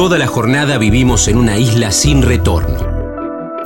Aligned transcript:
Toda 0.00 0.16
la 0.16 0.26
jornada 0.26 0.78
vivimos 0.78 1.28
en 1.28 1.36
una 1.36 1.58
isla 1.58 1.92
sin 1.92 2.22
retorno, 2.22 2.78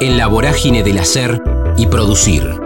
en 0.00 0.18
la 0.18 0.26
vorágine 0.26 0.82
del 0.82 0.98
hacer 0.98 1.40
y 1.76 1.86
producir. 1.86 2.58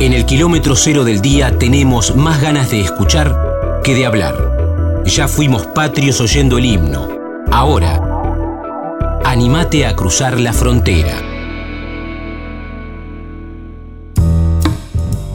En 0.00 0.14
el 0.14 0.24
kilómetro 0.24 0.74
cero 0.76 1.04
del 1.04 1.20
día 1.20 1.58
tenemos 1.58 2.16
más 2.16 2.40
ganas 2.40 2.70
de 2.70 2.80
escuchar 2.80 3.36
que 3.84 3.94
de 3.94 4.06
hablar. 4.06 5.02
Ya 5.04 5.28
fuimos 5.28 5.66
patrios 5.66 6.22
oyendo 6.22 6.56
el 6.56 6.64
himno. 6.64 7.06
Ahora, 7.50 8.00
animate 9.26 9.84
a 9.84 9.94
cruzar 9.94 10.40
la 10.40 10.54
frontera. 10.54 11.20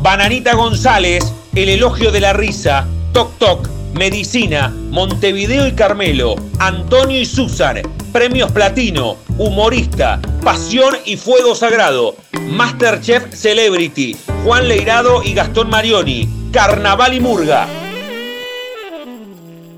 Bananita 0.01 0.55
González, 0.55 1.31
el 1.53 1.69
elogio 1.69 2.11
de 2.11 2.21
la 2.21 2.33
risa, 2.33 2.87
Toc 3.13 3.37
Toc, 3.37 3.76
Medicina, 3.93 4.73
Montevideo 4.91 5.67
y 5.67 5.73
Carmelo, 5.73 6.35
Antonio 6.59 7.19
y 7.19 7.25
Susan, 7.25 7.77
Premios 8.11 8.51
Platino, 8.51 9.17
Humorista, 9.37 10.19
Pasión 10.43 10.95
y 11.05 11.17
Fuego 11.17 11.55
Sagrado, 11.55 12.15
Masterchef 12.49 13.33
Celebrity, 13.33 14.15
Juan 14.43 14.67
Leirado 14.67 15.23
y 15.23 15.33
Gastón 15.33 15.69
Marioni, 15.69 16.27
Carnaval 16.51 17.13
y 17.13 17.19
Murga. 17.19 17.67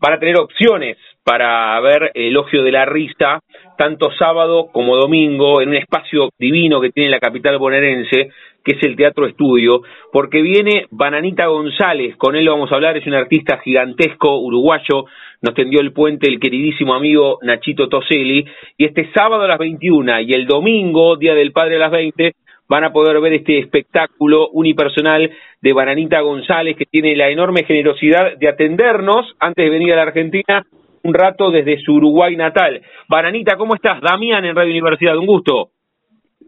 van 0.00 0.14
a 0.14 0.18
tener 0.18 0.36
opciones 0.36 0.96
para 1.22 1.78
ver 1.80 2.10
el 2.14 2.30
elogio 2.30 2.64
de 2.64 2.72
la 2.72 2.84
risa, 2.84 3.40
tanto 3.78 4.10
sábado 4.18 4.68
como 4.72 4.96
domingo, 4.96 5.60
en 5.60 5.68
un 5.68 5.76
espacio 5.76 6.30
divino 6.36 6.80
que 6.80 6.90
tiene 6.90 7.10
la 7.10 7.20
capital 7.20 7.58
bonaerense, 7.58 8.30
que 8.64 8.72
es 8.72 8.82
el 8.82 8.96
Teatro 8.96 9.26
Estudio, 9.26 9.82
porque 10.10 10.42
viene 10.42 10.86
Bananita 10.90 11.46
González, 11.46 12.16
con 12.16 12.34
él 12.34 12.48
vamos 12.48 12.72
a 12.72 12.74
hablar, 12.74 12.96
es 12.96 13.06
un 13.06 13.14
artista 13.14 13.58
gigantesco 13.58 14.40
uruguayo, 14.40 15.04
nos 15.40 15.54
tendió 15.54 15.80
el 15.80 15.92
puente 15.92 16.28
el 16.28 16.40
queridísimo 16.40 16.94
amigo 16.94 17.38
Nachito 17.42 17.88
Toselli, 17.88 18.44
y 18.76 18.84
este 18.84 19.08
sábado 19.14 19.44
a 19.44 19.48
las 19.48 19.58
21 19.58 20.20
y 20.22 20.32
el 20.32 20.46
domingo, 20.46 21.16
Día 21.16 21.34
del 21.34 21.52
Padre 21.52 21.76
a 21.76 21.80
las 21.80 21.92
20, 21.92 22.32
van 22.68 22.84
a 22.84 22.92
poder 22.92 23.20
ver 23.20 23.34
este 23.34 23.58
espectáculo 23.58 24.48
unipersonal 24.50 25.30
de 25.60 25.72
Bananita 25.72 26.20
González, 26.20 26.76
que 26.76 26.86
tiene 26.86 27.16
la 27.16 27.28
enorme 27.28 27.64
generosidad 27.64 28.36
de 28.38 28.48
atendernos 28.48 29.34
antes 29.40 29.64
de 29.64 29.70
venir 29.70 29.92
a 29.92 29.96
la 29.96 30.02
Argentina 30.02 30.64
un 31.04 31.14
rato 31.14 31.50
desde 31.50 31.80
su 31.82 31.94
Uruguay 31.94 32.36
natal. 32.36 32.80
Bananita, 33.08 33.56
¿cómo 33.56 33.74
estás? 33.74 34.00
Damián 34.00 34.44
en 34.44 34.54
Radio 34.54 34.70
Universidad, 34.70 35.16
un 35.16 35.26
gusto. 35.26 35.70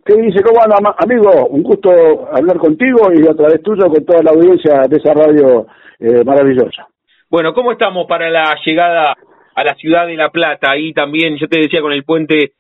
¿Qué 0.05 0.15
dice? 0.17 0.42
¿Cómo 0.42 0.61
anda, 0.62 0.95
amigo? 0.98 1.47
Un 1.47 1.62
gusto 1.62 1.91
hablar 2.31 2.59
contigo 2.59 3.11
y 3.15 3.27
a 3.27 3.35
través 3.35 3.62
tuyo 3.62 3.87
con 3.89 4.05
toda 4.05 4.23
la 4.23 4.33
audiencia 4.33 4.83
de 4.89 4.97
esa 4.97 5.15
radio 5.15 5.67
eh, 5.98 6.23
maravillosa. 6.25 6.87
Bueno, 7.31 7.55
¿cómo 7.55 7.73
estamos 7.73 8.07
para 8.07 8.31
la 8.31 8.55
llegada 8.65 9.17
a 9.55 9.65
la 9.65 9.75
ciudad 9.75 10.07
de 10.07 10.17
La 10.17 10.29
Plata? 10.29 10.70
Ahí 10.70 10.92
también, 10.92 11.37
yo 11.39 11.48
te 11.48 11.59
decía, 11.59 11.81
con 11.81 11.92
el 11.92 12.05
puente 12.05 12.53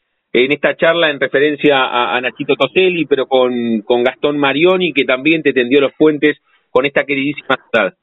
en 0.42 0.50
esta 0.52 0.74
charla 0.74 1.10
en 1.10 1.20
referencia 1.20 1.76
a, 1.84 2.20
Nachito 2.20 2.56
Toselli, 2.56 3.06
pero 3.06 3.26
con, 3.26 3.82
con, 3.82 4.02
Gastón 4.02 4.36
Marioni, 4.36 4.92
que 4.92 5.04
también 5.04 5.42
te 5.42 5.52
tendió 5.52 5.80
los 5.80 5.92
puentes 5.96 6.38
con 6.70 6.84
esta 6.84 7.04
queridísima 7.04 7.56
ciudad. 7.70 7.94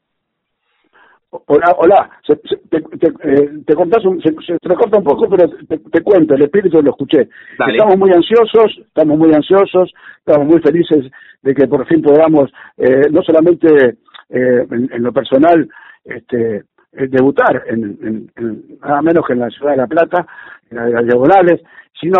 Hola, 1.30 1.74
hola, 1.78 2.10
te, 2.26 2.36
te, 2.70 3.08
eh, 3.24 3.50
te 3.66 3.74
contás, 3.74 4.04
un, 4.04 4.20
se, 4.22 4.30
se, 4.46 4.56
recorta 4.62 4.98
un 4.98 5.04
poco, 5.04 5.28
pero 5.28 5.48
te, 5.68 6.02
cuento, 6.02 6.34
el 6.34 6.42
espíritu 6.42 6.80
lo 6.82 6.90
escuché. 6.90 7.28
Estamos 7.52 7.98
muy 7.98 8.10
ansiosos, 8.10 8.78
estamos 8.78 9.18
muy 9.18 9.32
ansiosos, 9.34 9.92
estamos 10.18 10.46
muy 10.46 10.60
felices 10.60 11.10
de 11.42 11.54
que 11.54 11.66
por 11.66 11.86
fin 11.86 12.00
podamos, 12.00 12.50
eh, 12.78 13.08
no 13.10 13.22
solamente 13.22 13.68
eh, 14.30 14.66
en, 14.70 15.02
lo 15.02 15.12
personal, 15.12 15.68
este, 16.04 16.64
debutar 16.92 17.64
en, 17.68 18.28
en, 18.36 18.78
nada 18.80 19.02
menos 19.02 19.26
que 19.26 19.32
en 19.32 19.40
la 19.40 19.50
ciudad 19.50 19.72
de 19.72 19.76
La 19.78 19.86
Plata, 19.86 20.26
en 20.70 20.92
las 20.92 21.04
diagonales, 21.04 21.60
sino 22.02 22.18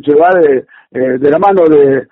llevar 0.00 0.38
eh, 0.48 0.64
eh, 0.92 1.18
de 1.18 1.30
la 1.30 1.38
mano 1.38 1.64
de, 1.64 2.06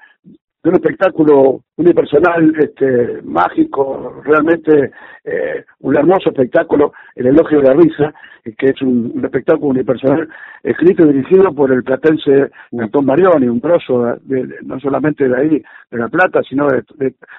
un 0.65 0.75
espectáculo 0.75 1.63
unipersonal, 1.77 2.55
este, 2.57 3.21
mágico, 3.25 4.23
realmente 4.25 4.93
eh, 5.25 5.65
un 5.81 5.97
hermoso 5.97 6.31
espectáculo, 6.31 6.93
El 7.17 7.27
elogio 7.27 7.61
de 7.61 7.69
la 7.69 7.75
risa, 7.75 8.15
que 8.45 8.67
es 8.67 8.83
un, 8.83 9.21
espectáculo 9.25 9.71
unipersonal 9.71 10.29
escrito 10.63 11.05
y 11.05 11.15
dirigido 11.15 11.53
por 11.53 11.73
el 11.73 11.83
platense 11.83 12.51
Antón 12.79 13.07
Marioni, 13.07 13.49
un 13.49 13.61
grosso 13.61 14.17
no 14.63 14.79
solamente 14.79 15.29
de 15.29 15.37
ahí, 15.37 15.63
de 15.91 15.99
La 15.99 16.09
Plata, 16.09 16.41
sino 16.49 16.69
de, 16.69 16.85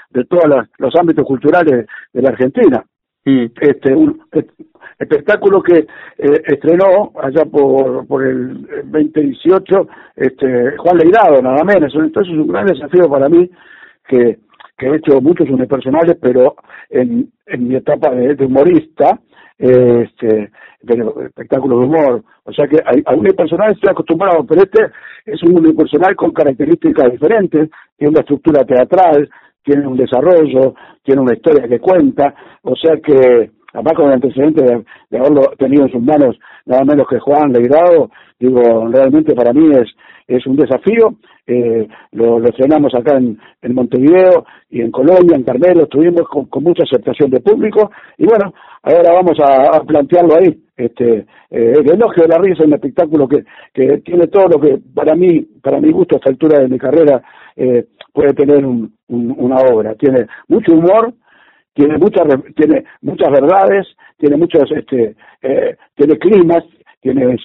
de, 0.10 0.26
todos 0.26 0.44
los 0.78 0.94
ámbitos 1.00 1.26
culturales 1.26 1.88
de 2.12 2.22
la 2.22 2.30
Argentina. 2.30 2.84
Mm. 3.26 3.46
Este, 3.62 3.94
un, 3.94 4.22
espectáculo 5.00 5.62
que 5.62 5.80
eh, 5.80 6.42
estrenó 6.46 7.12
allá 7.22 7.46
por, 7.46 8.06
por 8.08 8.26
el 8.26 8.68
2018 8.86 9.88
este, 10.16 10.78
Juan 10.78 10.98
Leirado, 10.98 11.42
nada 11.42 11.64
menos. 11.64 11.94
Entonces 11.96 12.34
es 12.34 12.40
un 12.40 12.48
gran 12.48 12.66
desafío 12.66 13.10
para 13.10 13.30
mí 13.30 13.50
que, 14.08 14.40
he 14.80 14.96
hecho 14.98 15.22
muchos 15.22 15.50
unipersonales, 15.50 16.18
pero 16.22 16.56
en, 16.90 17.32
en 17.46 17.68
mi 17.70 17.76
etapa 17.76 18.10
de, 18.14 18.44
humorista, 18.44 19.18
este, 19.58 20.52
de 20.82 21.12
espectáculo 21.26 21.80
de 21.80 21.86
humor. 21.86 22.24
O 22.44 22.52
sea 22.52 22.68
que 22.68 22.78
a, 22.78 22.92
a 23.12 23.16
unipersonal 23.16 23.72
estoy 23.72 23.92
acostumbrado, 23.92 24.46
pero 24.46 24.64
este 24.64 24.92
es 25.26 25.42
un 25.44 25.58
unipersonal 25.58 26.18
con 26.18 26.32
características 26.32 27.14
diferentes, 27.14 27.70
tiene 27.98 28.12
una 28.12 28.20
estructura 28.20 28.66
teatral, 28.66 29.30
tiene 29.64 29.88
un 29.88 29.98
desarrollo, 29.98 30.76
tiene 31.04 31.22
una 31.22 31.34
historia 31.34 31.68
que 31.68 31.80
cuenta, 31.80 32.34
o 32.62 32.76
sea 32.76 32.98
que 32.98 33.52
además 33.74 33.94
con 33.96 34.08
el 34.08 34.14
antecedente 34.14 34.64
de, 34.64 35.18
haberlo 35.18 35.42
tenido 35.58 35.86
en 35.86 35.92
sus 35.92 36.02
manos 36.02 36.38
nada 36.66 36.84
menos 36.86 37.08
que 37.10 37.20
Juan 37.20 37.52
Leirado, 37.52 38.10
digo, 38.40 38.88
realmente 38.88 39.34
para 39.34 39.52
mí 39.54 39.70
es, 39.72 39.90
es 40.28 40.46
un 40.48 40.56
desafío, 40.56 41.16
eh, 41.46 41.88
lo, 42.14 42.40
lo, 42.40 42.50
estrenamos 42.50 42.94
acá 42.96 43.18
en, 43.18 43.38
en, 43.62 43.76
Montevideo 43.76 44.46
y 44.70 44.82
en 44.82 44.92
Colombia, 44.92 45.36
en 45.36 45.44
Carmelo, 45.44 45.84
estuvimos 45.84 46.22
con, 46.30 46.64
mucha 46.64 46.84
aceptación 46.84 47.30
de 47.30 47.42
público. 47.42 47.92
Y 48.18 48.26
bueno, 48.26 48.54
ahora 48.82 49.14
vamos 49.14 49.38
a, 49.42 49.82
plantearlo 49.82 50.36
ahí, 50.36 50.58
este, 50.78 51.26
eh, 51.52 51.74
el 51.76 51.92
elogio 51.92 52.24
de 52.24 52.30
la 52.30 52.38
risa, 52.38 52.64
un 52.64 52.74
espectáculo 52.74 53.28
que, 53.28 53.44
que 53.74 53.98
tiene 54.00 54.28
todo 54.28 54.48
lo 54.48 54.60
que 54.60 54.80
para 54.94 55.16
mí, 55.16 55.42
para 55.62 55.82
mi 55.82 55.92
gusto 55.92 56.16
a 56.16 56.18
esta 56.20 56.30
altura 56.30 56.60
de 56.60 56.70
mi 56.70 56.78
carrera, 56.78 57.22
eh, 57.56 57.86
puede 58.14 58.34
tener 58.34 58.66
un, 58.66 58.94
una 59.08 59.58
obra, 59.58 59.96
tiene 59.96 60.28
mucho 60.48 60.74
humor, 60.74 61.14
tiene 61.74 61.98
muchas 61.98 62.26
tiene 62.56 62.84
muchas 63.02 63.30
verdades, 63.32 63.88
tiene 64.18 64.38
muchos 64.38 64.64
este 64.72 65.16
eh, 65.42 65.76
tiene 65.96 66.18
climas, 66.18 66.64
tiene 67.02 67.36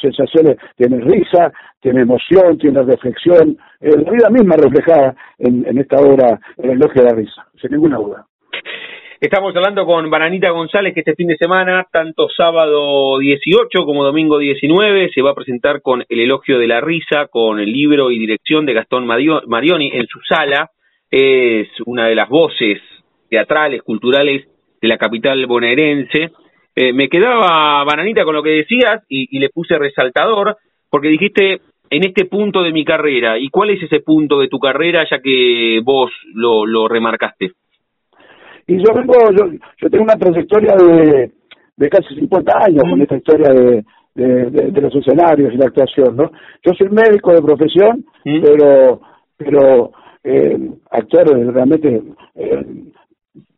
sensaciones, 0.00 0.56
tiene 0.76 1.00
risa, 1.00 1.52
tiene 1.80 2.02
emoción, 2.02 2.58
tiene 2.58 2.82
reflexión, 2.82 3.58
eh, 3.80 3.90
la 3.90 4.10
vida 4.10 4.30
misma 4.30 4.56
reflejada 4.56 5.14
en, 5.38 5.66
en 5.66 5.78
esta 5.78 5.98
obra, 5.98 6.40
en 6.56 6.70
el 6.70 6.76
elogio 6.76 7.02
de 7.02 7.10
la 7.10 7.14
risa, 7.14 7.46
sin 7.60 7.72
ninguna 7.72 7.98
duda. 7.98 8.26
Estamos 9.22 9.54
hablando 9.54 9.86
con 9.86 10.10
Bananita 10.10 10.50
González 10.50 10.92
que 10.92 10.98
este 10.98 11.14
fin 11.14 11.28
de 11.28 11.36
semana, 11.36 11.86
tanto 11.92 12.28
sábado 12.28 13.20
18 13.20 13.84
como 13.84 14.02
domingo 14.02 14.36
19, 14.36 15.12
se 15.14 15.22
va 15.22 15.30
a 15.30 15.34
presentar 15.36 15.80
con 15.80 16.04
El 16.08 16.18
elogio 16.18 16.58
de 16.58 16.66
la 16.66 16.80
risa, 16.80 17.28
con 17.30 17.60
el 17.60 17.70
libro 17.70 18.10
y 18.10 18.18
dirección 18.18 18.66
de 18.66 18.72
Gastón 18.72 19.06
Marioni 19.06 19.92
en 19.94 20.08
su 20.08 20.18
sala. 20.28 20.70
Es 21.08 21.68
una 21.86 22.08
de 22.08 22.16
las 22.16 22.28
voces 22.28 22.80
teatrales, 23.30 23.84
culturales 23.84 24.48
de 24.80 24.88
la 24.88 24.98
capital 24.98 25.46
bonaerense. 25.46 26.32
Eh, 26.74 26.92
me 26.92 27.08
quedaba, 27.08 27.84
Bananita, 27.84 28.24
con 28.24 28.34
lo 28.34 28.42
que 28.42 28.50
decías 28.50 29.04
y, 29.08 29.38
le 29.38 29.50
puse 29.50 29.78
resaltador, 29.78 30.56
porque 30.90 31.06
dijiste 31.06 31.60
en 31.90 32.04
este 32.04 32.24
punto 32.24 32.60
de 32.64 32.72
mi 32.72 32.84
carrera. 32.84 33.38
¿Y 33.38 33.50
cuál 33.50 33.70
es 33.70 33.84
ese 33.84 34.00
punto 34.00 34.40
de 34.40 34.48
tu 34.48 34.58
carrera, 34.58 35.06
ya 35.08 35.20
que 35.20 35.80
vos 35.84 36.10
lo, 36.34 36.66
lo 36.66 36.88
remarcaste? 36.88 37.52
Y 38.66 38.76
yo 38.78 38.94
vengo, 38.94 39.14
yo, 39.32 39.52
yo 39.78 39.90
tengo 39.90 40.04
una 40.04 40.16
trayectoria 40.16 40.74
de, 40.76 41.32
de 41.76 41.88
casi 41.88 42.14
50 42.14 42.52
años 42.66 42.82
con 42.88 43.02
esta 43.02 43.16
historia 43.16 43.52
de, 43.52 43.84
de, 44.14 44.80
los 44.80 44.94
escenarios 44.94 45.52
y 45.52 45.56
la 45.56 45.66
actuación, 45.66 46.16
¿no? 46.16 46.30
Yo 46.64 46.72
soy 46.76 46.88
médico 46.90 47.32
de 47.32 47.42
profesión, 47.42 48.04
pero 48.24 49.00
pero 49.36 49.92
eh, 50.22 50.70
actor 50.90 51.28
realmente 51.52 52.02
eh, 52.34 52.66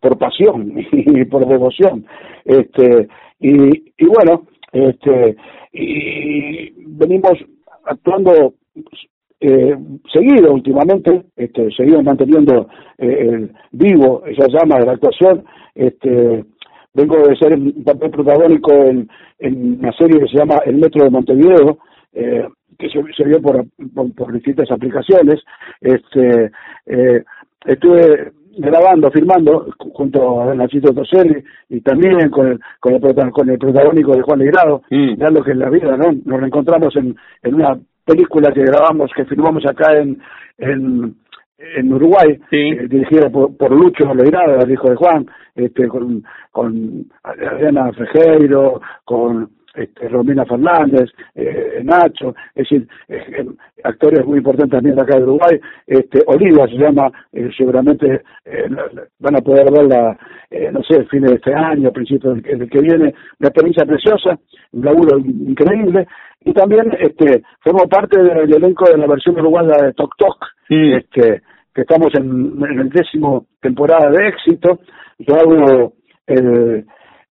por 0.00 0.18
pasión 0.18 0.72
y 0.92 1.24
por 1.24 1.46
devoción. 1.46 2.06
Este, 2.44 3.08
y, 3.40 3.92
y 3.96 4.06
bueno, 4.06 4.46
este, 4.72 5.36
y 5.72 6.72
venimos 6.86 7.32
actuando 7.84 8.54
eh, 9.46 9.76
seguido 10.10 10.54
últimamente, 10.54 11.24
este, 11.36 11.70
seguido 11.72 12.02
manteniendo 12.02 12.66
eh, 12.96 13.28
el 13.28 13.52
vivo 13.72 14.22
esa 14.24 14.46
llama 14.48 14.78
de 14.78 14.86
la 14.86 14.92
actuación, 14.92 15.44
este, 15.74 16.46
vengo 16.94 17.16
de 17.28 17.36
ser 17.36 17.52
un 17.52 17.84
papel 17.84 18.10
protagónico 18.10 18.72
en, 18.72 19.06
en 19.38 19.78
una 19.80 19.92
serie 19.92 20.18
que 20.18 20.28
se 20.28 20.38
llama 20.38 20.62
El 20.64 20.76
Metro 20.76 21.04
de 21.04 21.10
Montevideo, 21.10 21.78
eh, 22.14 22.48
que 22.78 22.88
se, 22.88 23.24
vio 23.24 23.42
por, 23.42 23.66
por, 24.16 24.32
distintas 24.32 24.70
aplicaciones. 24.70 25.42
Este, 25.78 26.50
eh, 26.86 27.22
estuve 27.66 28.32
grabando, 28.56 29.10
filmando 29.10 29.66
junto 29.92 30.40
a 30.40 30.54
Nachito 30.54 30.94
Toselli 30.94 31.44
y 31.68 31.82
también 31.82 32.30
con 32.30 32.46
el, 32.46 32.60
con 32.80 32.94
el, 32.94 33.30
con 33.30 33.50
el 33.50 33.58
protagónico 33.58 34.16
de 34.16 34.22
Juan 34.22 34.38
Legrado, 34.38 34.82
mm. 34.90 35.16
ya 35.18 35.28
lo 35.28 35.44
que 35.44 35.50
es 35.50 35.56
la 35.58 35.68
vida, 35.68 35.98
¿no? 35.98 36.12
Nos 36.24 36.40
reencontramos 36.40 36.96
en, 36.96 37.14
en 37.42 37.54
una 37.54 37.78
película 38.04 38.52
que 38.52 38.62
grabamos, 38.62 39.10
que 39.14 39.24
filmamos 39.24 39.64
acá 39.66 39.96
en, 39.96 40.20
en, 40.58 41.16
en 41.58 41.92
Uruguay, 41.92 42.40
eh, 42.50 42.86
dirigida 42.88 43.30
por, 43.30 43.56
por 43.56 43.70
Lucho 43.70 44.14
Legrado, 44.14 44.60
el 44.60 44.70
hijo 44.70 44.90
de 44.90 44.96
Juan, 44.96 45.26
este, 45.54 45.88
con, 45.88 46.22
con 46.50 47.06
Adriana 47.22 47.92
Frejeiro, 47.92 48.80
con 49.04 49.50
este, 49.74 50.08
Romina 50.08 50.44
Fernández, 50.44 51.10
eh, 51.34 51.80
Nacho, 51.82 52.34
es 52.54 52.68
decir, 52.68 52.88
eh, 53.08 53.44
actores 53.82 54.24
muy 54.24 54.38
importantes 54.38 54.70
también 54.70 54.96
de 54.96 55.02
acá 55.02 55.16
de 55.16 55.24
Uruguay, 55.24 55.60
este, 55.86 56.22
Oliva 56.26 56.66
se 56.66 56.76
llama, 56.76 57.10
eh, 57.32 57.50
seguramente 57.56 58.22
van 59.18 59.36
a 59.36 59.40
poder 59.40 59.70
verla, 59.70 60.16
no 60.72 60.82
sé, 60.82 61.04
fines 61.06 61.30
de 61.30 61.36
este 61.36 61.54
año, 61.54 61.90
principios 61.92 62.40
del, 62.42 62.70
que 62.70 62.80
viene, 62.80 63.14
una 63.40 63.48
experiencia 63.48 63.84
preciosa, 63.84 64.38
un 64.72 64.84
laburo 64.84 65.18
increíble, 65.18 66.06
y 66.44 66.52
también 66.52 66.92
este, 66.98 67.42
formo 67.60 67.88
parte 67.88 68.22
del 68.22 68.54
elenco 68.54 68.84
de 68.84 68.98
la 68.98 69.06
versión 69.06 69.38
uruguaya 69.38 69.86
de 69.86 69.92
Tok 69.94 70.14
Tok, 70.16 70.44
este, 70.68 71.42
que 71.74 71.80
estamos 71.80 72.08
en, 72.14 72.62
en 72.62 72.80
el 72.80 72.90
décimo 72.90 73.46
temporada 73.60 74.10
de 74.10 74.28
éxito, 74.28 74.80
yo 75.18 75.34
hago 75.34 75.94
el 76.26 76.84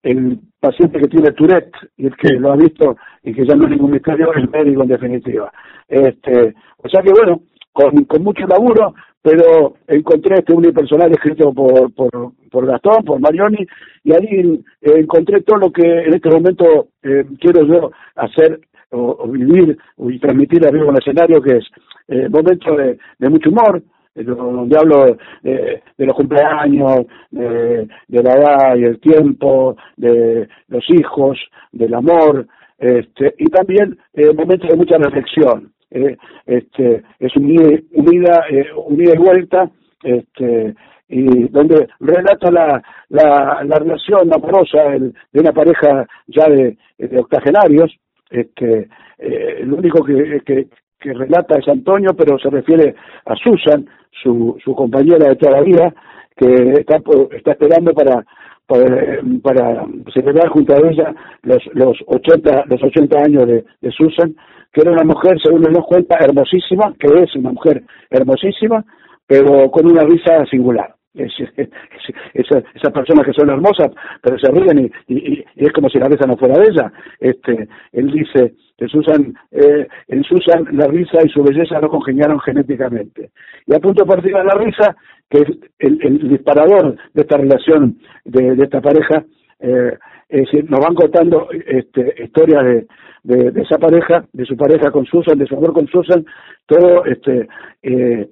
el 0.03 0.39
paciente 0.61 1.01
que 1.01 1.09
tiene 1.09 1.33
Tourette 1.33 1.75
y 1.97 2.07
el 2.07 2.17
que 2.17 2.35
lo 2.35 2.53
ha 2.53 2.57
visto 2.57 2.97
y 3.25 3.33
que 3.33 3.47
ya 3.47 3.55
no 3.55 3.65
es 3.65 3.71
ningún 3.71 3.93
misterio, 3.93 4.31
es 4.33 4.43
el 4.43 4.51
médico 4.51 4.83
en 4.83 4.89
definitiva. 4.89 5.53
Este, 5.89 6.55
o 6.77 6.89
sea 6.89 7.03
que 7.03 7.11
bueno, 7.11 7.41
con, 7.73 8.05
con 8.05 8.23
mucho 8.23 8.47
laburo, 8.47 8.95
pero 9.23 9.75
encontré 9.87 10.37
este 10.37 10.55
unipersonal 10.55 11.11
escrito 11.13 11.53
por, 11.53 11.93
por, 11.95 12.33
por 12.51 12.67
Gastón, 12.67 13.05
por 13.05 13.21
Marioni, 13.21 13.67
y 14.05 14.13
ahí 14.13 14.63
encontré 14.83 15.43
todo 15.43 15.59
lo 15.59 15.73
que 15.73 15.83
en 15.83 16.15
este 16.15 16.31
momento 16.31 16.89
eh, 17.03 17.25
quiero 17.39 17.67
yo 17.67 17.91
hacer 18.17 18.61
o, 18.91 19.29
vivir 19.29 19.77
y 19.99 20.19
transmitir 20.19 20.67
arriba 20.67 20.85
en 20.85 20.91
el 20.91 20.99
escenario, 20.99 21.43
que 21.43 21.59
es 21.59 21.65
eh, 22.09 22.29
momento 22.29 22.75
de, 22.77 22.99
de 23.19 23.29
mucho 23.29 23.51
humor, 23.51 23.83
donde 24.15 24.77
hablo 24.77 25.17
de, 25.43 25.83
los 25.99 26.15
cumpleaños, 26.15 27.07
de, 27.31 27.89
la 28.09 28.33
edad 28.33 28.77
y 28.77 28.85
el 28.85 29.01
tiempo, 29.01 29.77
de 29.97 30.49
los 30.69 30.85
hijos, 30.91 31.39
del 31.73 31.95
amor, 31.95 32.47
este, 32.79 33.35
y 33.39 33.47
también 33.47 33.99
eh, 34.15 34.33
momentos 34.35 34.69
de 34.69 34.77
mucha 34.77 34.97
reflexión. 34.97 35.73
Eh, 35.91 36.17
este, 36.47 37.03
es 37.19 37.37
un 37.37 37.45
unida, 37.93 38.45
eh, 38.51 38.67
unida 38.77 39.13
y 39.15 39.19
vuelta, 39.19 39.71
este, 40.03 40.75
y 41.09 41.49
donde 41.49 41.89
relata 41.99 42.51
la, 42.51 42.83
la, 43.09 43.63
la 43.65 43.79
relación 43.79 44.33
amorosa 44.33 44.79
de 45.33 45.41
una 45.41 45.53
pareja 45.53 46.07
ya 46.29 46.49
de, 46.49 46.77
de 46.99 47.19
octogenarios, 47.19 47.93
este, 48.31 48.89
eh, 49.19 49.63
lo 49.65 49.77
único 49.77 50.03
que, 50.05 50.41
que, 50.47 50.69
que 51.01 51.13
relata 51.13 51.59
es 51.59 51.67
Antonio, 51.69 52.11
pero 52.17 52.39
se 52.39 52.51
refiere 52.51 52.95
a 53.25 53.35
Susan, 53.37 53.87
su, 54.23 54.57
su 54.63 54.75
compañera 54.75 55.29
de 55.31 55.37
toda 55.37 55.59
la 55.59 55.63
vida, 55.63 55.95
que 56.37 56.73
está, 56.81 57.01
está 57.33 57.53
esperando 57.53 57.93
para, 57.93 58.25
para, 59.43 59.85
celebrar 60.13 60.49
junto 60.49 60.75
a 60.75 60.89
ella 60.89 61.15
los, 61.43 61.63
los 61.75 61.99
80, 62.07 62.65
los 62.67 62.83
80 62.83 63.19
años 63.19 63.47
de, 63.47 63.65
Susan, 63.91 64.35
que 64.73 64.83
era 64.83 64.93
una 64.93 65.05
mujer, 65.05 65.39
según 65.43 65.63
nos 65.63 65.87
cuenta, 65.87 66.17
hermosísima, 66.21 66.95
que 66.99 67.23
es 67.23 67.35
una 67.35 67.51
mujer 67.53 67.83
hermosísima, 68.11 68.85
pero 69.27 69.71
con 69.71 69.91
una 69.91 70.05
risa 70.05 70.45
singular. 70.47 70.95
Es, 71.13 71.33
esas 72.35 72.93
personas 72.93 73.27
que 73.27 73.33
son 73.33 73.51
hermosas, 73.51 73.91
pero 74.23 74.39
se 74.39 74.51
ríen 74.53 74.93
y, 75.09 75.15
y, 75.15 75.45
es 75.57 75.73
como 75.73 75.89
si 75.89 75.99
la 75.99 76.07
risa 76.07 76.27
no 76.27 76.37
fuera 76.37 76.55
de 76.59 76.69
ella. 76.71 76.93
Este, 77.19 77.69
él 77.93 78.13
dice, 78.13 78.55
Susan, 78.89 79.35
eh, 79.51 79.87
en 80.09 80.25
Susan 80.25 80.65
la 80.73 80.87
risa 80.87 81.19
y 81.25 81.29
su 81.29 81.43
belleza 81.43 81.81
no 81.81 81.89
congeniaron 81.89 82.41
genéticamente. 82.41 83.31
Y 83.67 83.75
a 83.75 83.81
punto 83.81 84.05
de 84.05 84.09
partir 84.09 84.33
de 84.33 84.45
la 84.45 84.55
risa, 84.55 84.97
que 85.29 85.39
es 85.39 85.49
el, 85.79 86.29
disparador 86.29 86.97
de 87.15 87.23
esta 87.23 87.37
relación 87.37 87.99
de, 88.25 88.55
esta 88.63 88.81
pareja, 88.81 89.25
eh, 89.61 89.97
es 90.29 90.45
decir, 90.45 90.71
nos 90.71 90.81
van 90.81 90.95
contando 90.95 91.49
este, 91.51 92.15
historias 92.25 92.65
de, 93.23 93.51
de, 93.51 93.63
esa 93.63 93.79
pareja, 93.79 94.25
de 94.33 94.45
su 94.45 94.57
pareja 94.57 94.91
con 94.91 95.05
Susan, 95.07 95.39
de 95.39 95.47
su 95.47 95.57
amor 95.57 95.73
con 95.73 95.87
Susan, 95.89 96.25
todo 96.67 97.05
este, 97.05 97.49
eh, 97.83 98.29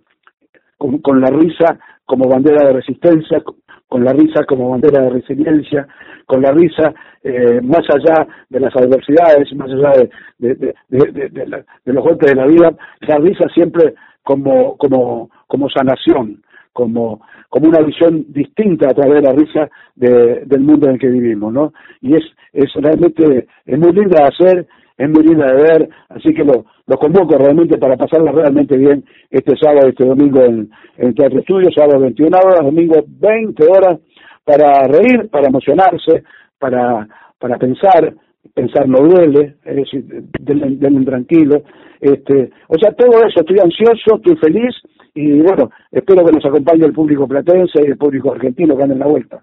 con, 0.76 1.20
la 1.20 1.28
risa 1.30 1.78
como 2.04 2.28
bandera 2.28 2.68
de 2.68 2.74
resistencia, 2.74 3.42
con 3.88 4.04
la 4.04 4.12
risa 4.12 4.44
como 4.44 4.70
bandera 4.70 5.02
de 5.02 5.10
resiliencia, 5.10 5.88
con 6.26 6.42
la 6.42 6.52
risa 6.52 6.92
eh, 7.24 7.60
más 7.62 7.82
allá 7.88 8.26
de 8.48 8.60
las 8.60 8.76
adversidades, 8.76 9.52
más 9.54 9.70
allá 9.70 10.08
de, 10.38 10.54
de, 10.54 11.64
los 11.86 12.04
golpes 12.04 12.30
de 12.30 12.36
la 12.36 12.46
vida, 12.46 12.72
la 13.00 13.16
risa 13.16 13.48
siempre 13.54 13.94
como, 14.22 14.76
como, 14.76 15.30
como 15.46 15.70
sanación, 15.70 16.42
como, 16.72 17.22
como 17.48 17.68
una 17.68 17.80
visión 17.80 18.26
distinta 18.28 18.88
a 18.90 18.94
través 18.94 19.22
de 19.22 19.22
la 19.22 19.32
risa 19.32 19.70
del 19.96 20.60
mundo 20.60 20.86
en 20.86 20.94
el 20.94 21.00
que 21.00 21.08
vivimos, 21.08 21.52
¿no? 21.52 21.72
Y 22.02 22.14
es, 22.14 22.24
es 22.52 22.70
realmente, 22.74 23.48
es 23.64 23.78
muy 23.78 23.92
linda 23.92 24.20
de 24.20 24.28
hacer, 24.28 24.66
es 24.98 25.08
muy 25.08 25.22
de 25.22 25.34
ver, 25.36 25.88
así 26.08 26.34
que 26.34 26.44
lo, 26.44 26.64
lo 26.86 26.96
convoco 26.98 27.38
realmente 27.38 27.78
para 27.78 27.96
pasarla 27.96 28.32
realmente 28.32 28.76
bien 28.76 29.04
este 29.30 29.56
sábado, 29.56 29.88
este 29.88 30.04
domingo 30.04 30.42
en, 30.42 30.68
Teatro 31.14 31.38
Estudio, 31.38 31.70
sábado 31.70 32.00
21 32.00 32.36
horas, 32.36 32.64
domingo 32.64 32.96
20 33.06 33.64
horas, 33.64 34.00
para 34.44 34.88
reír, 34.88 35.28
para 35.30 35.48
emocionarse, 35.48 36.24
para, 36.58 37.06
para 37.38 37.58
pensar, 37.58 38.12
pensar 38.52 38.88
no 38.88 38.98
duele, 38.98 39.54
es 39.64 39.76
decir, 39.76 40.04
denle, 40.40 41.04
tranquilo, 41.04 41.62
este, 42.00 42.50
o 42.66 42.76
sea, 42.78 42.92
todo 42.92 43.20
eso, 43.24 43.40
estoy 43.40 43.58
ansioso, 43.62 44.16
estoy 44.16 44.36
feliz, 44.36 44.74
y 45.14 45.40
bueno, 45.40 45.70
espero 45.92 46.24
que 46.24 46.32
nos 46.32 46.44
acompañe 46.44 46.84
el 46.84 46.92
público 46.92 47.28
platense 47.28 47.82
y 47.82 47.86
el 47.86 47.96
público 47.96 48.32
argentino 48.32 48.76
que 48.76 48.82
anda 48.82 48.94
en 48.94 49.00
la 49.00 49.06
vuelta. 49.06 49.42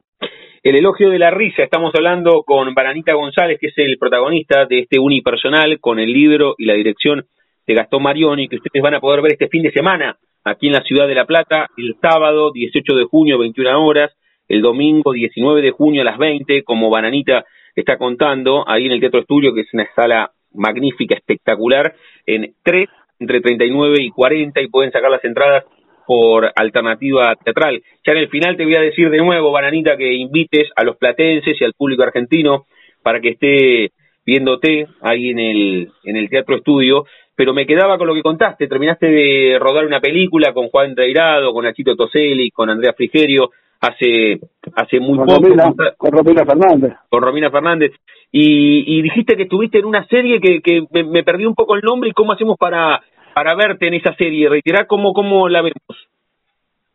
El 0.65 0.75
elogio 0.75 1.11
de 1.11 1.19
la 1.19 1.29
risa, 1.29 1.61
estamos 1.61 1.93
hablando 1.93 2.41
con 2.41 2.73
Baranita 2.73 3.13
González, 3.13 3.59
que 3.61 3.67
es 3.67 3.77
el 3.77 3.99
protagonista 3.99 4.65
de 4.65 4.79
este 4.79 4.97
unipersonal, 4.97 5.79
con 5.79 5.99
el 5.99 6.11
libro 6.11 6.55
y 6.57 6.65
la 6.65 6.73
dirección 6.73 7.27
de 7.67 7.75
Gastón 7.75 8.01
Marioni, 8.01 8.47
que 8.47 8.55
ustedes 8.55 8.81
van 8.81 8.95
a 8.95 8.99
poder 8.99 9.21
ver 9.21 9.33
este 9.33 9.47
fin 9.47 9.61
de 9.61 9.71
semana 9.71 10.17
aquí 10.43 10.65
en 10.65 10.73
la 10.73 10.81
ciudad 10.81 11.07
de 11.07 11.13
La 11.13 11.27
Plata, 11.27 11.67
el 11.77 11.95
sábado 12.01 12.51
18 12.51 12.95
de 12.95 13.03
junio, 13.03 13.37
21 13.37 13.85
horas, 13.85 14.11
el 14.47 14.63
domingo 14.63 15.11
19 15.13 15.61
de 15.61 15.69
junio 15.69 16.01
a 16.01 16.05
las 16.05 16.17
20, 16.17 16.63
como 16.63 16.89
Bananita 16.89 17.45
está 17.75 17.99
contando, 17.99 18.67
ahí 18.67 18.87
en 18.87 18.93
el 18.93 18.99
Teatro 18.99 19.19
Estudio, 19.19 19.53
que 19.53 19.61
es 19.61 19.71
una 19.71 19.87
sala 19.95 20.31
magnífica, 20.51 21.13
espectacular, 21.13 21.93
en 22.25 22.55
3, 22.63 22.89
entre 23.19 23.41
39 23.41 23.97
y 24.01 24.09
40, 24.09 24.61
y 24.61 24.67
pueden 24.69 24.91
sacar 24.91 25.11
las 25.11 25.23
entradas 25.25 25.63
por 26.05 26.51
alternativa 26.55 27.35
teatral. 27.43 27.81
Ya 28.05 28.13
en 28.13 28.19
el 28.19 28.29
final 28.29 28.57
te 28.57 28.65
voy 28.65 28.75
a 28.75 28.81
decir 28.81 29.09
de 29.09 29.17
nuevo, 29.17 29.51
Bananita, 29.51 29.97
que 29.97 30.13
invites 30.13 30.69
a 30.75 30.83
los 30.83 30.97
platenses 30.97 31.59
y 31.59 31.63
al 31.63 31.73
público 31.73 32.03
argentino 32.03 32.65
para 33.03 33.19
que 33.19 33.29
esté 33.29 33.91
viéndote 34.25 34.87
ahí 35.01 35.29
en 35.29 35.39
el, 35.39 35.89
en 36.03 36.15
el 36.15 36.29
Teatro 36.29 36.55
Estudio, 36.55 37.05
pero 37.35 37.53
me 37.53 37.65
quedaba 37.65 37.97
con 37.97 38.07
lo 38.07 38.15
que 38.15 38.23
contaste, 38.23 38.67
terminaste 38.67 39.07
de 39.07 39.59
rodar 39.59 39.85
una 39.85 39.99
película 39.99 40.53
con 40.53 40.69
Juan 40.69 40.95
Reirado, 40.95 41.53
con 41.53 41.65
Nachito 41.65 41.95
Toselli, 41.95 42.49
con 42.49 42.69
Andrea 42.69 42.93
Frigerio, 42.93 43.51
hace 43.81 44.39
hace 44.75 44.99
muy 44.99 45.17
poco. 45.19 45.41
con 45.97 46.11
Romina 46.11 46.45
Fernández. 46.45 46.93
Con 47.09 47.21
Romina 47.21 47.51
Fernández. 47.51 47.91
Y, 48.31 48.97
y 48.97 49.01
dijiste 49.01 49.35
que 49.35 49.43
estuviste 49.43 49.79
en 49.79 49.85
una 49.85 50.05
serie 50.07 50.39
que, 50.41 50.61
que 50.61 50.83
me, 50.91 51.03
me 51.03 51.23
perdí 51.23 51.45
un 51.45 51.55
poco 51.55 51.75
el 51.75 51.81
nombre 51.81 52.09
y 52.09 52.13
cómo 52.13 52.31
hacemos 52.31 52.57
para 52.57 53.01
para 53.35 53.53
verte 53.53 53.87
en 53.87 53.95
esa 53.95 54.15
serie, 54.15 54.47
reiterar 54.47 54.87
cómo, 54.87 55.11
cómo 55.11 55.49
la 55.49 55.61
vemos. 55.61 56.07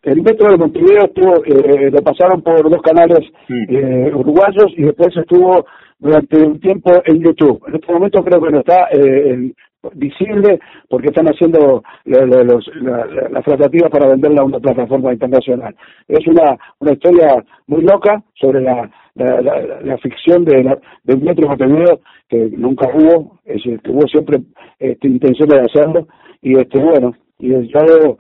El 0.03 0.23
Metro 0.23 0.51
de 0.51 0.57
Montevideo 0.57 1.05
estuvo, 1.05 1.45
eh, 1.45 1.91
lo 1.91 2.01
pasaron 2.01 2.41
por 2.41 2.71
dos 2.71 2.81
canales 2.81 3.19
eh, 3.51 4.11
uruguayos 4.15 4.73
y 4.75 4.85
después 4.85 5.15
estuvo 5.15 5.67
durante 5.99 6.39
un 6.39 6.59
tiempo 6.59 6.93
en 7.05 7.23
YouTube. 7.23 7.63
En 7.69 7.75
este 7.75 7.93
momento 7.93 8.25
creo 8.25 8.41
que 8.41 8.53
no 8.53 8.61
está 8.61 8.89
eh, 8.91 9.53
visible 9.93 10.59
porque 10.89 11.09
están 11.09 11.27
haciendo 11.27 11.83
las 12.07 13.45
tratativas 13.45 13.91
para 13.91 14.09
venderla 14.09 14.41
a 14.41 14.47
una 14.47 14.61
plataforma 14.61 15.13
internacional. 15.13 15.77
Es 16.09 16.27
una, 16.27 16.57
una 16.79 16.93
historia 16.93 17.45
muy 17.67 17.83
loca 17.83 18.23
sobre 18.41 18.63
la, 18.63 18.91
la, 19.15 19.99
ficción 19.99 20.47
de, 20.47 20.79
de 21.05 21.15
un 21.15 21.25
metro 21.25 21.43
de 21.43 21.49
Montevideo 21.49 22.01
que 22.31 22.49
nunca 22.57 22.89
hubo, 22.95 23.41
es, 23.45 23.63
que 23.63 23.91
hubo 23.91 24.07
siempre 24.09 24.39
este, 24.79 25.09
intención 25.09 25.49
de 25.51 25.61
hacerlo 25.61 26.07
y 26.43 26.59
este 26.59 26.79
bueno 26.79 27.15
y 27.39 27.49
yo 27.49 28.19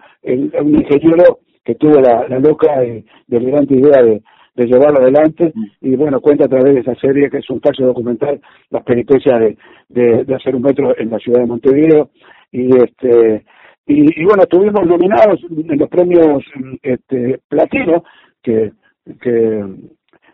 un 0.60 0.74
ingeniero 0.74 1.40
que 1.64 1.74
tuvo 1.74 2.00
la, 2.00 2.26
loca 2.38 2.84
y 2.84 3.04
delirante 3.26 3.74
idea 3.74 4.02
de, 4.02 4.22
llevarlo 4.56 5.00
adelante 5.00 5.52
mm. 5.54 5.64
y 5.80 5.96
bueno, 5.96 6.20
cuenta 6.20 6.44
a 6.44 6.48
través 6.48 6.74
de 6.74 6.80
esa 6.80 6.94
serie 6.96 7.30
que 7.30 7.38
es 7.38 7.48
un 7.48 7.60
caso 7.60 7.84
documental 7.84 8.40
las 8.68 8.84
peripecias 8.84 9.40
de, 9.88 10.24
de, 10.24 10.34
hacer 10.34 10.54
un 10.54 10.62
metro 10.62 10.94
en 10.98 11.10
la 11.10 11.18
ciudad 11.18 11.40
de 11.40 11.46
Montevideo 11.46 12.10
y 12.52 12.76
este 12.76 13.44
y, 13.86 14.24
bueno, 14.24 14.44
estuvimos 14.44 14.86
nominados 14.86 15.40
en 15.50 15.78
los 15.78 15.88
premios 15.88 16.44
este, 16.82 17.40
platino 17.48 18.04
que 18.42 18.72
que 19.20 19.64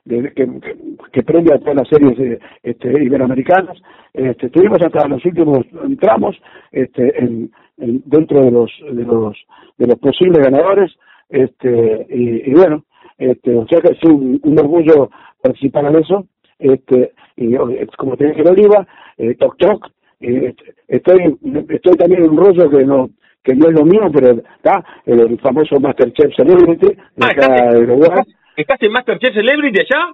que, 0.06 1.22
premia 1.22 1.56
a 1.56 1.58
todas 1.58 1.76
las 1.76 1.88
series 1.88 2.40
este, 2.62 3.02
iberoamericanas. 3.02 3.76
Este, 4.12 4.46
estuvimos 4.46 4.80
hasta 4.80 5.08
los 5.08 5.24
últimos 5.24 5.66
tramos 6.00 6.36
este, 6.72 7.22
en, 7.22 7.50
dentro 7.76 8.44
de 8.44 8.50
los, 8.50 8.70
de 8.92 9.04
los 9.04 9.36
de 9.78 9.86
los 9.86 9.98
posibles 9.98 10.42
ganadores 10.42 10.92
este, 11.28 12.06
y, 12.08 12.52
bueno, 12.52 12.84
este, 13.18 13.54
o 13.54 13.66
sea 13.66 13.80
que 13.80 13.92
es 13.92 14.04
un, 14.04 14.40
orgullo 14.58 15.10
participar 15.42 15.86
en 15.86 15.96
eso. 15.96 16.26
Este, 16.58 17.12
y 17.36 17.54
como 17.96 18.16
te 18.16 18.28
dije 18.28 18.40
en 18.40 18.48
Oliva, 18.48 18.86
eh, 19.18 19.34
Toc 19.34 19.56
Toc, 19.58 19.90
eh, 20.20 20.54
estoy, 20.88 21.36
estoy 21.68 21.96
también 21.96 22.24
en 22.24 22.30
un 22.30 22.36
rollo 22.38 22.70
que 22.70 22.84
no 22.84 23.10
que 23.42 23.54
no 23.54 23.68
es 23.68 23.74
lo 23.74 23.84
mío, 23.84 24.10
pero 24.12 24.42
está 24.56 24.84
el 25.04 25.38
famoso 25.38 25.78
Masterchef 25.78 26.34
Celebrity 26.34 26.88
de 26.88 26.96
ah, 27.20 27.28
acá 27.30 27.70
de 27.70 27.84
Uruguay. 27.84 28.22
¿Estás 28.56 28.82
en 28.82 28.92
Masterchef 28.92 29.34
Celebrity 29.34 29.80
allá? 29.80 30.12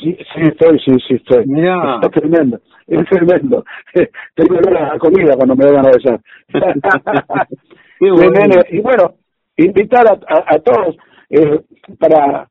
Sí, 0.00 0.16
sí 0.34 0.40
estoy, 0.42 0.78
sí, 0.80 0.92
sí 1.06 1.14
estoy. 1.14 1.46
Mira. 1.46 1.94
Está 1.94 2.08
tremendo, 2.08 2.58
es 2.88 3.08
tremendo. 3.08 3.64
Tengo 4.34 4.60
la 4.70 4.98
comida 4.98 5.36
cuando 5.36 5.54
me 5.54 5.70
van 5.70 5.86
a 5.86 5.90
besar. 5.90 6.20
Y 8.00 8.80
bueno, 8.80 9.14
invitar 9.56 10.04
a, 10.08 10.54
a, 10.54 10.58
todos 10.58 10.96
eh, 11.30 11.60
para 11.98 12.48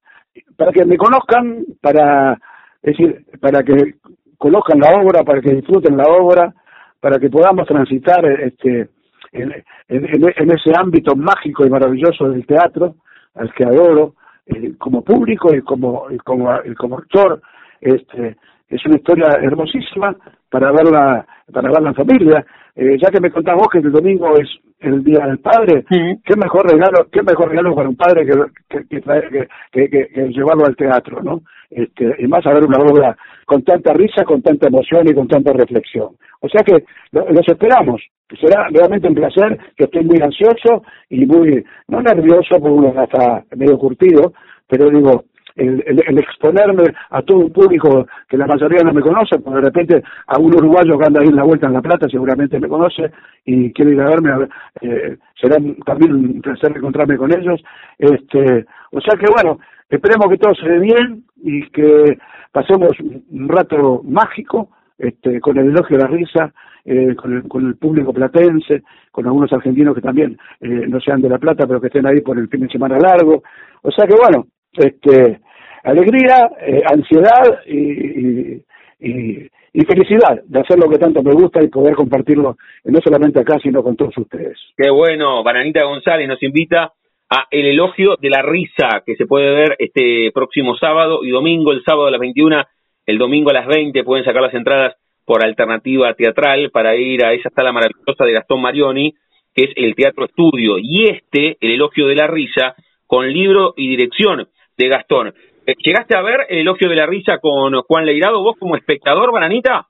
para 0.55 0.71
que 0.71 0.85
me 0.85 0.97
conozcan, 0.97 1.65
para 1.81 2.39
es 2.81 2.97
decir, 2.97 3.25
para 3.41 3.61
que 3.61 3.95
conozcan 4.37 4.79
la 4.79 5.01
obra, 5.01 5.23
para 5.23 5.41
que 5.41 5.53
disfruten 5.53 5.97
la 5.97 6.05
obra, 6.05 6.53
para 6.99 7.19
que 7.19 7.29
podamos 7.29 7.67
transitar 7.67 8.25
este 8.25 8.89
en, 9.33 9.51
en 9.89 10.51
ese 10.51 10.71
ámbito 10.75 11.13
mágico 11.15 11.65
y 11.65 11.69
maravilloso 11.69 12.29
del 12.29 12.47
teatro, 12.47 12.95
al 13.35 13.53
que 13.53 13.65
adoro, 13.65 14.15
eh, 14.45 14.73
como 14.77 15.03
público 15.03 15.53
y 15.55 15.61
como, 15.61 16.07
y 16.11 16.17
como, 16.17 16.49
como 16.77 16.97
actor. 16.97 17.41
Este, 17.79 18.37
es 18.69 18.85
una 18.85 18.95
historia 18.95 19.37
hermosísima 19.41 20.15
para 20.49 20.71
verla, 20.71 21.25
para 21.51 21.69
verla 21.69 21.89
en 21.89 21.95
familia. 21.95 22.45
Eh, 22.75 22.97
ya 22.99 23.11
que 23.11 23.19
me 23.19 23.29
contás 23.29 23.55
vos 23.55 23.67
que 23.71 23.79
el 23.79 23.91
domingo 23.91 24.35
es 24.37 24.49
el 24.79 25.03
Día 25.03 25.25
del 25.25 25.39
Padre, 25.39 25.85
qué 25.89 26.35
mejor 26.35 26.69
regalo, 26.69 27.07
qué 27.11 27.21
mejor 27.23 27.49
regalo 27.49 27.73
para 27.73 27.87
un 27.87 27.95
padre 27.95 28.25
que, 28.25 28.89
que, 28.89 29.47
que, 29.71 30.27
llevarlo 30.29 30.65
al 30.65 30.75
teatro, 30.75 31.21
¿no? 31.23 31.41
Este, 31.69 32.15
y 32.19 32.27
más 32.27 32.45
a 32.45 32.53
ver 32.53 32.65
una 32.65 32.79
obra 32.79 33.15
con 33.45 33.63
tanta 33.63 33.93
risa, 33.93 34.23
con 34.23 34.41
tanta 34.41 34.67
emoción 34.67 35.07
y 35.07 35.13
con 35.13 35.27
tanta 35.27 35.53
reflexión. 35.53 36.09
O 36.41 36.49
sea 36.49 36.61
que 36.63 36.83
los 37.11 37.47
esperamos. 37.47 38.01
Será 38.39 38.67
realmente 38.69 39.07
un 39.07 39.15
placer, 39.15 39.57
que 39.75 39.85
estoy 39.85 40.03
muy 40.03 40.19
ansioso 40.21 40.83
y 41.09 41.25
muy, 41.25 41.63
no 41.87 42.01
nervioso, 42.01 42.59
porque 42.59 42.69
uno 42.69 42.93
ya 42.93 43.03
está 43.03 43.43
medio 43.55 43.77
curtido, 43.77 44.33
pero 44.67 44.89
digo, 44.89 45.25
el, 45.55 45.83
el, 45.85 46.17
exponerme 46.17 46.83
a 47.11 47.21
todo 47.21 47.39
un 47.39 47.51
público 47.51 48.07
que 48.27 48.37
la 48.37 48.47
mayoría 48.47 48.83
no 48.83 48.93
me 48.93 49.01
conoce, 49.01 49.39
porque 49.39 49.59
de 49.59 49.65
repente 49.65 50.03
a 50.27 50.39
un 50.39 50.55
uruguayo 50.55 50.97
que 50.97 51.05
anda 51.05 51.21
ahí 51.21 51.27
en 51.27 51.35
la 51.35 51.43
vuelta 51.43 51.67
en 51.67 51.73
La 51.73 51.81
Plata 51.81 52.07
seguramente 52.09 52.59
me 52.59 52.67
conoce 52.67 53.11
y 53.45 53.71
quiere 53.71 53.91
ir 53.91 54.01
a 54.01 54.09
verme, 54.09 54.47
eh, 54.81 55.17
será 55.39 55.57
también 55.85 56.13
un 56.13 56.41
placer 56.41 56.75
encontrarme 56.75 57.17
con 57.17 57.31
ellos. 57.31 57.61
este 57.97 58.65
O 58.91 59.01
sea 59.01 59.17
que 59.19 59.27
bueno, 59.31 59.59
esperemos 59.95 60.27
que 60.29 60.37
todo 60.37 60.55
se 60.55 60.67
dé 60.67 60.79
bien 60.79 61.23
y 61.43 61.69
que 61.69 62.17
pasemos 62.51 62.91
un 62.99 63.47
rato 63.47 64.01
mágico 64.03 64.69
este, 64.97 65.39
con 65.39 65.57
el 65.57 65.67
elogio 65.67 65.97
de 65.97 66.03
la 66.03 66.09
risa, 66.09 66.53
eh, 66.85 67.15
con, 67.15 67.33
el, 67.33 67.47
con 67.47 67.65
el 67.65 67.75
público 67.75 68.13
platense, 68.13 68.83
con 69.11 69.25
algunos 69.25 69.51
argentinos 69.53 69.95
que 69.95 70.01
también 70.01 70.37
eh, 70.61 70.85
no 70.87 70.99
sean 70.99 71.21
de 71.21 71.29
La 71.29 71.37
Plata, 71.37 71.65
pero 71.67 71.79
que 71.79 71.87
estén 71.87 72.05
ahí 72.05 72.21
por 72.21 72.37
el 72.37 72.47
fin 72.47 72.61
de 72.61 72.69
semana 72.69 72.97
largo. 72.97 73.43
O 73.81 73.91
sea 73.91 74.05
que 74.07 74.15
bueno, 74.15 74.47
este, 74.73 75.39
alegría, 75.83 76.49
eh, 76.59 76.81
ansiedad 76.91 77.59
y, 77.67 78.57
y, 78.99 79.49
y, 79.73 79.85
felicidad 79.85 80.41
de 80.45 80.59
hacer 80.59 80.79
lo 80.79 80.89
que 80.89 80.97
tanto 80.97 81.21
me 81.21 81.33
gusta 81.33 81.61
y 81.61 81.67
poder 81.67 81.95
compartirlo 81.95 82.57
no 82.85 82.99
solamente 83.03 83.39
acá, 83.39 83.59
sino 83.59 83.83
con 83.83 83.95
todos 83.95 84.17
ustedes. 84.17 84.57
Qué 84.77 84.89
bueno, 84.89 85.43
Bananita 85.43 85.83
González 85.85 86.27
nos 86.27 86.41
invita 86.41 86.93
a 87.29 87.47
El 87.49 87.65
elogio 87.65 88.15
de 88.19 88.29
la 88.29 88.41
risa, 88.41 89.01
que 89.05 89.15
se 89.15 89.25
puede 89.25 89.53
ver 89.53 89.75
este 89.79 90.31
próximo 90.33 90.75
sábado 90.77 91.23
y 91.23 91.31
domingo, 91.31 91.71
el 91.71 91.83
sábado 91.83 92.07
a 92.07 92.11
las 92.11 92.19
21, 92.19 92.63
el 93.05 93.17
domingo 93.17 93.49
a 93.49 93.53
las 93.53 93.67
20, 93.67 94.03
pueden 94.03 94.25
sacar 94.25 94.41
las 94.41 94.53
entradas 94.53 94.95
por 95.25 95.43
alternativa 95.43 96.13
teatral 96.13 96.69
para 96.71 96.95
ir 96.95 97.23
a 97.25 97.33
esa 97.33 97.49
sala 97.49 97.71
maravillosa 97.71 98.25
de 98.25 98.33
Gastón 98.33 98.61
Marioni, 98.61 99.13
que 99.53 99.63
es 99.65 99.69
el 99.75 99.95
Teatro 99.95 100.25
Estudio, 100.25 100.77
y 100.79 101.05
este, 101.09 101.57
El 101.61 101.71
elogio 101.71 102.07
de 102.07 102.15
la 102.15 102.27
risa, 102.27 102.75
con 103.07 103.31
libro 103.31 103.73
y 103.77 103.89
dirección 103.89 104.47
de 104.77 104.87
Gastón. 104.87 105.33
Eh, 105.65 105.75
¿Llegaste 105.77 106.17
a 106.17 106.21
ver 106.21 106.47
el 106.49 106.59
elogio 106.59 106.89
de 106.89 106.95
la 106.95 107.05
risa 107.05 107.37
con 107.39 107.73
Juan 107.81 108.05
Leirado, 108.05 108.43
vos 108.43 108.57
como 108.59 108.75
espectador, 108.75 109.31
Bananita? 109.31 109.87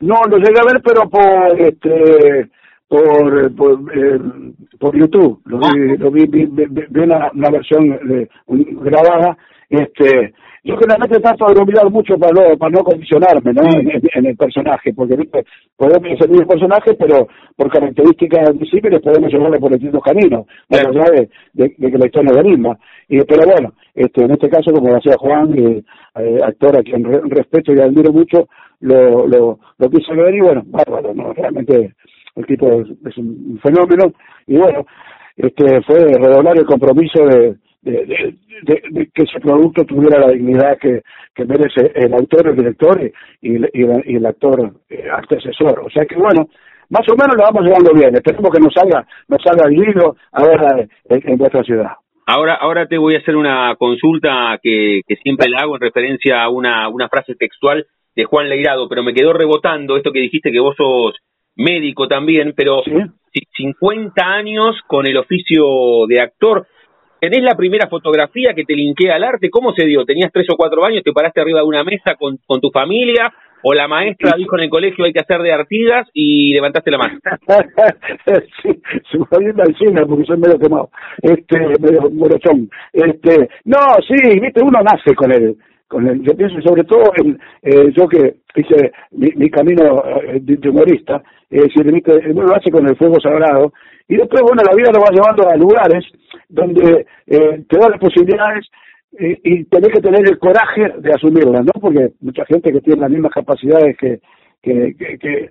No, 0.00 0.22
lo 0.28 0.38
llegué 0.38 0.60
a 0.60 0.64
ver, 0.64 0.82
pero 0.82 1.08
por 1.08 1.60
este 1.60 2.48
por 2.94 3.54
por, 3.54 3.98
eh, 3.98 4.20
por 4.78 4.96
YouTube. 4.96 5.40
Lo 5.46 5.58
vi, 5.58 5.66
ah. 5.66 5.96
lo 5.98 6.10
vi, 6.10 6.26
vi, 6.26 6.46
vi, 6.46 7.00
una, 7.00 7.30
una, 7.34 7.50
versión 7.50 7.88
de, 7.88 8.28
grabada. 8.46 9.36
Este, 9.68 10.32
yo 10.62 10.76
generalmente 10.76 11.20
trato 11.20 11.46
de 11.52 11.64
mirar 11.64 11.90
mucho 11.90 12.16
para 12.16 12.32
no, 12.32 12.56
para 12.56 12.70
no 12.70 12.84
condicionarme 12.84 13.52
¿no? 13.52 13.62
En, 13.62 14.26
el 14.26 14.36
personaje, 14.36 14.94
porque 14.94 15.16
¿viste? 15.16 15.44
podemos 15.76 16.18
ser 16.18 16.30
el 16.30 16.46
personaje, 16.46 16.94
pero 16.94 17.26
por 17.56 17.70
características 17.70 18.56
visibles 18.56 19.02
podemos 19.02 19.30
llevarle 19.32 19.58
por 19.58 19.72
distintos 19.72 20.02
caminos, 20.02 20.46
más 20.70 20.86
allá 20.86 21.04
de, 21.10 21.28
de, 21.52 21.90
que 21.90 21.98
la 21.98 22.06
historia 22.06 22.30
es 22.30 22.36
la 22.36 22.42
misma. 22.42 22.78
Y, 23.08 23.18
pero 23.24 23.42
bueno, 23.44 23.72
este, 23.94 24.24
en 24.24 24.30
este 24.30 24.48
caso, 24.48 24.72
como 24.72 24.94
decía 24.94 25.16
Juan, 25.18 25.58
eh, 25.58 25.82
eh, 26.16 26.38
actor 26.42 26.78
a 26.78 26.82
quien 26.82 27.04
respeto 27.28 27.74
y 27.74 27.80
admiro 27.80 28.12
mucho, 28.12 28.48
lo, 28.80 29.26
lo, 29.26 29.58
lo 29.78 29.90
quise 29.90 30.14
ver 30.14 30.34
y 30.34 30.40
bueno, 30.40 30.62
bárbaro, 30.66 31.12
¿no? 31.14 31.32
realmente 31.32 31.94
el 32.36 32.46
tipo 32.46 32.82
es, 32.82 33.16
un 33.18 33.58
fenómeno 33.62 34.12
y 34.46 34.56
bueno, 34.56 34.86
este 35.36 35.82
fue 35.82 35.98
redoblar 36.00 36.58
el 36.58 36.66
compromiso 36.66 37.24
de 37.24 37.56
que 37.84 39.22
ese 39.22 39.40
producto 39.40 39.84
tuviera 39.84 40.18
la 40.18 40.32
dignidad 40.32 40.78
que, 40.78 41.02
merece 41.44 41.92
el 41.94 42.14
autor, 42.14 42.48
el 42.48 42.56
director 42.56 43.12
y, 43.42 43.56
y, 43.56 44.16
el 44.16 44.26
actor 44.26 44.72
eh, 44.88 45.08
asesor. 45.10 45.80
O 45.80 45.90
sea 45.90 46.04
que 46.06 46.16
bueno, 46.16 46.48
más 46.88 47.06
o 47.08 47.16
menos 47.16 47.36
lo 47.36 47.42
vamos 47.42 47.64
llevando 47.64 47.92
bien. 47.92 48.14
Esperemos 48.14 48.50
que 48.50 48.60
nos 48.60 48.72
salga, 48.72 49.06
nos 49.28 49.42
salga 49.42 49.68
el 49.68 49.94
ahora 50.32 50.86
en, 51.08 51.30
en 51.30 51.36
vuestra 51.36 51.62
ciudad. 51.62 51.92
Ahora, 52.26 52.54
ahora 52.54 52.86
te 52.86 52.96
voy 52.96 53.16
a 53.16 53.18
hacer 53.18 53.36
una 53.36 53.74
consulta 53.76 54.58
que, 54.62 55.02
que 55.06 55.16
siempre 55.16 55.48
le 55.48 55.58
hago 55.58 55.74
en 55.74 55.82
referencia 55.82 56.42
a 56.42 56.48
una, 56.48 56.88
una 56.88 57.08
frase 57.08 57.34
textual 57.34 57.86
de 58.16 58.24
Juan 58.24 58.48
Leirado, 58.48 58.88
pero 58.88 59.02
me 59.02 59.12
quedó 59.12 59.34
rebotando 59.34 59.96
esto 59.96 60.12
que 60.12 60.20
dijiste 60.20 60.50
que 60.50 60.60
vos 60.60 60.74
sos 60.76 61.16
médico 61.56 62.08
también, 62.08 62.52
pero 62.56 62.82
¿Sí? 62.84 62.92
50 63.56 64.24
años 64.24 64.76
con 64.86 65.06
el 65.06 65.16
oficio 65.16 66.06
de 66.08 66.20
actor. 66.20 66.66
¿Tenés 67.20 67.42
la 67.42 67.56
primera 67.56 67.88
fotografía 67.88 68.52
que 68.54 68.64
te 68.64 68.74
linkea 68.74 69.16
al 69.16 69.24
arte? 69.24 69.50
¿Cómo 69.50 69.72
se 69.72 69.86
dio? 69.86 70.04
¿Tenías 70.04 70.30
tres 70.32 70.46
o 70.50 70.56
cuatro 70.56 70.84
años, 70.84 71.02
te 71.02 71.12
paraste 71.12 71.40
arriba 71.40 71.60
de 71.60 71.66
una 71.66 71.82
mesa 71.82 72.16
con, 72.16 72.38
con 72.46 72.60
tu 72.60 72.70
familia? 72.70 73.32
¿O 73.66 73.72
la 73.72 73.88
maestra 73.88 74.34
dijo 74.36 74.58
en 74.58 74.64
el 74.64 74.68
colegio 74.68 75.06
hay 75.06 75.12
que 75.14 75.20
hacer 75.20 75.40
de 75.40 75.50
Artigas 75.50 76.06
y 76.12 76.52
levantaste 76.52 76.90
la 76.90 76.98
mano? 76.98 77.18
sí, 78.62 78.78
se 79.10 79.18
me 79.18 79.62
al 79.62 79.74
cine 79.78 80.04
porque 80.04 80.26
soy 80.26 80.36
medio 80.36 80.58
quemado, 80.58 80.90
este, 81.22 81.58
medio 81.80 82.10
morochón. 82.10 82.68
Este, 82.92 83.48
no, 83.64 83.78
sí, 84.06 84.38
viste, 84.38 84.62
uno 84.62 84.80
nace 84.82 85.14
con 85.14 85.32
él. 85.32 85.56
Con 85.88 86.08
el, 86.08 86.22
yo 86.22 86.34
pienso 86.36 86.60
sobre 86.62 86.84
todo 86.84 87.12
en 87.16 87.38
eh, 87.62 87.92
yo 87.96 88.08
que 88.08 88.36
hice 88.56 88.92
mi, 89.12 89.28
mi 89.36 89.50
camino 89.50 90.02
eh, 90.22 90.40
de, 90.40 90.68
humorista, 90.68 91.22
es 91.50 91.62
decir, 91.64 91.84
viste, 91.92 92.12
uno 92.30 92.42
lo 92.42 92.56
hace 92.56 92.70
con 92.70 92.86
el 92.88 92.96
fuego 92.96 93.20
sagrado 93.20 93.72
y 94.08 94.16
después, 94.16 94.42
bueno, 94.42 94.62
la 94.66 94.74
vida 94.74 94.90
lo 94.92 95.00
va 95.00 95.10
llevando 95.10 95.48
a 95.48 95.56
lugares 95.56 96.04
donde 96.48 97.06
eh, 97.26 97.64
te 97.68 97.78
da 97.78 97.90
las 97.90 98.00
posibilidades 98.00 98.66
y, 99.12 99.54
y 99.54 99.64
tenés 99.64 99.90
que 99.92 100.00
tener 100.00 100.26
el 100.26 100.38
coraje 100.38 100.92
de 100.98 101.12
asumirlas, 101.12 101.64
¿no? 101.64 101.72
Porque 101.80 102.12
mucha 102.20 102.44
gente 102.46 102.72
que 102.72 102.80
tiene 102.80 103.02
las 103.02 103.10
mismas 103.10 103.32
capacidades 103.32 103.96
que, 103.96 104.20
que, 104.64 105.50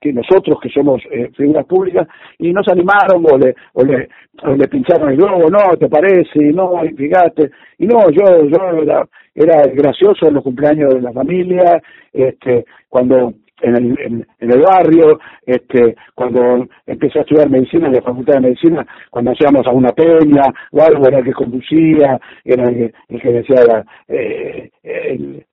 que, 0.00 0.12
nosotros 0.12 0.58
que 0.60 0.68
somos 0.68 1.02
eh, 1.10 1.30
figuras 1.34 1.64
públicas 1.64 2.06
y 2.38 2.52
nos 2.52 2.68
animaron 2.68 3.24
o 3.24 3.38
le, 3.38 3.54
o 3.72 3.84
le, 3.84 4.08
o 4.42 4.54
le 4.54 4.68
pincharon 4.68 5.10
el 5.10 5.16
globo, 5.16 5.48
no, 5.48 5.76
¿te 5.78 5.88
parece? 5.88 6.52
No, 6.52 6.82
fíjate. 6.94 7.50
Y 7.78 7.86
no, 7.86 8.10
yo, 8.10 8.44
yo 8.44 8.82
era, 8.82 9.08
era 9.34 9.62
gracioso 9.72 10.28
en 10.28 10.34
los 10.34 10.42
cumpleaños 10.42 10.92
de 10.92 11.00
la 11.00 11.12
familia, 11.12 11.80
este, 12.12 12.66
cuando 12.90 13.32
en 13.64 13.76
el, 13.76 14.26
en, 14.40 14.50
el 14.50 14.60
barrio, 14.60 15.18
este, 15.46 15.96
cuando 16.14 16.66
empecé 16.86 17.18
a 17.18 17.22
estudiar 17.22 17.50
medicina 17.50 17.86
en 17.86 17.94
la 17.94 18.02
facultad 18.02 18.34
de 18.34 18.40
medicina, 18.40 18.86
cuando 19.10 19.32
hacíamos 19.32 19.66
a 19.66 19.70
una 19.70 19.92
peña 19.92 20.44
o 20.72 20.82
algo, 20.82 21.06
era 21.06 21.18
el 21.18 21.24
que 21.24 21.32
conducía, 21.32 22.20
era 22.44 22.68
el, 22.68 22.92
que 23.08 23.32
decía 23.32 23.84
eh, 24.08 24.70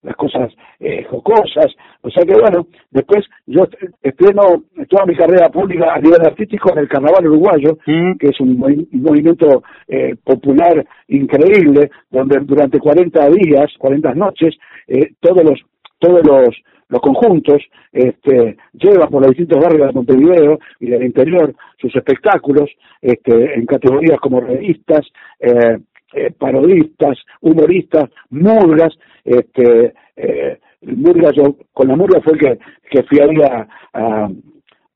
las 0.03 0.15
cosas 0.15 0.51
eh, 0.79 1.05
jocosas, 1.09 1.67
o 2.01 2.09
sea 2.09 2.23
que 2.25 2.33
bueno, 2.33 2.67
después 2.89 3.25
yo 3.45 3.67
estreno 4.01 4.63
toda 4.89 5.05
mi 5.05 5.15
carrera 5.15 5.49
pública 5.49 5.93
a 5.93 5.99
nivel 5.99 6.21
artístico 6.25 6.71
en 6.73 6.79
el 6.79 6.89
carnaval 6.89 7.27
uruguayo, 7.27 7.77
mm. 7.85 8.17
que 8.17 8.27
es 8.27 8.39
un, 8.39 8.57
movimiento 8.57 9.63
eh, 9.87 10.15
popular 10.23 10.85
increíble, 11.07 11.89
donde 12.09 12.39
durante 12.41 12.79
40 12.79 13.29
días, 13.29 13.71
40 13.77 14.13
noches, 14.15 14.55
eh, 14.87 15.11
todos 15.19 15.43
los 15.43 15.59
todos 15.99 16.25
los 16.25 16.55
los 16.91 17.01
conjuntos 17.01 17.63
este, 17.93 18.57
llevan 18.73 19.09
por 19.09 19.21
los 19.21 19.31
distintos 19.31 19.63
barrios 19.63 19.87
de 19.87 19.93
Montevideo 19.93 20.59
y 20.81 20.87
del 20.87 21.03
interior 21.03 21.55
sus 21.79 21.95
espectáculos 21.95 22.69
este, 23.01 23.55
en 23.55 23.65
categorías 23.65 24.19
como 24.19 24.41
revistas, 24.41 25.07
eh, 25.39 25.79
eh, 26.13 26.31
parodistas, 26.37 27.17
humoristas, 27.39 28.09
murgas. 28.29 28.93
Este, 29.23 29.93
eh, 30.17 30.59
murga 30.81 31.31
yo, 31.31 31.55
con 31.71 31.87
la 31.87 31.95
murga 31.95 32.19
fue 32.21 32.37
que, 32.37 32.59
que 32.89 33.03
fui 33.03 33.19
ahí 33.19 33.41
a, 33.41 33.67
a, 33.93 34.29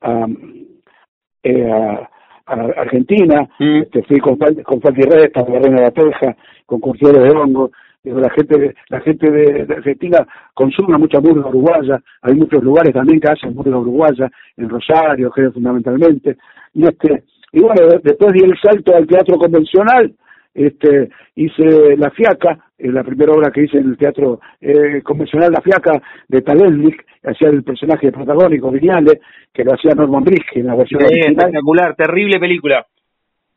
a, 0.01 0.27
a 2.45 2.53
Argentina, 2.53 3.47
mm. 3.57 3.77
este, 3.83 4.03
fui 4.03 4.19
con, 4.19 4.35
con 4.35 4.81
Falti 4.81 5.01
Resta, 5.01 5.45
con 5.45 5.63
Reina 5.63 5.77
de 5.77 5.83
la 5.83 5.91
Teja, 5.91 6.35
con 6.65 6.81
Curtieres 6.81 7.23
de 7.23 7.29
Hongo, 7.29 7.71
la 8.05 8.29
gente 8.29 8.75
la 8.89 8.99
gente 9.01 9.29
de, 9.29 9.73
Argentina 9.73 10.25
consume 10.53 10.97
mucha 10.97 11.19
murga 11.19 11.49
uruguaya, 11.49 11.99
hay 12.21 12.35
muchos 12.35 12.63
lugares 12.63 12.93
también 12.93 13.19
que 13.19 13.31
hacen 13.31 13.53
murga 13.53 13.77
uruguaya, 13.77 14.29
en 14.57 14.69
Rosario, 14.69 15.31
creo 15.31 15.51
fundamentalmente, 15.51 16.37
y 16.73 16.83
este 16.83 17.23
y 17.51 17.61
bueno, 17.61 17.87
después 18.03 18.33
di 18.33 18.43
el 18.43 18.57
salto 18.61 18.95
al 18.95 19.07
teatro 19.07 19.37
convencional, 19.37 20.13
este 20.53 21.09
hice 21.35 21.95
La 21.97 22.09
Fiaca, 22.11 22.59
la 22.79 23.03
primera 23.03 23.31
obra 23.31 23.51
que 23.51 23.63
hice 23.63 23.77
en 23.77 23.89
el 23.89 23.97
teatro 23.97 24.39
eh, 24.59 25.01
convencional 25.03 25.51
La 25.51 25.61
Fiaca 25.61 26.01
de 26.27 26.41
Talelnik, 26.41 27.05
hacía 27.23 27.49
el 27.49 27.63
personaje 27.63 28.11
protagónico 28.11 28.71
Viñales, 28.71 29.19
que 29.53 29.63
lo 29.63 29.73
hacía 29.73 29.95
Norman 29.95 30.23
Bridge 30.23 30.55
en 30.55 30.67
la 30.67 30.75
versión 30.75 31.01
espectacular, 31.03 31.95
terrible 31.95 32.39
película 32.39 32.85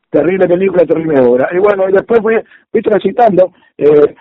terrible 0.09 0.47
película, 0.47 0.85
terrible 0.85 1.21
obra. 1.21 1.49
Y 1.51 1.57
bueno, 1.57 1.85
después 1.91 2.19
fui, 2.21 2.35
fui 2.71 2.81
transitando, 2.81 3.51
eh, 3.77 4.15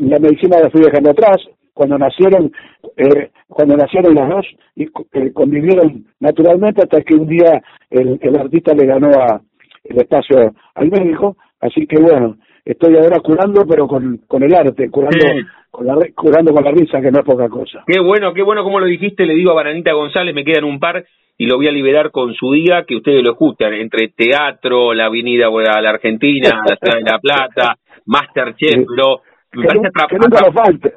la 0.00 0.18
medicina 0.18 0.60
la 0.60 0.70
fui 0.70 0.82
dejando 0.82 1.10
atrás, 1.10 1.36
cuando 1.72 1.98
nacieron, 1.98 2.50
eh, 2.96 3.30
cuando 3.48 3.76
nacieron 3.76 4.14
las 4.14 4.28
dos, 4.28 4.46
y 4.74 4.84
eh, 4.84 5.32
convivieron 5.32 6.06
naturalmente 6.20 6.82
hasta 6.82 7.02
que 7.02 7.14
un 7.14 7.26
día 7.26 7.62
el, 7.90 8.18
el 8.20 8.36
artista 8.36 8.72
le 8.74 8.86
ganó 8.86 9.08
a, 9.10 9.40
el 9.84 9.98
espacio 9.98 10.54
al 10.74 10.90
médico, 10.90 11.36
así 11.60 11.86
que 11.86 12.00
bueno, 12.00 12.36
estoy 12.64 12.96
ahora 12.96 13.20
curando, 13.20 13.66
pero 13.66 13.86
con, 13.86 14.22
con 14.26 14.42
el 14.42 14.54
arte, 14.54 14.90
curando, 14.90 15.26
con 15.70 15.86
la, 15.86 15.96
curando 16.14 16.52
con 16.52 16.64
la 16.64 16.70
risa, 16.70 17.00
que 17.00 17.10
no 17.10 17.20
es 17.20 17.24
poca 17.24 17.48
cosa. 17.48 17.84
Qué 17.86 18.00
bueno, 18.00 18.32
qué 18.32 18.42
bueno 18.42 18.64
como 18.64 18.80
lo 18.80 18.86
dijiste, 18.86 19.26
le 19.26 19.34
digo 19.34 19.50
a 19.50 19.54
Bananita 19.54 19.92
González, 19.92 20.34
me 20.34 20.44
quedan 20.44 20.64
un 20.64 20.80
par 20.80 21.04
y 21.38 21.46
lo 21.46 21.56
voy 21.56 21.68
a 21.68 21.72
liberar 21.72 22.10
con 22.10 22.34
su 22.34 22.52
día, 22.52 22.84
que 22.86 22.96
ustedes 22.96 23.22
lo 23.22 23.32
escuchan, 23.32 23.74
entre 23.74 24.08
teatro, 24.08 24.94
la 24.94 25.06
avenida 25.06 25.48
a 25.48 25.82
la 25.82 25.90
Argentina, 25.90 26.62
la 26.66 26.76
ciudad 26.76 26.98
de 26.98 27.10
La 27.10 27.18
Plata, 27.18 27.76
Masterchef, 28.06 28.86
pero 28.88 29.20
me 29.52 29.66
que, 29.66 29.68
que 30.08 30.18
nunca 30.18 30.40
nos 30.40 30.54
falte. 30.54 30.94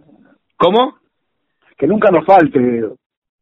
¿Cómo? 0.57 0.95
Que 1.77 1.87
nunca 1.87 2.11
nos 2.11 2.25
falte. 2.25 2.59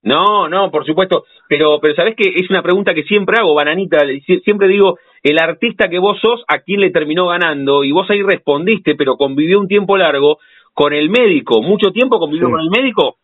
No, 0.04 0.48
no, 0.48 0.72
por 0.72 0.86
supuesto, 0.86 1.26
pero 1.50 1.80
pero 1.82 1.96
sabes 1.96 2.16
que 2.16 2.30
es 2.36 2.50
una 2.50 2.62
pregunta 2.62 2.94
que 2.94 3.04
siempre 3.04 3.38
hago, 3.40 3.56
Bananita, 3.56 4.00
siempre 4.44 4.68
digo, 4.68 4.98
el 5.22 5.38
artista 5.40 5.90
que 5.90 6.00
vos 6.00 6.20
sos, 6.22 6.44
¿a 6.48 6.60
quién 6.60 6.82
le 6.82 6.92
terminó 6.92 7.28
ganando? 7.28 7.84
Y 7.84 7.92
vos 7.92 8.10
ahí 8.10 8.22
respondiste, 8.22 8.96
pero 8.96 9.18
convivió 9.18 9.60
un 9.60 9.68
tiempo 9.68 9.98
largo 9.98 10.38
con 10.74 10.94
el 10.94 11.10
médico, 11.10 11.62
¿mucho 11.62 11.92
tiempo 11.92 12.20
convivió 12.20 12.50
con 12.50 12.62
el 12.62 12.70
médico? 12.70 13.18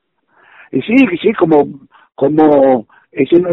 Y 0.71 0.82
sí, 0.82 0.95
sí, 1.21 1.34
como 1.34 1.65
como 2.15 2.88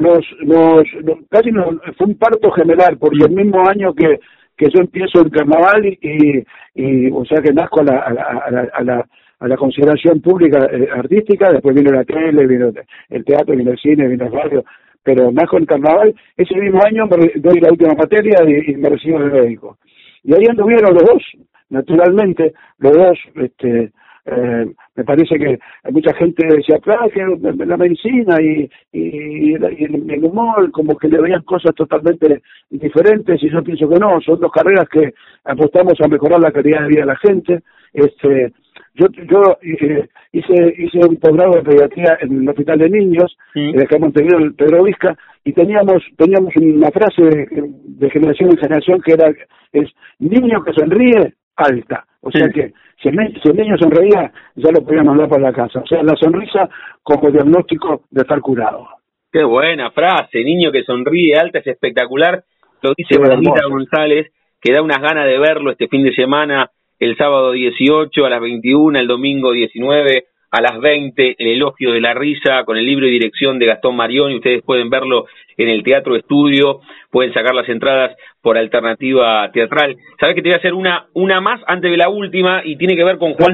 nos, 0.01 0.25
nos, 0.43 0.85
casi 1.29 1.51
fue 1.97 2.07
un 2.07 2.19
parto 2.19 2.51
general, 2.53 2.97
porque 2.99 3.25
el 3.25 3.33
mismo 3.33 3.69
año 3.69 3.95
que, 3.95 4.19
que 4.57 4.67
yo 4.75 4.81
empiezo 4.81 5.21
el 5.23 5.31
carnaval 5.31 5.87
y, 5.87 6.45
y, 6.75 7.11
o 7.11 7.25
sea 7.25 7.43
que 7.43 7.53
nazco 7.53 7.81
a 7.81 7.85
la, 7.85 7.99
a 7.99 8.13
la, 8.13 8.69
a 8.73 8.83
la, 8.83 9.07
a 9.41 9.49
la, 9.49 9.57
consideración 9.57 10.21
pública 10.21 10.67
eh, 10.71 10.89
artística, 10.95 11.53
después 11.53 11.75
vino 11.75 11.93
la 11.93 12.05
tele, 12.05 12.47
vino 12.47 12.73
el 13.09 13.25
teatro, 13.25 13.57
vino 13.57 13.71
el 13.73 13.79
cine, 13.79 14.09
vino 14.09 14.27
el 14.27 14.33
radio, 14.33 14.65
pero 15.03 15.31
nazco 15.31 15.59
en 15.59 15.67
carnaval, 15.67 16.15
ese 16.37 16.55
mismo 16.57 16.81
año 16.85 17.07
me 17.07 17.33
doy 17.37 17.61
la 17.61 17.71
última 17.71 17.95
materia 17.95 18.39
y, 18.47 18.77
me 18.77 18.89
recibo 18.91 19.19
el 19.19 19.33
médico. 19.33 19.79
Y 20.23 20.35
ahí 20.35 20.45
anduvieron 20.49 20.95
los 20.95 21.05
dos, 21.05 21.23
naturalmente, 21.71 22.53
los 22.79 22.93
dos, 22.93 23.19
este, 23.37 23.93
eh, 24.31 24.67
me 24.97 25.05
parece 25.05 25.39
que 25.39 25.59
mucha 25.91 26.15
gente 26.15 26.47
decía, 26.47 26.79
claro, 26.79 27.09
que 27.11 27.21
la 27.67 27.77
medicina 27.77 28.37
y, 28.41 28.71
y, 28.93 29.55
el, 29.55 30.25
humor, 30.25 30.71
como 30.71 30.97
que 30.97 31.09
le 31.09 31.21
veían 31.21 31.43
cosas 31.43 31.75
totalmente 31.75 32.43
diferentes, 32.71 33.43
y 33.43 33.51
yo 33.51 33.63
pienso 33.63 33.89
que 33.89 33.99
no, 33.99 34.21
son 34.21 34.41
dos 34.41 34.53
carreras 34.53 34.89
que 34.89 35.13
apostamos 35.45 35.95
a 36.01 36.09
mejorar 36.09 36.41
la 36.41 36.53
calidad 36.53 36.83
de 36.83 36.89
vida 36.89 37.01
de 37.01 37.07
la 37.07 37.17
gente. 37.17 37.61
Este, 37.93 38.53
yo 38.95 39.07
yo 39.29 39.57
eh, 39.63 40.09
hice 40.33 40.75
hice 40.79 40.99
un 40.99 41.17
posgrado 41.17 41.55
de 41.57 41.63
pediatría 41.63 42.19
en 42.21 42.43
el 42.43 42.49
hospital 42.49 42.79
de 42.79 42.91
niños 42.91 43.37
sí. 43.53 43.61
en 43.61 43.81
el 43.81 44.01
Montevideo 44.01 44.39
el 44.39 44.55
Pedro 44.55 44.85
Vizca 44.85 45.17
y 45.45 45.53
teníamos 45.53 46.03
teníamos 46.17 46.55
una 46.57 46.91
frase 46.91 47.23
de, 47.23 48.11
generación 48.11 48.51
en 48.51 48.57
generación 48.59 49.01
que 49.03 49.13
era 49.13 49.33
es 49.73 49.89
niño 50.19 50.63
que 50.65 50.73
sonríe 50.73 51.35
alta 51.57 52.07
o 52.23 52.31
sea 52.31 52.49
que 52.51 52.73
si 53.01 53.09
el, 53.09 53.17
niño 53.17 53.79
sonreía, 53.79 54.31
ya 54.57 54.71
lo 54.71 54.85
podíamos 54.85 55.17
mandar 55.17 55.29
para 55.29 55.43
la 55.43 55.53
casa. 55.53 55.81
O 55.81 55.87
sea, 55.87 56.03
la 56.03 56.15
sonrisa 56.17 56.69
como 57.03 57.31
diagnóstico 57.31 58.03
de 58.11 58.23
estar 58.23 58.41
curado. 58.41 58.89
Qué 59.33 59.43
buena 59.43 59.91
frase, 59.91 60.45
niño 60.45 60.71
que 60.71 60.85
sonríe 60.85 61.37
alta, 61.37 61.61
es 61.61 61.67
espectacular. 61.67 62.45
Lo 62.83 62.93
dice 62.97 63.19
Bernita 63.19 63.63
González, 63.69 64.33
que 64.61 64.73
da 64.73 64.83
unas 64.83 65.01
ganas 65.01 65.27
de 65.27 65.39
verlo 65.39 65.71
este 65.71 65.89
fin 65.89 66.03
de 66.03 66.15
semana, 66.15 66.71
el 66.99 67.17
sábado 67.17 67.53
18 67.53 68.27
a 68.27 68.31
las 68.31 68.41
21, 68.41 68.99
el 68.99 69.07
domingo 69.07 69.53
19 69.53 70.25
a 70.51 70.61
las 70.61 70.81
20, 70.81 71.37
el 71.39 71.49
elogio 71.49 71.93
de 71.93 72.01
la 72.01 72.15
risa 72.15 72.65
con 72.65 72.77
el 72.77 72.85
libro 72.85 73.07
y 73.07 73.11
dirección 73.11 73.59
de 73.59 73.67
Gastón 73.67 73.97
Marión 73.97 74.33
y 74.33 74.37
ustedes 74.37 74.63
pueden 74.63 74.91
verlo 74.91 75.27
en 75.57 75.69
el 75.69 75.85
Teatro 75.85 76.17
Estudio, 76.17 76.81
pueden 77.11 77.33
sacar 77.33 77.55
las 77.55 77.69
entradas 77.69 78.17
por 78.43 78.59
alternativa 78.59 79.51
teatral. 79.53 79.97
Sabes 80.19 80.35
que 80.35 80.43
te 80.43 80.49
voy 80.49 80.55
a 80.55 80.59
hacer 80.59 80.75
una, 80.75 81.07
una 81.15 81.41
más 81.41 81.61
antes 81.67 81.91
de 81.91 81.97
la 81.97 82.09
última 82.09 82.63
y 82.65 82.77
tiene 82.77 82.97
que 82.97 83.05
ver 83.05 83.19
con 83.19 83.35
Juan 83.35 83.53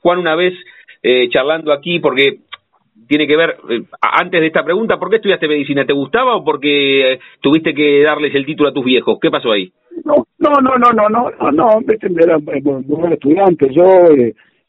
Juan, 0.00 0.18
una 0.18 0.34
vez 0.34 0.54
eh, 1.02 1.28
charlando 1.30 1.72
aquí 1.72 1.98
porque 1.98 2.38
tiene 3.06 3.26
que 3.26 3.36
ver, 3.36 3.56
eh, 3.70 3.82
antes 4.00 4.40
de 4.40 4.46
esta 4.46 4.64
pregunta, 4.64 4.98
¿por 4.98 5.10
qué 5.10 5.16
estudiaste 5.16 5.48
medicina? 5.48 5.84
¿Te 5.84 5.92
gustaba 5.92 6.36
o 6.36 6.44
porque 6.44 7.12
eh, 7.12 7.20
tuviste 7.40 7.74
que 7.74 8.02
darles 8.02 8.34
el 8.34 8.46
título 8.46 8.70
a 8.70 8.72
tus 8.72 8.84
viejos? 8.84 9.18
¿Qué 9.20 9.30
pasó 9.30 9.52
ahí? 9.52 9.70
No, 10.04 10.26
no, 10.38 10.50
no, 10.62 10.78
no, 10.78 10.92
no, 10.92 11.08
no, 11.08 11.30
no, 11.40 11.52
no, 11.52 11.80
era 12.20 12.38
buen 12.38 13.12
estudiante, 13.12 13.68
yo, 13.72 13.84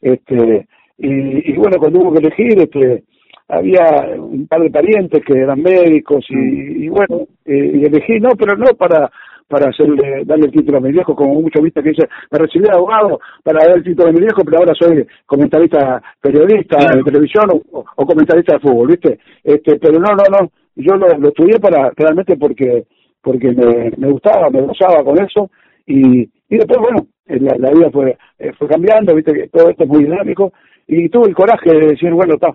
este, 0.00 0.66
y, 1.00 1.52
y 1.52 1.56
bueno, 1.56 1.78
cuando 1.78 2.00
hubo 2.00 2.12
que 2.12 2.26
elegir, 2.26 2.58
este, 2.58 3.04
había 3.48 4.14
un 4.16 4.46
par 4.46 4.60
de 4.60 4.70
parientes 4.70 5.24
que 5.24 5.38
eran 5.38 5.60
médicos 5.60 6.24
y, 6.28 6.84
y 6.84 6.88
bueno, 6.88 7.26
eh, 7.44 7.72
y 7.74 7.84
elegí, 7.84 8.20
no, 8.20 8.30
pero 8.38 8.56
no 8.56 8.66
para 8.76 9.10
para 9.50 9.68
hacerle, 9.68 10.22
darle 10.24 10.46
el 10.46 10.52
título 10.52 10.78
a 10.78 10.80
mi 10.80 10.92
viejo, 10.92 11.16
como 11.16 11.40
mucho 11.40 11.60
vista 11.60 11.82
que 11.82 11.88
dice, 11.88 12.08
me 12.30 12.38
recibí 12.38 12.64
de 12.64 12.70
abogado 12.72 13.18
para 13.42 13.66
dar 13.66 13.78
el 13.78 13.82
título 13.82 14.08
a 14.08 14.12
mi 14.12 14.20
viejo, 14.20 14.44
pero 14.44 14.58
ahora 14.58 14.72
soy 14.78 15.04
comentarista 15.26 16.00
periodista 16.22 16.78
de 16.94 17.02
televisión 17.02 17.46
o, 17.72 17.84
comentarista 18.06 18.54
de 18.54 18.60
fútbol, 18.60 18.86
¿viste? 18.86 19.18
Este, 19.42 19.76
pero 19.80 19.98
no, 19.98 20.12
no, 20.12 20.22
no, 20.30 20.50
yo 20.76 20.94
lo, 20.94 21.08
lo 21.18 21.28
estudié 21.30 21.58
para, 21.58 21.90
realmente 21.96 22.36
porque, 22.36 22.84
porque 23.20 23.48
me, 23.50 23.90
me 23.96 24.12
gustaba, 24.12 24.50
me 24.50 24.62
gozaba 24.62 25.02
con 25.02 25.20
eso, 25.20 25.50
y, 25.84 26.20
y 26.22 26.56
después, 26.56 26.78
bueno, 26.78 27.08
la, 27.26 27.56
la 27.58 27.70
vida 27.72 27.90
fue, 27.90 28.16
eh, 28.38 28.52
fue 28.56 28.68
cambiando, 28.68 29.16
¿viste? 29.16 29.32
Que 29.32 29.48
todo 29.48 29.68
esto 29.68 29.82
es 29.82 29.88
muy 29.88 30.04
dinámico, 30.04 30.52
y 30.90 31.08
tuve 31.08 31.28
el 31.28 31.34
coraje 31.34 31.70
de 31.70 31.86
decir, 31.88 32.10
bueno, 32.10 32.34
está, 32.34 32.52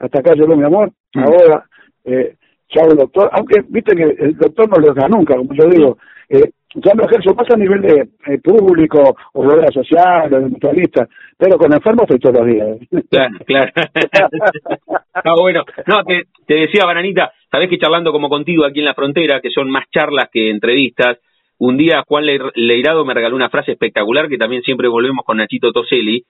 hasta 0.00 0.18
acá 0.18 0.34
llegó 0.34 0.56
mi 0.56 0.64
amor, 0.64 0.90
mm. 1.14 1.20
ahora, 1.20 1.64
eh, 2.04 2.34
chao 2.68 2.88
doctor, 2.88 3.30
aunque 3.32 3.62
viste 3.68 3.94
que 3.94 4.02
el 4.02 4.36
doctor 4.36 4.68
no 4.68 4.84
lo 4.84 4.92
deja 4.92 5.08
nunca, 5.08 5.36
como 5.36 5.54
yo 5.54 5.68
digo, 5.68 5.98
eh, 6.28 6.50
ya 6.74 6.92
no 6.94 7.04
ejerzo 7.04 7.32
más 7.34 7.48
a 7.48 7.56
nivel 7.56 7.80
de 7.80 8.08
eh, 8.26 8.38
público 8.42 9.16
o 9.32 9.42
de 9.42 9.54
obra 9.54 9.70
social 9.70 10.34
o 10.34 10.40
de 10.40 10.48
mutualista, 10.48 11.06
pero 11.38 11.56
con 11.56 11.72
enfermos 11.72 12.02
estoy 12.02 12.18
todos 12.18 12.38
los 12.38 12.46
días. 12.46 13.04
Claro, 13.08 13.38
claro. 13.46 13.72
ah, 15.14 15.34
bueno, 15.40 15.62
no, 15.86 16.02
te, 16.04 16.24
te 16.44 16.54
decía, 16.54 16.84
Bananita, 16.84 17.32
sabés 17.50 17.70
que 17.70 17.78
charlando 17.78 18.10
como 18.10 18.28
contigo 18.28 18.64
aquí 18.64 18.80
en 18.80 18.86
la 18.86 18.94
frontera, 18.94 19.40
que 19.40 19.50
son 19.50 19.70
más 19.70 19.84
charlas 19.90 20.28
que 20.32 20.50
entrevistas, 20.50 21.18
un 21.58 21.76
día 21.78 22.04
Juan 22.06 22.26
Leirado 22.54 23.04
me 23.04 23.14
regaló 23.14 23.34
una 23.34 23.48
frase 23.48 23.72
espectacular 23.72 24.28
que 24.28 24.36
también 24.36 24.62
siempre 24.62 24.88
volvemos 24.88 25.24
con 25.24 25.38
Nachito 25.38 25.72
Toselli, 25.72 26.24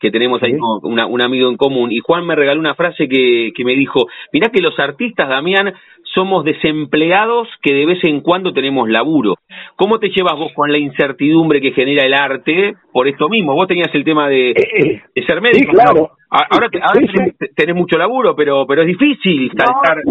que 0.00 0.10
tenemos 0.10 0.42
ahí 0.42 0.54
un 0.54 1.22
amigo 1.22 1.50
en 1.50 1.56
común, 1.56 1.90
y 1.92 1.98
Juan 1.98 2.26
me 2.26 2.36
regaló 2.36 2.60
una 2.60 2.74
frase 2.74 3.08
que, 3.08 3.52
que 3.54 3.64
me 3.64 3.74
dijo, 3.74 4.06
mirá 4.32 4.50
que 4.50 4.62
los 4.62 4.78
artistas, 4.78 5.28
Damián, 5.28 5.74
somos 6.14 6.44
desempleados 6.44 7.48
que 7.62 7.74
de 7.74 7.86
vez 7.86 7.98
en 8.04 8.20
cuando 8.20 8.52
tenemos 8.52 8.88
laburo. 8.88 9.34
¿Cómo 9.76 9.98
te 9.98 10.08
llevas 10.08 10.36
vos 10.36 10.52
con 10.54 10.70
la 10.72 10.78
incertidumbre 10.78 11.60
que 11.60 11.72
genera 11.72 12.04
el 12.06 12.14
arte 12.14 12.74
por 12.92 13.08
esto 13.08 13.28
mismo? 13.28 13.54
Vos 13.54 13.68
tenías 13.68 13.94
el 13.94 14.04
tema 14.04 14.28
de, 14.28 14.50
eh, 14.50 15.02
eh, 15.14 15.26
ser 15.26 15.40
médico, 15.40 15.72
claro. 15.72 16.10
Ahora, 16.30 16.68
tenés, 16.68 17.74
mucho 17.74 17.96
laburo, 17.96 18.36
pero 18.36 18.66
pero 18.66 18.82
es 18.82 18.88
difícil 18.88 19.50
saltar. 19.56 20.02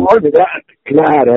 claro, 0.84 1.34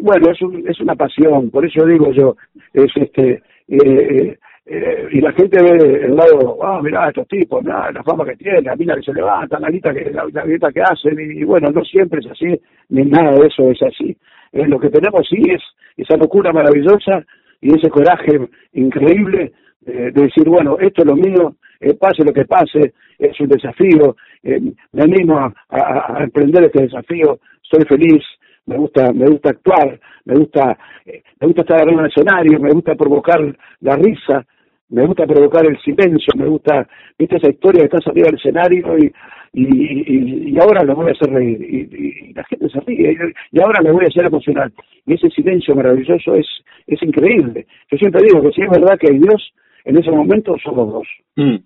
bueno, 0.00 0.30
es, 0.30 0.38
es 0.68 0.80
una 0.80 0.94
pasión, 0.96 1.50
por 1.50 1.64
eso 1.64 1.84
digo 1.86 2.12
yo, 2.12 2.34
es 2.72 2.90
este... 2.96 3.42
Eh, 3.68 4.38
eh, 4.68 5.06
y 5.12 5.20
la 5.20 5.30
gente 5.32 5.62
ve 5.62 6.06
el 6.06 6.16
lado, 6.16 6.58
ah, 6.60 6.80
mirá, 6.82 7.06
estos 7.06 7.28
tipos, 7.28 7.62
mirá, 7.62 7.88
la 7.92 8.02
fama 8.02 8.24
que 8.24 8.34
tienen, 8.34 8.64
la 8.64 8.74
mina 8.74 8.96
que 8.96 9.02
se 9.02 9.12
levanta, 9.12 9.60
la 9.60 9.70
guita 9.70 9.94
que, 9.94 10.10
la, 10.10 10.72
que 10.72 10.82
hacen, 10.82 11.16
y, 11.20 11.44
bueno, 11.44 11.70
no 11.70 11.84
siempre 11.84 12.18
es 12.18 12.26
así, 12.26 12.60
ni 12.88 13.04
nada 13.04 13.30
de 13.38 13.46
eso 13.46 13.70
es 13.70 13.80
así. 13.82 14.16
Eh, 14.52 14.66
lo 14.66 14.80
que 14.80 14.90
tenemos 14.90 15.24
sí 15.28 15.40
es 15.48 15.62
esa 15.96 16.16
locura 16.16 16.52
maravillosa 16.52 17.24
y 17.60 17.78
ese 17.78 17.88
coraje 17.88 18.40
increíble 18.72 19.52
de 19.82 20.10
decir, 20.10 20.48
bueno, 20.48 20.78
esto 20.80 21.02
es 21.02 21.06
lo 21.06 21.14
mío, 21.14 21.54
eh, 21.78 21.94
pase 21.94 22.24
lo 22.24 22.32
que 22.32 22.44
pase, 22.44 22.92
es 23.20 23.38
un 23.38 23.46
desafío, 23.46 24.16
me 24.42 25.02
animo 25.02 25.38
a, 25.38 26.18
emprender 26.24 26.64
este 26.64 26.82
desafío, 26.82 27.38
soy 27.62 27.84
feliz, 27.84 28.24
me 28.66 28.76
gusta, 28.78 29.12
me 29.12 29.26
gusta 29.26 29.50
actuar, 29.50 30.00
me 30.24 30.34
gusta, 30.34 30.76
me 31.06 31.46
gusta 31.46 31.60
estar 31.62 31.80
arriba 31.80 32.00
en 32.00 32.06
el 32.06 32.10
escenario, 32.10 32.58
me 32.58 32.72
gusta 32.72 32.96
provocar 32.96 33.40
la 33.80 33.94
risa, 33.94 34.44
me 34.88 35.06
gusta 35.06 35.26
provocar 35.26 35.66
el 35.66 35.78
silencio, 35.80 36.32
me 36.36 36.46
gusta, 36.46 36.88
viste 37.18 37.36
esa 37.36 37.50
historia 37.50 37.80
que 37.80 37.96
estás 37.96 38.06
arriba 38.06 38.26
del 38.26 38.36
escenario 38.36 38.98
y, 38.98 39.12
y, 39.52 40.52
y, 40.52 40.58
ahora 40.58 40.84
lo 40.84 40.94
voy 40.94 41.08
a 41.08 41.12
hacer 41.12 41.30
reír, 41.30 41.60
y, 41.60 42.32
la 42.34 42.44
gente 42.44 42.68
se 42.68 42.80
ríe, 42.80 43.16
y, 43.52 43.60
ahora 43.60 43.82
le 43.82 43.90
voy 43.90 44.04
a 44.04 44.08
hacer 44.08 44.26
emocional. 44.26 44.72
Y 45.06 45.14
ese 45.14 45.30
silencio 45.30 45.74
maravilloso 45.74 46.34
es, 46.34 46.46
es 46.86 47.02
increíble. 47.02 47.66
Yo 47.90 47.98
siempre 47.98 48.22
digo 48.22 48.42
que 48.42 48.52
si 48.52 48.62
es 48.62 48.70
verdad 48.70 48.98
que 48.98 49.08
hay 49.10 49.18
Dios, 49.18 49.52
en 49.84 49.96
ese 49.98 50.10
momento 50.10 50.56
somos 50.62 50.92
dos. 50.92 51.08
Mm. 51.36 51.56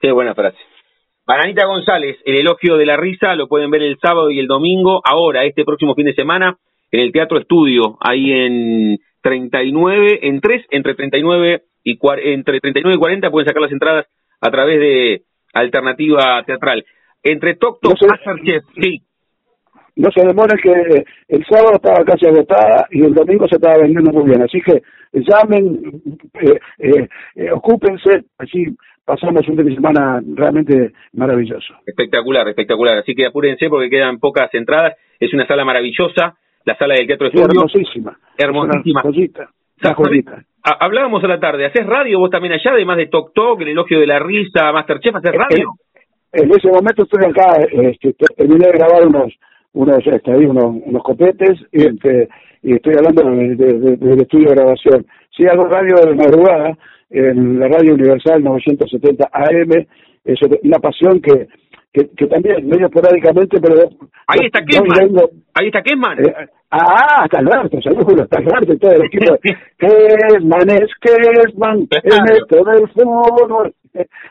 Qué 0.00 0.12
buena 0.12 0.34
frase. 0.34 0.58
Bananita 1.26 1.66
González, 1.66 2.18
el 2.24 2.36
elogio 2.36 2.76
de 2.76 2.86
la 2.86 2.96
risa, 2.96 3.34
lo 3.34 3.48
pueden 3.48 3.70
ver 3.70 3.82
el 3.82 3.98
sábado 3.98 4.30
y 4.30 4.38
el 4.38 4.46
domingo, 4.46 5.00
ahora, 5.04 5.44
este 5.44 5.64
próximo 5.64 5.94
fin 5.94 6.06
de 6.06 6.14
semana, 6.14 6.56
en 6.92 7.00
el 7.00 7.12
Teatro 7.12 7.38
Estudio, 7.38 7.98
ahí 8.00 8.30
en 8.30 8.98
39, 9.22 10.20
en 10.22 10.40
3, 10.40 10.66
entre 10.70 10.94
39 10.94 11.62
y 11.86 11.98
entre 12.32 12.58
39 12.58 12.96
y 12.96 12.98
40 12.98 13.30
pueden 13.30 13.46
sacar 13.46 13.62
las 13.62 13.70
entradas 13.70 14.06
a 14.40 14.50
través 14.50 14.80
de 14.80 15.22
Alternativa 15.54 16.42
Teatral. 16.44 16.84
Entre 17.22 17.54
Toc 17.54 17.80
Toc, 17.80 17.92
no 18.02 18.16
se, 18.16 18.60
sí. 18.80 19.02
No 19.94 20.10
se 20.10 20.26
demora 20.26 20.56
que 20.60 21.04
el 21.28 21.46
sábado 21.46 21.76
estaba 21.76 22.04
casi 22.04 22.26
agotada 22.26 22.86
y 22.90 23.02
el 23.04 23.14
domingo 23.14 23.46
se 23.48 23.54
estaba 23.54 23.78
vendiendo 23.78 24.10
muy 24.10 24.24
bien. 24.28 24.42
Así 24.42 24.60
que 24.60 24.82
llamen, 25.12 26.02
eh, 26.34 26.58
eh, 26.78 27.08
eh, 27.36 27.50
ocúpense, 27.52 28.24
así 28.36 28.66
pasamos 29.04 29.48
un 29.48 29.56
fin 29.56 29.66
de 29.66 29.74
semana 29.74 30.20
realmente 30.34 30.92
maravilloso. 31.12 31.72
Espectacular, 31.86 32.48
espectacular. 32.48 32.98
Así 32.98 33.14
que 33.14 33.26
apúrense 33.26 33.68
porque 33.68 33.88
quedan 33.88 34.18
pocas 34.18 34.52
entradas. 34.54 34.96
Es 35.20 35.32
una 35.32 35.46
sala 35.46 35.64
maravillosa, 35.64 36.36
la 36.64 36.76
sala 36.76 36.94
del 36.94 37.06
Teatro 37.06 37.28
Estudio. 37.28 37.46
Hermosísima. 37.46 38.18
Hermosísima. 38.36 39.02
Una 39.04 39.94
joyita, 39.94 40.44
hablábamos 40.80 41.22
a 41.22 41.28
la 41.28 41.38
tarde, 41.38 41.66
¿haces 41.66 41.86
radio 41.86 42.18
vos 42.18 42.30
también 42.30 42.54
allá, 42.54 42.72
además 42.72 42.96
de 42.96 43.06
Tok 43.06 43.32
Tok, 43.32 43.60
el 43.60 43.68
elogio 43.68 44.00
de 44.00 44.06
la 44.06 44.18
risa, 44.18 44.72
Masterchef, 44.72 45.14
¿haces 45.16 45.32
radio? 45.32 45.70
En, 46.32 46.50
ese 46.50 46.68
momento 46.68 47.04
estoy 47.04 47.24
acá, 47.24 47.56
este, 47.70 48.14
terminé 48.36 48.66
de 48.66 48.72
grabar 48.72 49.06
unos 49.06 49.32
unos, 49.72 49.98
este, 50.06 50.30
unos, 50.30 50.82
unos 50.86 51.02
copetes 51.02 51.60
y, 51.70 51.86
este, 51.86 52.28
y 52.62 52.74
estoy 52.74 52.94
hablando 52.94 53.22
del 53.22 54.20
estudio 54.20 54.48
de 54.48 54.54
grabación. 54.54 55.06
Sí, 55.36 55.46
hago 55.46 55.66
radio 55.66 55.96
de 55.96 56.14
madrugada 56.14 56.76
en 57.10 57.60
la 57.60 57.68
radio 57.68 57.94
universal 57.94 58.42
970 58.42 59.28
AM, 59.32 59.86
es 60.24 60.38
una 60.62 60.78
pasión 60.78 61.20
que, 61.20 61.46
que, 61.96 62.10
que 62.14 62.26
también 62.26 62.68
medio 62.68 62.86
esporádicamente, 62.86 63.58
pero... 63.60 63.88
Ahí 64.26 64.46
está 64.46 64.60
Kesman, 64.64 65.16
ahí 65.54 65.66
está 65.68 65.82
Kesman. 65.82 66.18
Eh, 66.20 66.34
Ah, 66.68 67.22
está 67.24 67.38
Alberto, 67.38 67.80
seguro, 67.80 68.24
está 68.24 68.38
Alberto 68.38 68.76
todo 68.76 68.90
el 68.92 69.04
equipo. 69.04 69.38
Kesman 69.78 70.68
es 70.70 70.90
Kesman, 71.00 71.86
el 71.90 72.36
esto 72.36 72.64
del 72.64 72.88
fútbol. 72.88 73.72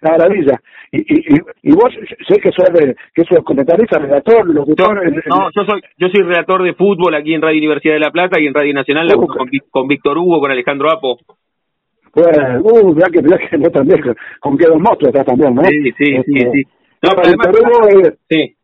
Maravilla. 0.02 0.60
Y, 0.92 1.00
y, 1.00 1.40
y 1.64 1.72
vos 1.72 1.92
sé 2.28 2.40
que 2.40 2.52
sos, 2.52 2.70
de, 2.72 2.96
que 3.16 3.24
sos 3.24 3.44
comentarista, 3.44 3.98
redactor, 3.98 4.48
locutor. 4.48 4.96
no, 5.28 5.50
yo 5.56 5.64
soy 5.66 5.82
yo 5.98 6.08
soy 6.10 6.24
redactor 6.24 6.64
de 6.64 6.74
fútbol 6.76 7.16
aquí 7.16 7.34
en 7.34 7.42
Radio 7.42 7.58
Universidad 7.58 7.96
de 7.96 8.00
La 8.02 8.12
Plata 8.12 8.40
y 8.40 8.46
en 8.46 8.54
Radio 8.54 8.74
Nacional 8.76 9.08
uh, 9.16 9.26
con, 9.26 9.50
con, 9.72 9.88
Víctor 9.88 10.18
Hugo, 10.20 10.40
con 10.40 10.52
Alejandro 10.52 10.92
Apo. 10.92 11.18
Bueno, 12.14 12.62
uh, 12.62 12.96
ya 12.96 13.08
que, 13.12 13.28
ya 13.28 13.38
que 13.38 13.58
no 13.58 13.70
también, 13.70 14.02
con 14.40 14.58
que 14.58 14.68
dos 14.68 14.80
monstruos 14.80 15.16
estás 15.16 15.26
también, 15.26 15.56
¿no? 15.56 15.64
Sí, 15.64 15.82
sí, 15.84 15.94
sí, 15.98 16.16
este, 16.16 16.52
sí. 16.52 16.64
No, 17.06 17.12
pero 17.16 17.32
Víctor 17.32 17.56
Hugo, 17.62 18.18
sí. 18.30 18.56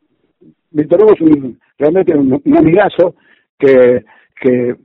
Víctor 0.71 1.03
Hugo 1.03 1.13
es 1.13 1.21
un, 1.21 1.59
realmente 1.77 2.17
un, 2.17 2.41
un 2.43 2.57
amigazo 2.57 3.15
que, 3.57 4.03
que, 4.39 4.75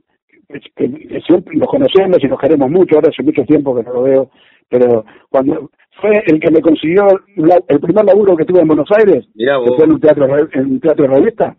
que, 0.75 1.21
siempre 1.25 1.57
nos 1.57 1.67
conocemos 1.67 2.17
y 2.21 2.27
nos 2.27 2.39
queremos 2.39 2.69
mucho, 2.69 2.95
ahora 2.95 3.09
hace 3.09 3.23
mucho 3.23 3.43
tiempo 3.43 3.75
que 3.75 3.83
no 3.83 3.93
lo 3.93 4.03
veo, 4.03 4.29
pero 4.69 5.05
cuando 5.29 5.71
fue 5.99 6.23
el 6.27 6.39
que 6.39 6.51
me 6.51 6.61
consiguió 6.61 7.07
el 7.35 7.79
primer 7.79 8.05
laburo 8.05 8.35
que 8.35 8.45
tuve 8.45 8.61
en 8.61 8.67
Buenos 8.67 8.89
Aires, 8.91 9.25
que 9.35 9.75
fue 9.75 9.85
en 9.85 9.93
un 9.93 9.99
teatro 9.99 10.27
en 10.53 10.65
un 10.65 10.79
teatro 10.79 11.07
revista, 11.07 11.55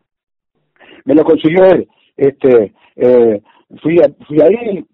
me 1.04 1.14
lo 1.14 1.24
consiguió 1.24 1.64
él. 1.64 1.88
Este, 2.16 2.72
eh, 2.96 3.40
fui, 3.82 3.98
a, 3.98 4.08
fui 4.26 4.40
ahí, 4.40 4.84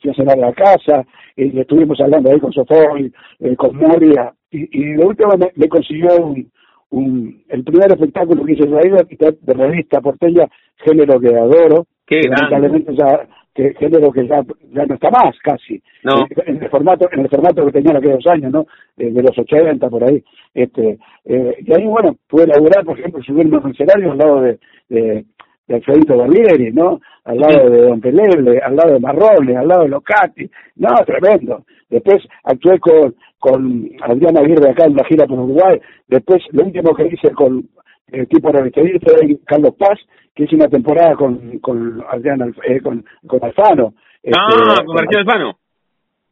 fui 0.00 0.10
a 0.10 0.14
cenar 0.14 0.38
a 0.38 0.48
la 0.48 0.52
casa, 0.52 1.04
y 1.36 1.58
estuvimos 1.58 2.00
hablando 2.00 2.30
ahí 2.30 2.40
con 2.40 2.52
Sofoy, 2.52 3.12
eh, 3.40 3.56
con 3.56 3.76
Moria, 3.76 4.32
y, 4.50 4.68
y 4.72 4.92
de 4.94 5.04
último 5.04 5.36
me, 5.36 5.50
me 5.54 5.68
consiguió 5.68 6.16
un, 6.16 6.50
un, 6.90 7.42
el 7.48 7.64
primer 7.64 7.92
espectáculo 7.92 8.44
que 8.44 8.52
hice 8.52 8.64
en 8.64 8.72
la 8.72 8.80
de 8.80 9.54
revista 9.54 10.00
porteña, 10.00 10.48
género 10.76 11.20
que 11.20 11.28
adoro, 11.28 11.86
que 12.06 12.22
lamentablemente 12.22 12.94
ya 12.94 13.28
que 13.54 13.74
género 13.74 14.12
que 14.12 14.26
ya, 14.26 14.40
ya 14.70 14.86
no 14.86 14.94
está 14.94 15.10
más 15.10 15.36
casi. 15.42 15.82
No. 16.04 16.26
en, 16.46 16.62
el 16.62 16.70
formato 16.70 17.08
en 17.10 17.20
el 17.20 17.28
formato 17.28 17.66
que 17.66 17.72
tenía 17.72 17.90
en 17.90 17.96
aquellos 17.96 18.26
años 18.28 18.52
no 18.52 18.66
de, 18.96 19.10
los 19.10 19.36
80 19.36 19.90
por 19.90 20.04
ahí. 20.04 20.22
Este 20.54 20.98
eh, 21.24 21.56
y 21.58 21.72
ahí 21.74 21.84
bueno 21.84 22.16
pude 22.28 22.46
laburar 22.46 22.84
por 22.84 22.98
ejemplo 22.98 23.22
subirme 23.22 23.56
a 23.56 23.60
un 23.60 23.72
escenario 23.72 24.12
al 24.12 24.18
lado 24.18 24.40
de, 24.42 24.58
de, 24.88 25.24
de 25.68 25.74
Alfredito 25.76 26.16
Barbieri, 26.16 26.72
¿no? 26.72 27.00
Al 27.24 27.38
lado 27.38 27.70
de 27.70 27.82
Don 27.82 28.00
Peleble, 28.00 28.58
al 28.58 28.74
lado 28.74 28.94
de 28.94 29.00
Marrone, 29.00 29.56
al 29.56 29.68
lado 29.68 29.82
de 29.82 29.90
Locati, 29.90 30.50
no, 30.76 30.88
tremendo. 31.06 31.64
Después 31.90 32.26
actué 32.44 32.78
con, 32.80 33.14
con 33.38 33.90
Adriana 34.02 34.40
Aguirre 34.40 34.70
acá 34.70 34.86
en 34.86 34.96
la 34.96 35.04
gira 35.04 35.26
por 35.26 35.38
Uruguay, 35.38 35.78
después 36.08 36.42
lo 36.52 36.64
último 36.64 36.94
que 36.94 37.06
hice 37.06 37.30
con 37.32 37.68
el 38.08 38.26
tipo 38.28 38.50
de 38.50 38.70
fue 38.70 39.38
Carlos 39.44 39.74
Paz, 39.78 39.98
que 40.34 40.44
hice 40.44 40.56
una 40.56 40.68
temporada 40.68 41.14
con, 41.14 41.58
con 41.58 42.02
Adriana, 42.10 42.46
eh, 42.64 42.80
con, 42.80 43.04
con 43.26 43.44
Alfano. 43.44 43.94
Ah, 44.32 44.48
este, 44.74 44.84
con 44.86 44.96
García 44.96 45.20
Alfano. 45.20 45.58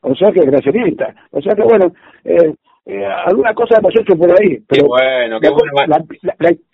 O 0.00 0.14
sea 0.14 0.30
que 0.32 0.40
graciosista. 0.40 1.14
O 1.32 1.42
sea 1.42 1.54
que 1.54 1.62
bueno, 1.62 1.92
eh, 2.24 2.54
eh, 2.88 3.04
alguna 3.04 3.52
cosa 3.52 3.78
hemos 3.80 3.92
hecho 3.98 4.16
por 4.16 4.30
ahí. 4.30 4.58
Pero 4.68 4.86
bueno, 4.86 5.40
qué 5.40 5.48
La, 5.88 6.04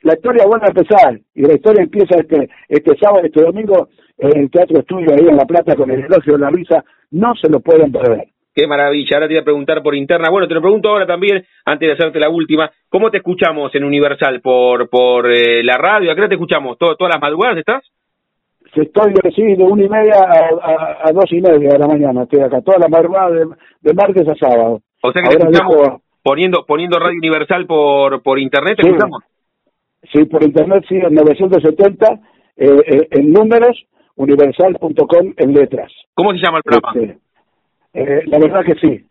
la, 0.03 0.15
historia 0.15 0.45
vuelve 0.47 0.67
a 0.67 0.69
empezar 0.69 1.19
y 1.35 1.41
la 1.41 1.55
historia 1.55 1.85
empieza 1.85 2.21
este 2.21 2.51
este 2.69 2.97
sábado, 3.01 3.25
este 3.25 3.43
domingo 3.43 3.89
en 4.19 4.41
el 4.41 4.51
Teatro 4.51 4.81
Estudio 4.81 5.09
ahí 5.11 5.27
en 5.27 5.37
La 5.37 5.47
Plata 5.47 5.75
con 5.75 5.91
el 5.91 6.05
elogio 6.05 6.35
de 6.35 6.39
la 6.39 6.51
risa. 6.51 6.85
No 7.13 7.35
se 7.35 7.49
lo 7.49 7.61
pueden 7.61 7.91
perder. 7.91 8.27
Qué 8.55 8.67
maravilla. 8.67 9.17
Ahora 9.17 9.27
te 9.27 9.35
voy 9.35 9.41
a 9.41 9.45
preguntar 9.45 9.83
por 9.83 9.95
interna. 9.95 10.29
Bueno, 10.31 10.47
te 10.47 10.53
lo 10.53 10.61
pregunto 10.61 10.91
ahora 10.91 11.07
también, 11.07 11.47
antes 11.65 11.89
de 11.89 11.95
hacerte 11.95 12.21
la 12.21 12.29
última. 12.29 12.71
¿Cómo 12.91 13.11
te 13.11 13.17
escuchamos 13.17 13.75
en 13.75 13.85
Universal? 13.85 14.43
¿Por 14.43 14.91
por 14.91 15.31
eh, 15.31 15.65
la 15.65 15.79
radio? 15.79 16.13
¿A 16.13 16.15
qué 16.15 16.21
hora 16.21 16.29
te 16.29 16.35
escuchamos? 16.35 16.77
¿Todas 16.77 16.99
las 17.01 17.21
madrugadas 17.23 17.57
estás? 17.57 17.83
Estoy, 18.75 19.15
sí, 19.35 19.43
de 19.55 19.65
una 19.65 19.85
y 19.85 19.89
media 19.89 20.15
a, 20.15 21.09
a, 21.09 21.13
dos 21.13 21.31
y 21.31 21.41
media 21.41 21.71
de 21.71 21.79
la 21.79 21.87
mañana. 21.87 22.23
Estoy 22.25 22.41
acá, 22.41 22.61
toda 22.61 22.79
la 22.79 22.89
madrugada 22.89 23.31
de 23.31 23.95
martes 23.95 24.29
a 24.29 24.35
sábado. 24.35 24.81
O 25.03 25.13
sea 25.13 25.23
que 25.23 25.31
estamos 25.31 26.02
poniendo, 26.23 26.65
poniendo 26.67 26.99
Radio 26.99 27.19
Universal 27.19 27.67
por, 27.67 28.23
por 28.23 28.39
internet, 28.39 28.79
sí, 28.81 28.91
Sí, 30.13 30.25
por 30.25 30.43
internet 30.43 30.85
sí, 30.89 30.97
en 30.97 31.15
970, 31.15 32.21
eh, 32.57 32.67
eh, 32.87 33.09
en 33.13 33.33
números, 33.33 33.85
universal.com 34.17 35.35
en 35.37 35.55
letras. 35.55 35.93
¿Cómo 36.13 36.33
se 36.33 36.39
llama 36.39 36.59
el 36.59 36.65
programa? 36.65 36.93
Este, 37.01 37.19
eh, 37.95 38.23
la 38.27 38.39
verdad 38.39 38.65
que 38.65 38.75
sí. 38.75 39.07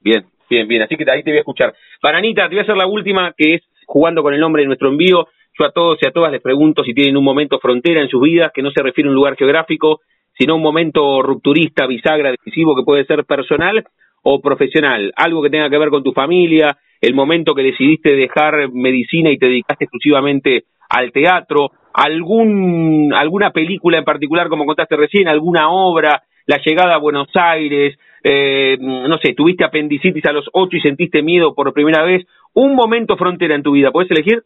Bien, 0.00 0.24
bien, 0.50 0.66
bien. 0.66 0.82
Así 0.82 0.96
que 0.96 1.08
ahí 1.08 1.22
te 1.22 1.30
voy 1.30 1.38
a 1.38 1.40
escuchar. 1.42 1.74
Paranita, 2.00 2.48
te 2.48 2.54
voy 2.54 2.58
a 2.58 2.62
hacer 2.62 2.76
la 2.76 2.88
última, 2.88 3.32
que 3.36 3.54
es 3.54 3.62
jugando 3.86 4.24
con 4.24 4.34
el 4.34 4.40
nombre 4.40 4.62
de 4.62 4.66
nuestro 4.66 4.88
envío. 4.88 5.28
Yo 5.56 5.66
a 5.66 5.70
todos 5.70 5.98
y 6.02 6.06
a 6.06 6.10
todas 6.10 6.32
les 6.32 6.42
pregunto 6.42 6.82
si 6.82 6.94
tienen 6.94 7.16
un 7.16 7.24
momento 7.24 7.60
frontera 7.60 8.00
en 8.00 8.08
sus 8.08 8.20
vidas, 8.20 8.50
que 8.52 8.62
no 8.62 8.72
se 8.72 8.82
refiere 8.82 9.06
a 9.06 9.10
un 9.10 9.16
lugar 9.16 9.36
geográfico, 9.36 10.00
sino 10.36 10.54
a 10.54 10.56
un 10.56 10.62
momento 10.62 11.22
rupturista, 11.22 11.86
bisagra, 11.86 12.32
decisivo, 12.32 12.74
que 12.74 12.82
puede 12.82 13.04
ser 13.04 13.24
personal 13.24 13.84
o 14.22 14.40
profesional, 14.40 15.12
algo 15.16 15.42
que 15.42 15.50
tenga 15.50 15.70
que 15.70 15.78
ver 15.78 15.90
con 15.90 16.02
tu 16.02 16.12
familia, 16.12 16.76
el 17.00 17.14
momento 17.14 17.54
que 17.54 17.62
decidiste 17.62 18.14
dejar 18.14 18.70
medicina 18.72 19.30
y 19.30 19.38
te 19.38 19.46
dedicaste 19.46 19.84
exclusivamente 19.84 20.64
al 20.88 21.10
teatro, 21.10 21.72
algún, 21.94 23.12
alguna 23.14 23.50
película 23.50 23.98
en 23.98 24.04
particular, 24.04 24.48
como 24.48 24.66
contaste 24.66 24.96
recién, 24.96 25.28
alguna 25.28 25.70
obra, 25.70 26.22
la 26.46 26.60
llegada 26.64 26.94
a 26.94 26.98
Buenos 26.98 27.28
Aires, 27.34 27.98
eh, 28.24 28.76
no 28.80 29.18
sé, 29.18 29.34
tuviste 29.34 29.64
apendicitis 29.64 30.24
a 30.26 30.32
los 30.32 30.48
ocho 30.52 30.76
y 30.76 30.80
sentiste 30.80 31.22
miedo 31.22 31.54
por 31.54 31.72
primera 31.72 32.04
vez, 32.04 32.24
un 32.54 32.74
momento 32.74 33.16
frontera 33.16 33.54
en 33.54 33.62
tu 33.62 33.72
vida, 33.72 33.90
¿puedes 33.90 34.10
elegir? 34.10 34.42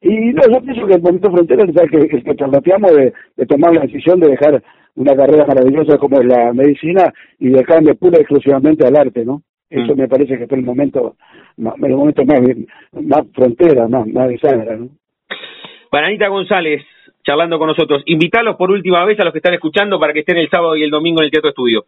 Y 0.00 0.32
no, 0.32 0.42
yo 0.50 0.60
pienso 0.60 0.86
que 0.86 0.94
el 0.94 1.02
momento 1.02 1.30
frontera 1.30 1.64
es 1.64 1.76
el 1.76 1.90
que, 1.90 2.16
el 2.16 2.24
que 2.24 2.36
charlateamos 2.36 2.94
de, 2.94 3.12
de 3.36 3.46
tomar 3.46 3.74
la 3.74 3.82
decisión 3.82 4.20
de 4.20 4.30
dejar 4.30 4.62
una 4.96 5.14
carrera 5.14 5.46
maravillosa 5.46 5.98
como 5.98 6.20
es 6.20 6.26
la 6.26 6.52
medicina 6.52 7.12
y 7.38 7.50
dejarme 7.50 7.94
pura 7.94 8.18
exclusivamente 8.18 8.86
al 8.86 8.96
arte, 8.96 9.24
¿no? 9.24 9.42
Eso 9.68 9.94
mm. 9.94 9.98
me 9.98 10.08
parece 10.08 10.38
que 10.38 10.46
fue 10.46 10.58
el 10.58 10.64
momento, 10.64 11.16
el 11.56 11.96
momento 11.96 12.24
más, 12.24 12.40
más 12.92 13.26
frontera, 13.34 13.88
más, 13.88 14.06
más 14.06 14.28
bisagra, 14.28 14.76
¿no? 14.76 14.88
Bananita 15.90 16.28
González, 16.28 16.82
charlando 17.24 17.58
con 17.58 17.68
nosotros. 17.68 18.02
Invítalos 18.06 18.56
por 18.56 18.70
última 18.70 19.04
vez 19.04 19.18
a 19.20 19.24
los 19.24 19.32
que 19.32 19.38
están 19.38 19.54
escuchando 19.54 19.98
para 19.98 20.12
que 20.12 20.20
estén 20.20 20.36
el 20.36 20.50
sábado 20.50 20.76
y 20.76 20.82
el 20.82 20.90
domingo 20.90 21.20
en 21.20 21.26
el 21.26 21.30
Teatro 21.30 21.50
Estudio. 21.50 21.84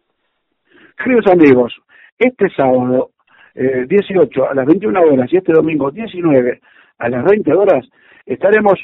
Queridos 0.97 1.27
amigos, 1.27 1.73
este 2.17 2.49
sábado 2.49 3.11
eh, 3.55 3.85
18 3.87 4.49
a 4.49 4.53
las 4.53 4.65
21 4.65 5.01
horas 5.01 5.31
y 5.31 5.37
este 5.37 5.53
domingo 5.53 5.91
19 5.91 6.59
a 6.99 7.09
las 7.09 7.23
20 7.25 7.53
horas 7.53 7.87
estaremos 8.25 8.75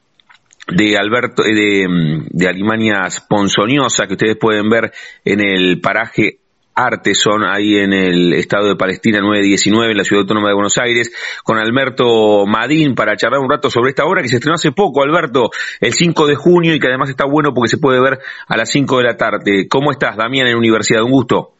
de 0.68 0.96
Alberto 0.96 1.42
de, 1.42 1.86
de 2.30 2.48
Alimanias 2.48 3.20
Ponzoñosa 3.28 4.06
que 4.06 4.14
ustedes 4.14 4.38
pueden 4.38 4.70
ver 4.70 4.90
en 5.24 5.40
el 5.40 5.82
paraje 5.82 6.38
Arteson, 6.74 7.44
ahí 7.44 7.76
en 7.76 7.92
el 7.92 8.32
estado 8.32 8.68
de 8.68 8.76
Palestina 8.76 9.20
919, 9.20 9.92
en 9.92 9.96
la 9.96 10.04
ciudad 10.04 10.22
autónoma 10.22 10.48
de 10.48 10.54
Buenos 10.54 10.78
Aires, 10.78 11.12
con 11.44 11.58
Alberto 11.58 12.46
Madín 12.46 12.94
para 12.94 13.16
charlar 13.16 13.40
un 13.40 13.50
rato 13.50 13.70
sobre 13.70 13.90
esta 13.90 14.04
obra 14.04 14.22
que 14.22 14.28
se 14.28 14.36
estrenó 14.36 14.54
hace 14.54 14.72
poco, 14.72 15.02
Alberto, 15.02 15.50
el 15.80 15.92
5 15.92 16.26
de 16.26 16.34
junio 16.34 16.74
y 16.74 16.80
que 16.80 16.88
además 16.88 17.10
está 17.10 17.24
bueno 17.26 17.50
porque 17.54 17.68
se 17.68 17.78
puede 17.78 18.00
ver 18.00 18.18
a 18.48 18.56
las 18.56 18.70
5 18.70 18.98
de 18.98 19.04
la 19.04 19.16
tarde. 19.16 19.68
¿Cómo 19.68 19.90
estás, 19.90 20.16
Damián, 20.16 20.46
en 20.48 20.56
Universidad? 20.56 21.02
Un 21.02 21.12
gusto. 21.12 21.52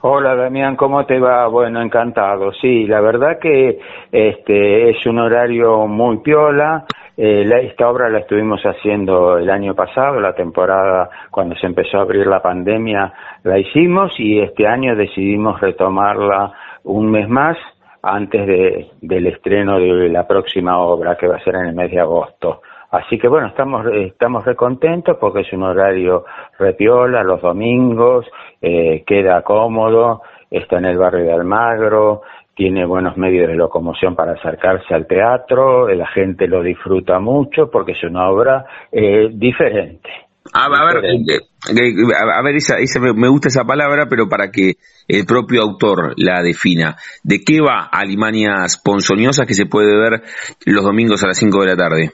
Hola 0.00 0.36
Damián, 0.36 0.76
¿cómo 0.76 1.04
te 1.06 1.18
va? 1.18 1.48
Bueno, 1.48 1.82
encantado. 1.82 2.52
Sí, 2.60 2.86
la 2.86 3.00
verdad 3.00 3.40
que 3.42 3.80
este 4.12 4.90
es 4.90 5.06
un 5.06 5.18
horario 5.18 5.88
muy 5.88 6.18
piola, 6.18 6.84
eh, 7.20 7.44
esta 7.64 7.90
obra 7.90 8.08
la 8.08 8.20
estuvimos 8.20 8.62
haciendo 8.62 9.38
el 9.38 9.50
año 9.50 9.74
pasado, 9.74 10.20
la 10.20 10.34
temporada 10.34 11.10
cuando 11.32 11.56
se 11.56 11.66
empezó 11.66 11.98
a 11.98 12.02
abrir 12.02 12.28
la 12.28 12.40
pandemia 12.40 13.12
la 13.42 13.58
hicimos 13.58 14.12
y 14.18 14.38
este 14.38 14.68
año 14.68 14.94
decidimos 14.94 15.60
retomarla 15.60 16.52
un 16.84 17.10
mes 17.10 17.28
más 17.28 17.58
antes 18.02 18.46
de, 18.46 18.90
del 19.00 19.26
estreno 19.26 19.80
de 19.80 20.08
la 20.10 20.28
próxima 20.28 20.78
obra 20.78 21.16
que 21.16 21.26
va 21.26 21.38
a 21.38 21.42
ser 21.42 21.56
en 21.56 21.66
el 21.66 21.74
mes 21.74 21.90
de 21.90 21.98
agosto. 21.98 22.62
Así 22.92 23.18
que 23.18 23.26
bueno, 23.26 23.48
estamos, 23.48 23.84
estamos 23.86 24.44
recontentos 24.44 25.16
porque 25.18 25.40
es 25.40 25.52
un 25.52 25.64
horario 25.64 26.24
repiola 26.56 27.24
los 27.24 27.42
domingos, 27.42 28.26
eh, 28.62 29.02
queda 29.04 29.42
cómodo, 29.42 30.22
está 30.50 30.78
en 30.78 30.84
el 30.84 30.98
barrio 30.98 31.24
de 31.24 31.32
Almagro, 31.32 32.22
tiene 32.58 32.84
buenos 32.84 33.16
medios 33.16 33.46
de 33.46 33.54
locomoción 33.54 34.16
para 34.16 34.32
acercarse 34.32 34.92
al 34.92 35.06
teatro, 35.06 35.86
la 35.94 36.08
gente 36.08 36.48
lo 36.48 36.60
disfruta 36.60 37.20
mucho 37.20 37.70
porque 37.70 37.92
es 37.92 38.02
una 38.02 38.28
obra 38.28 38.66
eh, 38.90 39.28
diferente. 39.32 40.10
A, 40.52 40.68
ver, 40.68 41.04
eh, 41.04 41.22
eh, 41.28 42.14
a, 42.34 42.42
ver 42.42 42.56
esa, 42.56 42.74
me 43.14 43.28
gusta 43.28 43.46
esa 43.46 43.62
palabra, 43.62 44.06
pero 44.10 44.28
para 44.28 44.50
que 44.50 44.72
el 45.06 45.24
propio 45.24 45.62
autor 45.62 46.14
la 46.16 46.42
defina. 46.42 46.96
¿De 47.22 47.38
qué 47.46 47.60
va 47.60 47.88
Alimanias 47.92 48.82
Ponzoñosas 48.84 49.46
que 49.46 49.54
se 49.54 49.66
puede 49.66 49.96
ver 49.96 50.22
los 50.66 50.82
domingos 50.82 51.22
a 51.22 51.28
las 51.28 51.38
5 51.38 51.60
de 51.60 51.66
la 51.68 51.76
tarde? 51.76 52.10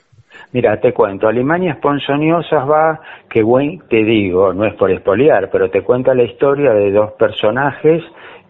Mira, 0.53 0.79
te 0.79 0.93
cuento, 0.93 1.27
Alimanias 1.27 1.79
Ponzoñosas 1.79 2.69
va, 2.69 3.01
que 3.31 3.43
bueno, 3.43 3.83
te 3.89 4.05
digo, 4.05 4.53
no 4.53 4.67
es 4.67 4.75
por 4.75 4.91
espoliar, 4.91 5.49
pero 5.51 5.71
te 5.71 5.83
cuenta 5.83 6.15
la 6.15 6.25
historia 6.25 6.73
de 6.75 6.93
dos 6.93 7.13
personajes 7.13 8.03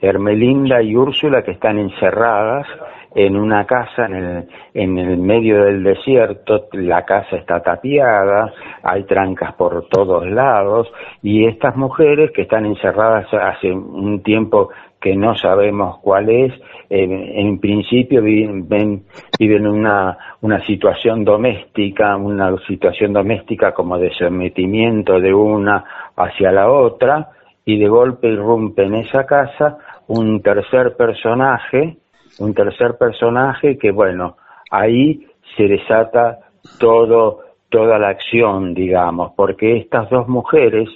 Hermelinda 0.05 0.83
y 0.83 0.97
Úrsula 0.97 1.43
que 1.43 1.53
están 1.53 1.79
encerradas 1.79 2.67
en 3.15 3.37
una 3.37 3.65
casa 3.65 4.07
en 4.07 4.15
el, 4.15 4.49
en 4.75 4.99
el 4.99 5.19
medio 5.19 5.65
del 5.65 5.85
desierto, 5.85 6.67
la 6.73 7.05
casa 7.05 7.37
está 7.37 7.61
tapiada, 7.61 8.53
hay 8.83 9.05
trancas 9.05 9.55
por 9.55 9.87
todos 9.89 10.27
lados. 10.27 10.93
Y 11.23 11.47
estas 11.47 11.77
mujeres 11.77 12.33
que 12.33 12.43
están 12.43 12.67
encerradas 12.67 13.33
hace 13.33 13.71
un 13.71 14.21
tiempo 14.23 14.71
que 15.01 15.15
no 15.15 15.37
sabemos 15.37 15.99
cuál 15.99 16.29
es, 16.29 16.53
en 16.89 17.61
principio 17.61 18.23
viven, 18.23 19.05
viven 19.39 19.67
una, 19.67 20.17
una 20.41 20.65
situación 20.65 21.25
doméstica, 21.25 22.17
una 22.17 22.57
situación 22.67 23.13
doméstica 23.13 23.73
como 23.73 23.99
de 23.99 24.13
sometimiento 24.15 25.21
de 25.21 25.33
una 25.33 25.85
hacia 26.17 26.51
la 26.51 26.71
otra, 26.71 27.29
y 27.65 27.79
de 27.79 27.89
golpe 27.89 28.29
irrumpe 28.29 28.85
en 28.85 28.95
esa 28.95 29.25
casa 29.25 29.79
un 30.09 30.43
tercer 30.43 30.97
personaje, 30.97 31.97
un 32.39 32.55
tercer 32.55 32.97
personaje 32.99 33.79
que 33.79 33.91
bueno, 33.91 34.37
ahí 34.71 35.27
se 35.57 35.65
desata 35.65 36.39
todo, 36.79 37.41
toda 37.69 37.99
la 37.99 38.09
acción, 38.09 38.75
digamos, 38.75 39.33
porque 39.37 39.77
estas 39.77 40.09
dos 40.11 40.29
mujeres 40.29 40.89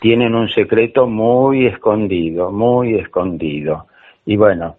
tienen 0.00 0.34
un 0.34 0.48
secreto 0.48 1.06
muy 1.06 1.66
escondido, 1.66 2.50
muy 2.50 2.94
escondido. 2.96 3.86
Y 4.24 4.36
bueno, 4.36 4.76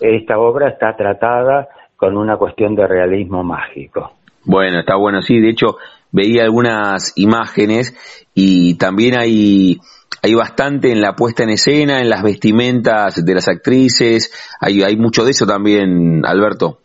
esta 0.00 0.38
obra 0.38 0.68
está 0.68 0.96
tratada 0.96 1.68
con 1.96 2.16
una 2.16 2.36
cuestión 2.36 2.74
de 2.74 2.86
realismo 2.86 3.42
mágico. 3.42 4.12
Bueno, 4.44 4.80
está 4.80 4.96
bueno, 4.96 5.22
sí, 5.22 5.40
de 5.40 5.50
hecho 5.50 5.76
veía 6.12 6.44
algunas 6.44 7.12
imágenes 7.16 7.94
y 8.34 8.76
también 8.78 9.18
hay 9.18 9.78
hay 10.26 10.34
bastante 10.34 10.90
en 10.90 11.00
la 11.00 11.14
puesta 11.14 11.44
en 11.44 11.50
escena, 11.50 12.00
en 12.00 12.10
las 12.10 12.22
vestimentas 12.22 13.24
de 13.24 13.34
las 13.34 13.48
actrices, 13.48 14.56
hay, 14.60 14.82
hay 14.82 14.96
mucho 14.96 15.24
de 15.24 15.30
eso 15.30 15.46
también, 15.46 16.24
Alberto. 16.24 16.78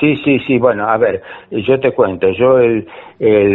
Sí, 0.00 0.16
sí, 0.24 0.40
sí, 0.46 0.58
bueno, 0.58 0.88
a 0.88 0.96
ver, 0.96 1.22
yo 1.50 1.78
te 1.78 1.92
cuento, 1.92 2.28
yo 2.30 2.58
el, 2.58 2.86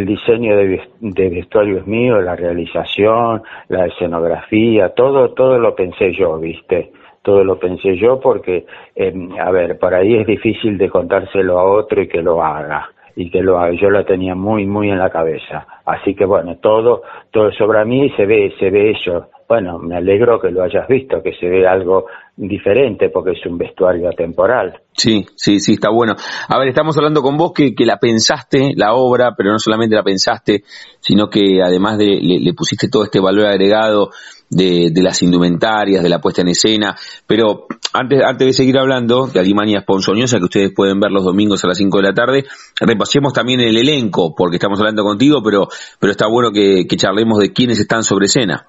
diseño 0.06 0.56
de, 0.56 0.82
de 0.99 1.29
vestuario 1.29 1.79
es 1.79 1.88
mío, 1.88 2.21
la 2.21 2.36
realización, 2.38 3.43
la 3.67 3.86
escenografía, 3.86 4.89
todo, 4.89 5.34
todo 5.34 5.60
lo 5.60 5.75
pensé 5.75 6.13
yo, 6.13 6.39
¿viste? 6.39 6.91
Todo 7.21 7.43
lo 7.43 7.60
pensé 7.60 7.97
yo 7.97 8.19
porque, 8.21 8.65
eh, 8.95 9.13
a 9.41 9.51
ver, 9.51 9.77
por 9.77 9.93
ahí 9.93 10.15
es 10.15 10.27
difícil 10.27 10.77
de 10.77 10.89
contárselo 10.89 11.60
a 11.60 11.63
otro 11.63 12.01
y 12.01 12.08
que 12.08 12.21
lo 12.21 12.41
haga 12.43 12.89
y 13.15 13.30
que 13.30 13.41
lo. 13.41 13.71
Yo 13.73 13.89
lo 13.89 14.06
tenía 14.06 14.36
muy, 14.36 14.65
muy 14.65 14.89
en 14.89 14.99
la 14.99 15.10
cabeza. 15.10 15.67
Así 15.86 16.15
que 16.15 16.26
bueno, 16.26 16.58
todo, 16.58 17.02
todo 17.32 17.52
sobre 17.52 17.84
mí 17.86 18.10
se 18.17 18.26
ve, 18.26 18.54
se 18.60 18.69
ve 18.69 18.91
eso 18.91 19.30
bueno, 19.54 19.78
me 19.78 19.95
alegro 19.95 20.39
que 20.39 20.49
lo 20.49 20.63
hayas 20.63 20.88
visto, 20.88 21.21
que 21.21 21.34
se 21.39 21.47
ve 21.47 21.67
algo 21.67 22.06
diferente 22.36 23.10
porque 23.10 23.34
es 23.34 23.45
un 23.45 23.58
vestuario 23.58 24.10
temporal. 24.12 24.82
Sí, 24.93 25.26
sí, 25.36 25.60
sí, 25.60 25.73
está 25.73 25.91
bueno. 25.91 26.15
A 26.47 26.58
ver, 26.58 26.69
estamos 26.69 26.97
hablando 26.97 27.21
con 27.21 27.38
vos 27.38 27.52
que, 27.54 27.76
que 27.76 27.86
la 27.86 27.97
pensaste, 27.97 28.71
la 28.76 28.95
obra, 28.95 29.34
pero 29.38 29.52
no 29.52 29.60
solamente 29.60 29.95
la 29.95 30.02
pensaste, 30.02 30.63
sino 30.99 31.30
que 31.30 31.62
además 31.63 31.99
de, 31.99 32.19
le, 32.19 32.54
pusiste 32.56 32.89
todo 32.89 33.04
este 33.04 33.19
valor 33.19 33.45
agregado 33.45 34.10
de, 34.49 34.89
de, 34.91 35.04
las 35.04 35.21
indumentarias, 35.21 36.02
de 36.02 36.10
la 36.10 36.19
puesta 36.19 36.41
en 36.41 36.47
escena. 36.47 36.95
Pero 37.28 37.67
antes, 37.93 38.23
antes 38.23 38.47
de 38.47 38.53
seguir 38.53 38.77
hablando 38.77 39.27
de 39.27 39.39
Alemania 39.39 39.79
Esponsoñosa, 39.79 40.38
que 40.39 40.45
ustedes 40.45 40.73
pueden 40.75 40.99
ver 40.99 41.12
los 41.12 41.23
domingos 41.23 41.63
a 41.63 41.67
las 41.67 41.77
5 41.77 41.97
de 41.97 42.03
la 42.03 42.13
tarde, 42.13 42.43
repasemos 42.79 43.34
también 43.34 43.60
el 43.60 43.77
elenco, 43.77 44.34
porque 44.36 44.56
estamos 44.58 44.79
hablando 44.79 45.03
contigo, 45.03 45.41
pero, 45.43 45.67
pero 45.99 46.12
está 46.12 46.27
bueno 46.27 46.51
que, 46.51 46.86
que 46.89 46.97
charlemos 46.97 47.39
de 47.39 47.53
quiénes 47.53 47.79
están 47.79 48.03
sobre 48.03 48.25
escena. 48.25 48.65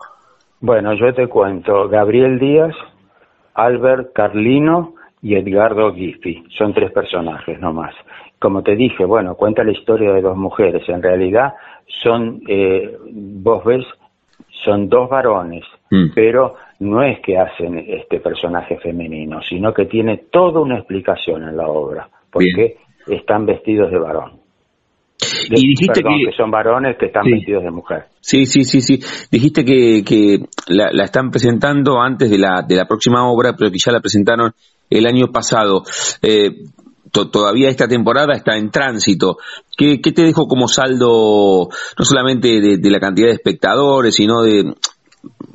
Bueno, 0.61 0.95
yo 0.95 1.13
te 1.15 1.27
cuento, 1.29 1.89
Gabriel 1.89 2.39
Díaz, 2.39 2.75
Albert 3.55 4.13
Carlino 4.15 4.95
y 5.23 5.37
Edgardo 5.37 5.93
Giffi. 5.95 6.45
Son 6.57 6.75
tres 6.75 6.93
personajes 6.93 7.59
nomás. 7.61 7.95
Como 8.39 8.63
te 8.63 8.77
dije, 8.77 9.05
bueno, 9.05 9.37
cuenta 9.37 9.65
la 9.65 9.73
historia 9.73 10.13
de 10.13 10.21
dos 10.21 10.37
mujeres. 10.37 10.87
En 10.89 11.03
realidad 11.03 11.55
son, 12.03 12.43
eh, 12.49 12.99
vos 13.11 13.65
ves, 13.65 13.85
son 14.65 14.89
dos 14.89 15.09
varones, 15.09 15.65
mm. 15.91 16.13
pero 16.15 16.57
no 16.81 17.03
es 17.03 17.21
que 17.21 17.39
hacen 17.39 17.79
este 17.79 18.21
personaje 18.21 18.79
femenino, 18.79 19.41
sino 19.43 19.73
que 19.73 19.87
tiene 19.87 20.25
toda 20.31 20.61
una 20.61 20.79
explicación 20.79 21.43
en 21.45 21.57
la 21.57 21.69
obra, 21.69 22.09
porque 22.31 22.77
están 23.07 23.47
vestidos 23.47 23.91
de 23.91 23.99
varón 23.99 24.45
y 25.51 25.69
dijiste 25.69 26.01
que... 26.03 26.37
son 26.37 26.51
varones 26.51 26.97
que 26.99 27.07
están 27.07 27.25
vestidos 27.25 27.65
de 27.65 27.71
mujer. 27.71 28.05
Sí, 28.21 28.47
sí, 28.47 28.65
sí, 28.65 28.81
sí. 28.81 29.01
Dijiste 29.31 29.65
que, 29.65 30.03
que 30.05 30.41
la, 30.69 31.05
están 31.05 31.31
presentando 31.31 32.01
antes 32.01 32.31
de 32.31 32.39
la, 32.39 32.63
de 32.67 32.77
la 32.77 32.87
próxima 32.87 33.29
obra, 33.29 33.55
pero 33.57 33.71
que 33.71 33.79
ya 33.79 33.93
la 33.93 34.01
presentaron 34.01 34.53
el 34.91 35.07
año 35.07 35.31
pasado. 35.33 35.83
Eh, 36.23 36.51
todavía 37.11 37.69
esta 37.69 37.87
temporada 37.87 38.35
está 38.35 38.57
en 38.57 38.71
tránsito. 38.71 39.39
¿Qué, 39.77 40.01
¿Qué, 40.01 40.13
te 40.13 40.23
dejó 40.23 40.47
como 40.49 40.69
saldo, 40.69 41.69
no 41.99 42.05
solamente 42.05 42.61
de, 42.61 42.91
la 42.91 43.01
cantidad 43.01 43.29
de 43.29 43.35
espectadores, 43.35 44.15
sino 44.15 44.43
de 44.43 44.75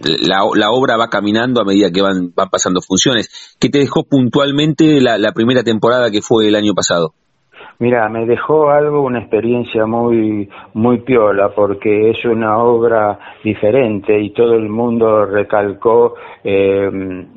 la, 0.03 0.39
la, 0.55 0.71
obra 0.71 0.97
va 0.97 1.09
caminando 1.09 1.61
a 1.61 1.65
medida 1.65 1.91
que 1.91 2.01
van, 2.01 2.33
van 2.35 2.49
pasando 2.49 2.81
funciones? 2.81 3.57
¿Qué 3.59 3.69
te 3.69 3.79
dejó 3.79 4.03
puntualmente 4.03 5.01
la, 5.01 5.17
la 5.17 5.31
primera 5.31 5.63
temporada 5.63 6.11
que 6.11 6.21
fue 6.21 6.47
el 6.47 6.55
año 6.55 6.73
pasado? 6.73 7.13
Mira, 7.81 8.09
me 8.09 8.25
dejó 8.25 8.69
algo, 8.71 9.01
una 9.03 9.19
experiencia 9.19 9.85
muy, 9.85 10.49
muy 10.73 10.99
piola, 10.99 11.53
porque 11.55 12.09
es 12.09 12.25
una 12.25 12.57
obra 12.57 13.17
diferente 13.41 14.19
y 14.19 14.31
todo 14.31 14.55
el 14.55 14.67
mundo 14.67 15.25
recalcó 15.25 16.15
eh, 16.43 16.89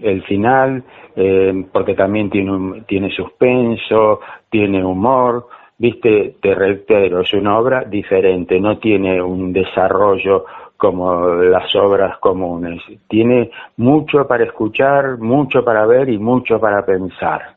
el 0.02 0.22
final, 0.24 0.82
eh, 1.14 1.64
porque 1.72 1.94
también 1.94 2.28
tiene, 2.28 2.82
tiene 2.88 3.10
suspenso, 3.10 4.18
tiene 4.50 4.84
humor, 4.84 5.46
viste, 5.78 6.34
te 6.42 6.54
reitero, 6.56 7.20
es 7.20 7.32
una 7.34 7.56
obra 7.56 7.84
diferente, 7.84 8.58
no 8.58 8.78
tiene 8.78 9.22
un 9.22 9.52
desarrollo 9.52 10.44
como 10.82 11.36
las 11.36 11.72
obras 11.76 12.18
comunes, 12.18 12.82
tiene 13.08 13.52
mucho 13.76 14.26
para 14.26 14.42
escuchar, 14.42 15.16
mucho 15.20 15.64
para 15.64 15.86
ver 15.86 16.08
y 16.08 16.18
mucho 16.18 16.58
para 16.58 16.84
pensar. 16.84 17.54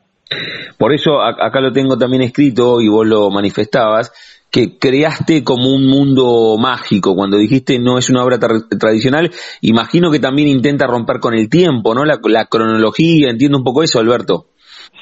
Por 0.78 0.92
eso 0.92 1.20
acá 1.20 1.60
lo 1.60 1.72
tengo 1.72 1.98
también 1.98 2.22
escrito 2.22 2.80
y 2.80 2.88
vos 2.88 3.04
lo 3.04 3.28
manifestabas, 3.30 4.12
que 4.52 4.78
creaste 4.78 5.42
como 5.42 5.74
un 5.74 5.88
mundo 5.88 6.56
mágico. 6.56 7.16
Cuando 7.16 7.36
dijiste 7.36 7.80
no 7.80 7.98
es 7.98 8.10
una 8.10 8.22
obra 8.22 8.38
tradicional, 8.38 9.30
imagino 9.60 10.12
que 10.12 10.20
también 10.20 10.46
intenta 10.46 10.86
romper 10.86 11.18
con 11.18 11.34
el 11.34 11.50
tiempo, 11.50 11.96
¿no? 11.96 12.04
La, 12.04 12.44
cronología, 12.44 13.30
entiendo 13.30 13.58
un 13.58 13.64
poco 13.64 13.82
eso, 13.82 13.98
Alberto. 13.98 14.44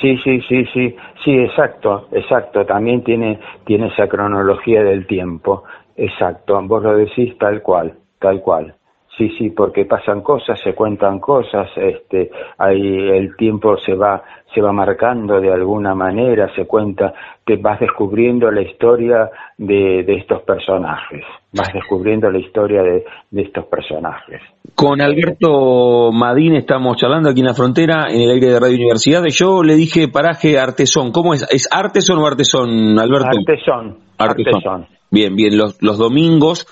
Sí, 0.00 0.16
sí, 0.24 0.40
sí, 0.48 0.64
sí, 0.72 0.96
sí, 1.26 1.30
exacto, 1.32 2.08
exacto. 2.12 2.64
También 2.64 3.04
tiene, 3.04 3.38
tiene 3.66 3.88
esa 3.88 4.08
cronología 4.08 4.82
del 4.82 5.06
tiempo, 5.06 5.64
exacto. 5.94 6.58
Vos 6.62 6.82
lo 6.82 6.96
decís 6.96 7.37
tal 7.38 7.60
cual, 7.60 7.98
tal 8.18 8.40
cual. 8.40 8.74
Sí, 9.16 9.31
sí, 9.38 9.50
porque 9.50 9.85
pasan 9.85 10.22
cosas, 10.22 10.59
se 10.61 10.74
cuentan 10.74 11.20
cosas, 11.20 11.68
este, 11.77 12.33
ahí 12.59 13.11
el 13.11 13.37
tiempo 13.37 13.77
se 13.79 13.94
va, 13.94 14.20
se 14.53 14.61
va 14.61 14.72
marcando 14.72 15.40
de 15.40 15.53
alguna 15.53 15.94
manera, 15.94 16.53
se 16.57 16.66
cuenta, 16.66 17.14
que 17.46 17.57
vas 17.57 17.79
descubriendo 17.79 18.50
la 18.50 18.62
historia 18.62 19.31
de, 19.57 20.03
de 20.03 20.14
estos 20.16 20.42
personajes, 20.42 21.22
vas 21.53 21.72
descubriendo 21.72 22.29
la 22.29 22.38
historia 22.38 22.83
de, 22.83 23.05
de, 23.31 23.42
estos 23.42 23.66
personajes. 23.66 24.40
Con 24.74 25.00
Alberto 25.00 26.11
Madín 26.12 26.57
estamos 26.57 26.96
charlando 26.96 27.31
aquí 27.31 27.40
en 27.40 27.46
la 27.46 27.55
frontera, 27.55 28.07
en 28.11 28.20
el 28.20 28.31
aire 28.31 28.48
de 28.48 28.59
Radio 28.59 28.74
Universidad. 28.74 29.22
Yo 29.27 29.62
le 29.62 29.77
dije 29.77 30.09
paraje 30.09 30.59
Artesón. 30.59 31.12
¿Cómo 31.12 31.35
es? 31.35 31.46
¿Es 31.53 31.68
Artesón 31.70 32.18
o 32.18 32.27
Artesón, 32.27 32.98
Alberto? 32.98 33.38
Artesón. 33.38 33.98
Artesón. 34.18 34.88
Bien, 35.12 35.37
bien. 35.37 35.57
Los, 35.57 35.81
los 35.81 35.98
domingos 35.98 36.66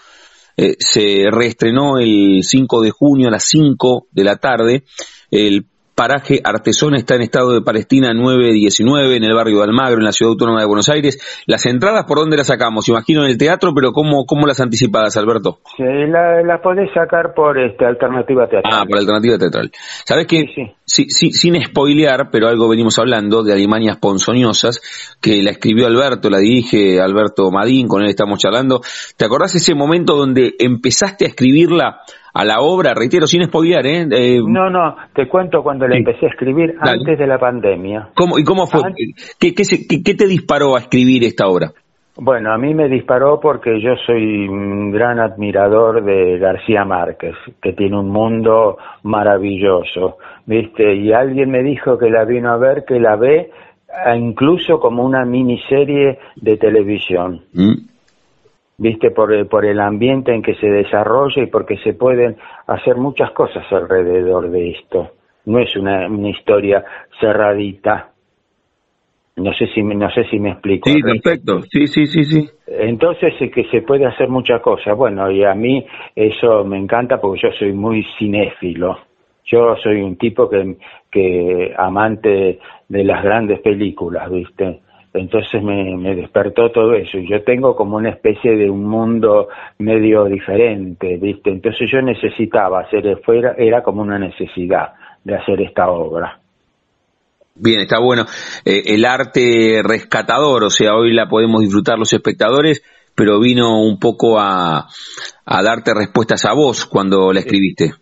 eh, 0.57 0.77
se 0.79 1.31
reestrenó 1.31 1.99
el 1.99 2.43
5 2.43 2.81
de 2.83 2.91
junio 2.91 3.29
a 3.29 3.33
las 3.33 3.45
5 3.45 4.09
de 4.11 4.25
la 4.25 4.37
tarde. 4.37 4.85
El 5.31 5.67
paraje 5.95 6.41
Artesón 6.43 6.95
está 6.95 7.15
en 7.15 7.23
estado 7.23 7.53
de 7.53 7.63
Palestina 7.63 8.13
919 8.13 9.17
en 9.17 9.25
el 9.25 9.35
barrio 9.35 9.59
de 9.59 9.65
Almagro, 9.65 9.99
en 9.99 10.05
la 10.05 10.13
ciudad 10.13 10.33
autónoma 10.33 10.61
de 10.61 10.67
Buenos 10.67 10.89
Aires. 10.89 11.43
Las 11.47 11.67
entradas, 11.67 12.05
¿por 12.07 12.19
dónde 12.19 12.37
las 12.37 12.47
sacamos? 12.47 12.89
Imagino 12.89 13.25
en 13.25 13.31
el 13.31 13.39
teatro, 13.39 13.73
pero 13.75 13.93
¿cómo, 13.93 14.25
cómo 14.27 14.47
las 14.47 14.61
anticipadas, 14.61 15.17
Alberto? 15.17 15.59
Sí, 15.77 15.83
la, 15.83 16.43
la 16.43 16.61
podés 16.61 16.93
sacar 16.93 17.35
por 17.35 17.59
este, 17.59 17.85
alternativa 17.85 18.49
teatral. 18.49 18.73
Ah, 18.75 18.85
por 18.89 18.99
alternativa 18.99 19.39
teatral. 19.39 19.71
¿Sabes 20.05 20.27
qué? 20.27 20.45
Sí, 20.85 21.07
sí. 21.09 21.31
sin 21.33 21.63
spoilear, 21.63 22.29
pero 22.31 22.49
algo 22.49 22.69
venimos 22.69 22.99
hablando 22.99 23.43
de 23.43 23.53
Alemanias 23.53 23.99
Ponzoñosas, 23.99 25.17
que 25.21 25.43
la 25.43 25.51
escribió 25.51 25.87
Alberto, 25.87 26.31
la 26.31 26.39
dirige 26.39 27.01
Alberto 27.01 27.51
Madín, 27.51 27.89
con 27.89 28.03
él 28.03 28.09
estamos 28.09 28.39
charlando. 28.39 28.81
¿Te 29.17 29.25
acordás 29.25 29.55
ese 29.55 29.75
momento 29.75 30.17
donde 30.17 30.55
empezaste 30.59 31.25
a 31.25 31.29
escribirla 31.29 32.01
a 32.35 32.45
la 32.45 32.61
obra, 32.61 32.95
reitero, 32.95 33.27
sin 33.27 33.45
spoilear, 33.45 33.87
¿eh? 33.87 34.07
¿eh? 34.11 34.41
no, 34.47 34.71
no, 34.71 34.97
te 35.15 35.29
cuento 35.29 35.63
cuando 35.63 35.87
la 35.87 35.97
empecé 35.97 36.27
a 36.27 36.29
escribir 36.31 36.75
antes 36.81 37.19
de 37.19 37.27
la 37.27 37.39
pandemia. 37.39 38.09
¿Cómo, 38.15 38.39
¿Y 38.39 38.45
cómo 38.45 38.67
fue? 38.67 38.81
¿Qué, 39.39 39.55
qué, 39.55 40.15
te 40.15 40.27
disparó 40.27 40.77
a 40.77 40.81
escribir 40.81 41.25
esta 41.25 41.47
obra? 41.47 41.73
Bueno, 42.17 42.53
a 42.53 42.59
mí 42.59 42.75
me 42.75 42.89
disparó 42.89 43.41
porque 43.41 43.81
yo 43.81 43.95
soy 44.07 44.47
un 44.47 44.91
gran 44.91 45.19
admirador 45.19 46.05
de 46.05 46.39
García 46.39 46.85
Márquez, 46.85 47.35
que 47.61 47.73
tiene 47.73 47.99
un 47.99 48.11
mundo 48.11 48.77
maravilloso, 49.03 50.19
¿viste? 50.45 50.95
Y 50.95 51.13
alguien 51.13 51.51
me 51.51 51.63
dijo 51.63 51.99
que 51.99 52.11
la 52.11 52.25
vino 52.25 52.51
a 52.53 52.59
ver, 52.59 52.85
que 52.87 53.01
la 53.01 53.17
ve 53.17 53.51
incluso 54.15 54.79
como 54.79 55.05
una 55.05 55.25
miniserie 55.25 56.19
de 56.37 56.57
televisión. 56.57 57.43
Mm 57.53 57.92
viste 58.79 59.11
por, 59.11 59.33
eh, 59.33 59.45
por 59.45 59.65
el 59.65 59.81
ambiente 59.81 60.35
en 60.35 60.43
que 60.43 60.55
se 60.55 60.67
desarrolla 60.67 61.43
y 61.43 61.47
porque 61.47 61.77
se 61.79 61.95
pueden 61.95 62.37
hacer 62.67 62.97
muchas 62.97 63.31
cosas 63.33 63.65
alrededor 63.73 64.51
de 64.51 64.71
esto. 64.71 65.13
No 65.47 65.59
es 65.59 65.75
una, 65.77 66.07
una 66.07 66.31
historia 66.31 66.85
cerradita. 67.21 68.11
No 69.37 69.53
sé 69.55 69.67
si 69.69 69.83
no 69.83 70.11
sé 70.11 70.25
si 70.25 70.39
me 70.39 70.51
explico. 70.51 70.91
Sí, 70.91 71.01
perfecto. 71.03 71.63
Sí, 71.63 71.87
sí, 71.87 72.07
sí, 72.07 72.25
sí. 72.25 72.49
Entonces 72.67 73.33
es 73.41 73.51
que 73.51 73.65
se 73.71 73.83
puede 73.83 74.05
hacer 74.05 74.29
muchas 74.29 74.61
cosas. 74.61 74.97
Bueno, 74.97 75.31
y 75.31 75.43
a 75.43 75.55
mí 75.55 75.85
eso 76.15 76.65
me 76.65 76.79
encanta 76.79 77.21
porque 77.21 77.41
yo 77.43 77.49
soy 77.59 77.73
muy 77.73 78.05
cinéfilo. 78.19 78.99
Yo 79.45 79.75
soy 79.83 80.03
un 80.03 80.17
tipo 80.17 80.49
que, 80.49 80.77
que 81.11 81.75
amante 81.77 82.59
de 82.89 83.05
las 83.05 83.25
grandes 83.25 83.61
películas, 83.61 84.31
¿viste? 84.31 84.81
Entonces 85.15 85.63
me, 85.63 86.15
despertó 86.15 86.71
todo 86.71 86.95
eso 86.95 87.19
y 87.19 87.29
yo 87.29 87.43
tengo 87.45 87.77
como 87.77 87.97
una 87.97 88.11
especie 88.11 88.57
de 88.57 88.71
un 88.71 88.85
mundo 88.85 89.49
medio 89.79 90.25
diferente, 90.25 91.19
¿viste? 91.19 91.51
Entonces 91.51 91.91
yo 91.93 92.01
necesitaba 92.01 92.81
hacer, 92.81 93.21
fuera, 93.23 93.55
era 93.59 93.83
como 93.83 94.01
una 94.01 94.19
necesidad 94.19 94.95
de 95.23 95.37
hacer 95.37 95.61
esta 95.61 95.91
obra. 95.91 96.39
Bien, 97.55 97.81
está 97.81 97.99
bueno. 97.99 98.25
Eh, 98.65 98.83
el 98.87 99.05
arte 99.05 99.83
rescatador, 99.85 100.65
o 100.65 100.71
sea, 100.71 100.95
hoy 100.95 101.13
la 101.13 101.29
podemos 101.29 101.61
disfrutar 101.61 101.99
los 101.99 102.13
espectadores, 102.15 102.83
pero 103.15 103.39
vino 103.39 103.83
un 103.83 103.99
poco 103.99 104.39
a, 104.39 104.87
a 105.45 105.63
darte 105.63 105.93
respuestas 105.93 106.47
a 106.47 106.55
vos 106.55 106.87
cuando 106.87 107.31
la 107.35 107.41
escribiste. 107.41 107.93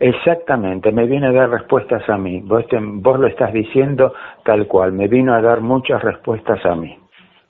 Exactamente, 0.00 0.92
me 0.92 1.06
viene 1.06 1.26
a 1.26 1.32
dar 1.32 1.50
respuestas 1.50 2.08
a 2.08 2.16
mí. 2.16 2.40
Vos, 2.40 2.64
vos 2.70 3.18
lo 3.18 3.26
estás 3.26 3.52
diciendo 3.52 4.14
tal 4.44 4.66
cual, 4.66 4.92
me 4.92 5.08
vino 5.08 5.34
a 5.34 5.40
dar 5.40 5.60
muchas 5.60 6.02
respuestas 6.02 6.64
a 6.64 6.74
mí 6.74 6.96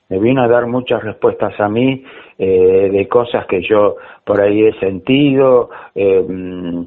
me 0.08 0.18
vino 0.18 0.42
a 0.42 0.48
dar 0.48 0.66
muchas 0.66 1.02
respuestas 1.02 1.58
a 1.60 1.68
mí 1.68 2.04
eh, 2.40 2.88
de 2.92 3.08
cosas 3.08 3.46
que 3.46 3.60
yo 3.60 3.96
por 4.24 4.40
ahí 4.40 4.64
he 4.64 4.78
sentido. 4.78 5.70
Eh, 5.92 6.24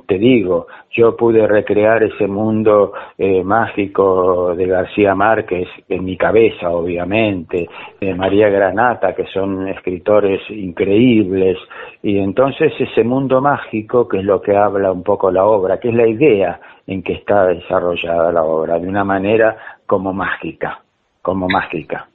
te 0.07 0.17
digo, 0.17 0.67
yo 0.91 1.17
pude 1.17 1.45
recrear 1.45 2.03
ese 2.03 2.25
mundo 2.25 2.93
eh, 3.17 3.43
mágico 3.43 4.55
de 4.55 4.65
García 4.65 5.13
Márquez 5.13 5.67
en 5.89 6.05
mi 6.05 6.15
cabeza, 6.15 6.69
obviamente, 6.69 7.67
de 7.99 8.15
María 8.15 8.47
Granata, 8.47 9.13
que 9.13 9.25
son 9.25 9.67
escritores 9.67 10.39
increíbles. 10.49 11.57
Y 12.01 12.17
entonces 12.19 12.71
ese 12.79 13.03
mundo 13.03 13.41
mágico, 13.41 14.07
que 14.07 14.19
es 14.19 14.23
lo 14.23 14.41
que 14.41 14.55
habla 14.55 14.91
un 14.91 15.03
poco 15.03 15.31
la 15.31 15.43
obra, 15.43 15.79
que 15.79 15.89
es 15.89 15.95
la 15.95 16.07
idea 16.07 16.61
en 16.87 17.03
que 17.03 17.13
está 17.13 17.47
desarrollada 17.47 18.31
la 18.31 18.43
obra, 18.43 18.79
de 18.79 18.87
una 18.87 19.03
manera 19.03 19.57
como 19.85 20.13
mágica, 20.13 20.81
como 21.21 21.47
mágica. 21.49 22.10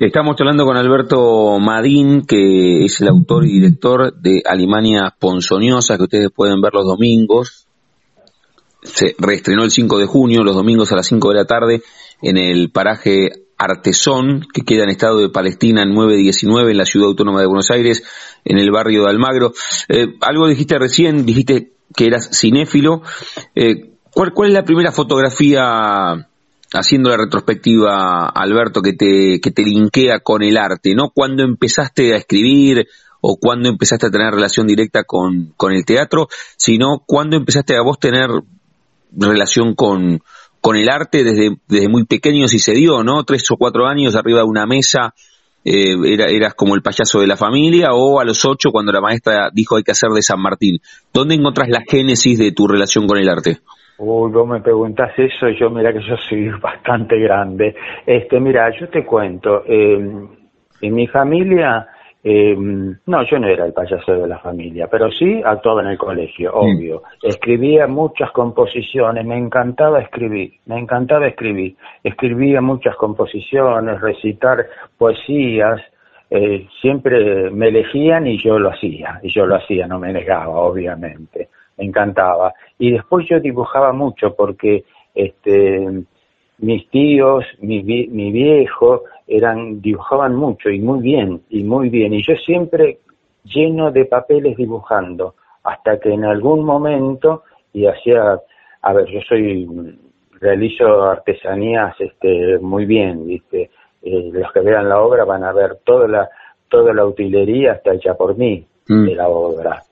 Estamos 0.00 0.34
hablando 0.40 0.64
con 0.64 0.76
Alberto 0.76 1.58
Madín, 1.60 2.26
que 2.26 2.84
es 2.84 3.00
el 3.00 3.08
autor 3.08 3.46
y 3.46 3.60
director 3.60 4.12
de 4.14 4.42
Alemania 4.44 5.14
Ponzoñosa, 5.18 5.96
que 5.96 6.02
ustedes 6.02 6.30
pueden 6.34 6.60
ver 6.60 6.74
los 6.74 6.84
domingos. 6.84 7.66
Se 8.82 9.14
reestrenó 9.18 9.62
el 9.62 9.70
5 9.70 9.98
de 9.98 10.06
junio, 10.06 10.42
los 10.42 10.56
domingos 10.56 10.90
a 10.92 10.96
las 10.96 11.06
5 11.06 11.28
de 11.28 11.34
la 11.34 11.44
tarde, 11.44 11.82
en 12.22 12.36
el 12.36 12.70
paraje 12.70 13.30
Artesón, 13.56 14.46
que 14.52 14.62
queda 14.62 14.82
en 14.82 14.90
Estado 14.90 15.20
de 15.20 15.28
Palestina 15.28 15.82
en 15.82 15.94
919, 15.94 16.72
en 16.72 16.78
la 16.78 16.84
Ciudad 16.84 17.08
Autónoma 17.08 17.40
de 17.40 17.46
Buenos 17.46 17.70
Aires, 17.70 18.02
en 18.44 18.58
el 18.58 18.70
barrio 18.72 19.04
de 19.04 19.10
Almagro. 19.10 19.52
Eh, 19.88 20.16
algo 20.20 20.48
dijiste 20.48 20.78
recién, 20.78 21.24
dijiste 21.24 21.72
que 21.94 22.06
eras 22.06 22.30
cinéfilo. 22.38 23.02
Eh, 23.54 23.92
¿cuál, 24.12 24.32
¿Cuál 24.32 24.48
es 24.48 24.54
la 24.54 24.64
primera 24.64 24.90
fotografía 24.90 26.28
haciendo 26.78 27.10
la 27.10 27.16
retrospectiva, 27.16 28.28
Alberto, 28.28 28.82
que 28.82 28.92
te, 28.92 29.40
que 29.40 29.50
te 29.50 29.62
linkea 29.62 30.20
con 30.20 30.42
el 30.42 30.56
arte, 30.56 30.94
no 30.94 31.10
cuando 31.10 31.42
empezaste 31.42 32.14
a 32.14 32.16
escribir 32.16 32.86
o 33.20 33.36
cuando 33.36 33.68
empezaste 33.68 34.06
a 34.06 34.10
tener 34.10 34.34
relación 34.34 34.66
directa 34.66 35.04
con, 35.04 35.54
con 35.56 35.72
el 35.72 35.84
teatro, 35.84 36.28
sino 36.56 37.02
cuando 37.06 37.36
empezaste 37.36 37.76
a 37.76 37.82
vos 37.82 37.98
tener 37.98 38.28
relación 39.12 39.74
con, 39.74 40.20
con 40.60 40.76
el 40.76 40.88
arte 40.88 41.24
desde, 41.24 41.56
desde 41.68 41.88
muy 41.88 42.04
pequeño, 42.04 42.48
si 42.48 42.58
se 42.58 42.72
dio, 42.72 43.02
¿no? 43.02 43.24
Tres 43.24 43.50
o 43.50 43.56
cuatro 43.56 43.86
años 43.86 44.16
arriba 44.16 44.40
de 44.40 44.46
una 44.46 44.66
mesa, 44.66 45.14
eh, 45.64 45.94
era, 46.06 46.26
eras 46.26 46.54
como 46.54 46.74
el 46.74 46.82
payaso 46.82 47.20
de 47.20 47.26
la 47.26 47.36
familia, 47.36 47.90
o 47.92 48.20
a 48.20 48.24
los 48.24 48.44
ocho 48.44 48.70
cuando 48.70 48.92
la 48.92 49.00
maestra 49.00 49.50
dijo 49.52 49.76
hay 49.76 49.84
que 49.84 49.92
hacer 49.92 50.10
de 50.10 50.22
San 50.22 50.40
Martín. 50.40 50.80
¿Dónde 51.12 51.36
encontrás 51.36 51.68
la 51.68 51.82
génesis 51.88 52.38
de 52.38 52.52
tu 52.52 52.66
relación 52.66 53.06
con 53.06 53.18
el 53.18 53.28
arte? 53.28 53.60
Uy, 53.98 54.32
vos 54.32 54.48
me 54.48 54.60
preguntás 54.60 55.12
eso 55.16 55.48
y 55.48 55.56
yo 55.56 55.70
mira 55.70 55.92
que 55.92 56.02
yo 56.02 56.16
soy 56.16 56.48
bastante 56.60 57.18
grande. 57.18 57.74
Este, 58.04 58.40
mira, 58.40 58.70
yo 58.78 58.88
te 58.88 59.04
cuento, 59.04 59.62
eh, 59.66 60.28
en 60.80 60.94
mi 60.94 61.06
familia, 61.06 61.86
eh, 62.22 62.56
no, 62.56 63.22
yo 63.24 63.38
no 63.38 63.46
era 63.46 63.66
el 63.66 63.72
payaso 63.72 64.12
de 64.12 64.26
la 64.26 64.38
familia, 64.38 64.88
pero 64.90 65.10
sí 65.12 65.40
actuaba 65.44 65.82
en 65.82 65.88
el 65.88 65.98
colegio, 65.98 66.52
mm. 66.52 66.56
obvio. 66.56 67.02
Escribía 67.22 67.86
muchas 67.86 68.32
composiciones, 68.32 69.24
me 69.24 69.38
encantaba 69.38 70.00
escribir, 70.00 70.54
me 70.66 70.78
encantaba 70.78 71.28
escribir. 71.28 71.76
Escribía 72.02 72.60
muchas 72.60 72.96
composiciones, 72.96 74.00
recitar 74.00 74.66
poesías, 74.98 75.80
eh, 76.30 76.66
siempre 76.80 77.50
me 77.50 77.68
elegían 77.68 78.26
y 78.26 78.42
yo 78.42 78.58
lo 78.58 78.70
hacía, 78.70 79.20
y 79.22 79.32
yo 79.32 79.46
lo 79.46 79.54
hacía, 79.54 79.86
no 79.86 80.00
me 80.00 80.12
negaba, 80.12 80.56
obviamente 80.56 81.48
me 81.76 81.84
encantaba. 81.84 82.54
Y 82.78 82.92
después 82.92 83.26
yo 83.28 83.40
dibujaba 83.40 83.92
mucho 83.92 84.34
porque 84.34 84.84
este, 85.14 86.04
mis 86.58 86.88
tíos, 86.90 87.44
mi, 87.60 87.82
mi 87.82 88.32
viejo, 88.32 89.04
eran, 89.26 89.80
dibujaban 89.80 90.34
mucho 90.34 90.70
y 90.70 90.80
muy 90.80 91.00
bien, 91.00 91.42
y 91.50 91.62
muy 91.62 91.88
bien. 91.88 92.14
Y 92.14 92.22
yo 92.22 92.34
siempre 92.36 92.98
lleno 93.44 93.90
de 93.90 94.04
papeles 94.04 94.56
dibujando, 94.56 95.34
hasta 95.62 95.98
que 95.98 96.12
en 96.12 96.24
algún 96.24 96.64
momento, 96.64 97.42
y 97.72 97.86
hacía, 97.86 98.38
a 98.82 98.92
ver, 98.92 99.06
yo 99.06 99.20
soy, 99.28 99.98
realizo 100.40 101.04
artesanías 101.04 101.94
este, 101.98 102.58
muy 102.58 102.84
bien, 102.86 103.26
¿viste? 103.26 103.70
Eh, 104.02 104.30
los 104.32 104.52
que 104.52 104.60
vean 104.60 104.88
la 104.88 105.00
obra 105.00 105.24
van 105.24 105.44
a 105.44 105.52
ver 105.52 105.78
toda 105.84 106.06
la, 106.06 106.28
toda 106.68 106.92
la 106.92 107.06
utilería 107.06 107.72
está 107.72 107.94
hecha 107.94 108.14
por 108.14 108.36
mí 108.36 108.66
mm. 108.88 109.06
de 109.06 109.14
la 109.14 109.28
obra. 109.28 109.82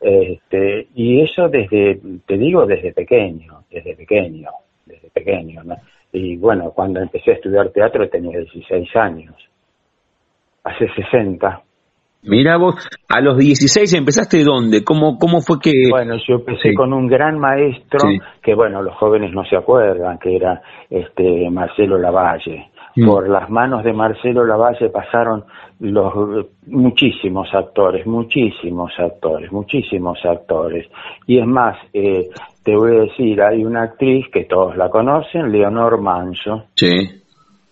Este, 0.00 0.88
y 0.94 1.20
eso 1.20 1.48
desde, 1.48 2.00
te 2.26 2.38
digo, 2.38 2.64
desde 2.66 2.92
pequeño, 2.92 3.64
desde 3.70 3.94
pequeño, 3.94 4.50
desde 4.86 5.10
pequeño. 5.10 5.62
Y 6.12 6.36
bueno, 6.36 6.70
cuando 6.70 7.00
empecé 7.00 7.32
a 7.32 7.34
estudiar 7.34 7.68
teatro 7.70 8.08
tenía 8.08 8.38
16 8.38 8.96
años, 8.96 9.34
hace 10.64 10.88
60. 10.94 11.62
Mira 12.22 12.58
vos, 12.58 12.86
a 13.08 13.20
los 13.20 13.38
16 13.38 13.94
empezaste 13.94 14.44
dónde? 14.44 14.84
¿Cómo, 14.84 15.16
cómo 15.18 15.40
fue 15.40 15.58
que...? 15.58 15.72
Bueno, 15.90 16.16
yo 16.28 16.36
empecé 16.36 16.74
con 16.74 16.92
un 16.92 17.06
gran 17.06 17.38
maestro, 17.38 18.00
que 18.42 18.54
bueno, 18.54 18.82
los 18.82 18.94
jóvenes 18.96 19.32
no 19.32 19.42
se 19.44 19.56
acuerdan, 19.56 20.18
que 20.18 20.36
era 20.36 20.60
este 20.90 21.48
Marcelo 21.50 21.98
Lavalle. 21.98 22.69
Mm. 22.96 23.06
Por 23.06 23.28
las 23.28 23.48
manos 23.48 23.84
de 23.84 23.92
Marcelo 23.92 24.44
Lavalle 24.44 24.88
pasaron 24.90 25.44
los 25.78 26.46
muchísimos 26.66 27.48
actores, 27.54 28.06
muchísimos 28.06 28.92
actores, 28.98 29.50
muchísimos 29.52 30.18
actores. 30.24 30.88
Y 31.26 31.38
es 31.38 31.46
más, 31.46 31.76
eh, 31.92 32.28
te 32.64 32.74
voy 32.74 32.96
a 32.96 33.00
decir, 33.02 33.40
hay 33.42 33.64
una 33.64 33.82
actriz 33.82 34.26
que 34.32 34.44
todos 34.44 34.76
la 34.76 34.90
conocen, 34.90 35.50
Leonor 35.50 36.00
Manso. 36.00 36.64
Sí. 36.74 36.90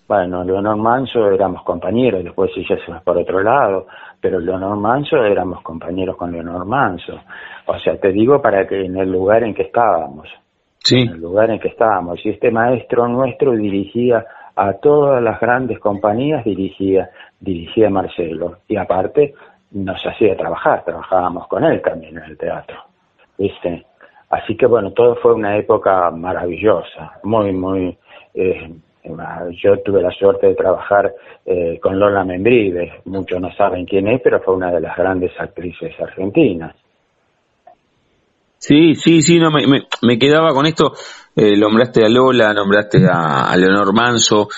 Bueno, 0.06 0.42
Leonor 0.42 0.76
Manso 0.76 1.30
éramos 1.30 1.62
compañeros, 1.64 2.24
después 2.24 2.50
ella 2.56 2.76
se 2.78 2.92
fue 2.92 3.00
por 3.04 3.18
otro 3.18 3.42
lado, 3.42 3.86
pero 4.20 4.40
Leonor 4.40 4.76
Manso 4.78 5.22
éramos 5.22 5.60
compañeros 5.62 6.16
con 6.16 6.32
Leonor 6.32 6.64
Manso. 6.64 7.20
O 7.66 7.78
sea, 7.78 7.98
te 7.98 8.10
digo 8.12 8.40
para 8.40 8.66
que 8.66 8.86
en 8.86 8.96
el 8.96 9.10
lugar 9.10 9.42
en 9.42 9.52
que 9.52 9.64
estábamos. 9.64 10.28
Sí. 10.78 11.00
En 11.00 11.10
el 11.10 11.20
lugar 11.20 11.50
en 11.50 11.58
que 11.58 11.68
estábamos. 11.68 12.24
Y 12.24 12.30
este 12.30 12.50
maestro 12.50 13.06
nuestro 13.08 13.52
dirigía 13.52 14.24
a 14.58 14.72
todas 14.74 15.22
las 15.22 15.38
grandes 15.40 15.78
compañías 15.78 16.44
dirigía, 16.44 17.10
dirigía 17.38 17.88
Marcelo. 17.90 18.58
Y 18.66 18.76
aparte 18.76 19.34
nos 19.70 20.04
hacía 20.04 20.36
trabajar, 20.36 20.84
trabajábamos 20.84 21.46
con 21.46 21.62
él 21.64 21.80
también 21.80 22.18
en 22.18 22.24
el 22.24 22.36
teatro. 22.36 22.76
¿viste? 23.38 23.86
Así 24.30 24.56
que 24.56 24.66
bueno, 24.66 24.90
todo 24.90 25.14
fue 25.16 25.32
una 25.32 25.56
época 25.56 26.10
maravillosa, 26.10 27.12
muy, 27.22 27.52
muy... 27.52 27.96
Eh, 28.34 28.74
yo 29.62 29.80
tuve 29.80 30.02
la 30.02 30.10
suerte 30.10 30.48
de 30.48 30.54
trabajar 30.54 31.14
eh, 31.46 31.78
con 31.80 31.98
Lola 31.98 32.24
Membrives, 32.24 32.92
muchos 33.06 33.40
no 33.40 33.50
saben 33.54 33.86
quién 33.86 34.06
es, 34.06 34.20
pero 34.20 34.40
fue 34.40 34.54
una 34.54 34.70
de 34.70 34.80
las 34.80 34.94
grandes 34.94 35.32
actrices 35.38 35.98
argentinas. 35.98 36.74
Sí, 38.58 38.94
sí, 38.96 39.22
sí, 39.22 39.38
no, 39.38 39.50
me, 39.50 39.62
me 40.02 40.18
quedaba 40.18 40.52
con 40.52 40.66
esto 40.66 40.92
eh, 41.40 41.56
nombraste 41.56 42.04
a 42.04 42.08
Lola, 42.08 42.52
nombraste 42.52 42.98
a, 43.08 43.56
Leonor 43.56 43.94
Manso, 43.94 44.48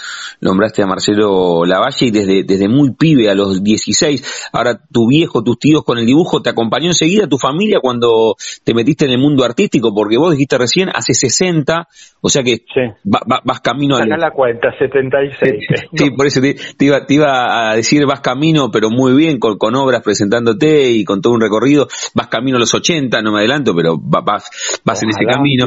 nombraste 0.41 0.83
a 0.83 0.87
Marcelo 0.87 1.67
Lavalle 1.67 2.07
y 2.07 2.11
desde, 2.11 2.43
desde 2.43 2.69
muy 2.69 2.95
pibe, 2.95 3.29
a 3.29 3.35
los 3.35 3.63
16, 3.63 4.51
ahora 4.55 4.81
tu 4.91 5.07
viejo, 5.07 5.45
tus 5.45 5.59
tíos 5.59 5.85
con 5.85 5.99
el 5.99 6.07
dibujo, 6.07 6.41
¿te 6.41 6.49
acompañó 6.49 6.87
enseguida 6.87 7.27
tu 7.27 7.37
familia 7.37 7.81
cuando 7.83 8.35
te 8.65 8.73
metiste 8.73 9.05
en 9.05 9.11
el 9.11 9.19
mundo 9.19 9.45
artístico? 9.45 9.93
Porque 9.95 10.17
vos 10.17 10.33
dijiste 10.33 10.57
recién, 10.57 10.89
hace 10.89 11.13
60, 11.13 11.87
o 12.23 12.29
sea 12.31 12.43
que 12.43 12.65
vas 13.05 13.61
camino 13.61 13.97
a... 13.97 14.07
la 14.07 14.31
cuenta, 14.31 14.73
76. 14.79 15.53
Sí, 15.93 16.11
por 16.13 16.27
eso 16.27 16.41
te, 16.41 16.85
iba, 16.85 17.05
te, 17.05 17.15
iba, 17.15 17.71
a 17.71 17.77
decir, 17.77 18.07
vas 18.07 18.21
camino, 18.21 18.71
pero 18.71 18.89
muy 18.89 19.15
bien, 19.15 19.39
con, 19.39 19.59
con 19.59 19.75
obras 19.75 20.03
presentándote 20.03 20.91
y 20.91 21.05
con 21.05 21.21
todo 21.21 21.35
un 21.35 21.43
recorrido, 21.43 21.89
vas 22.15 22.29
camino 22.29 22.57
a 22.57 22.61
los 22.61 22.73
80, 22.73 23.21
no 23.21 23.33
me 23.33 23.41
adelanto, 23.41 23.75
pero 23.75 23.99
vas, 23.99 24.81
vas 24.83 25.03
en 25.03 25.11
ese 25.11 25.25
camino. 25.27 25.67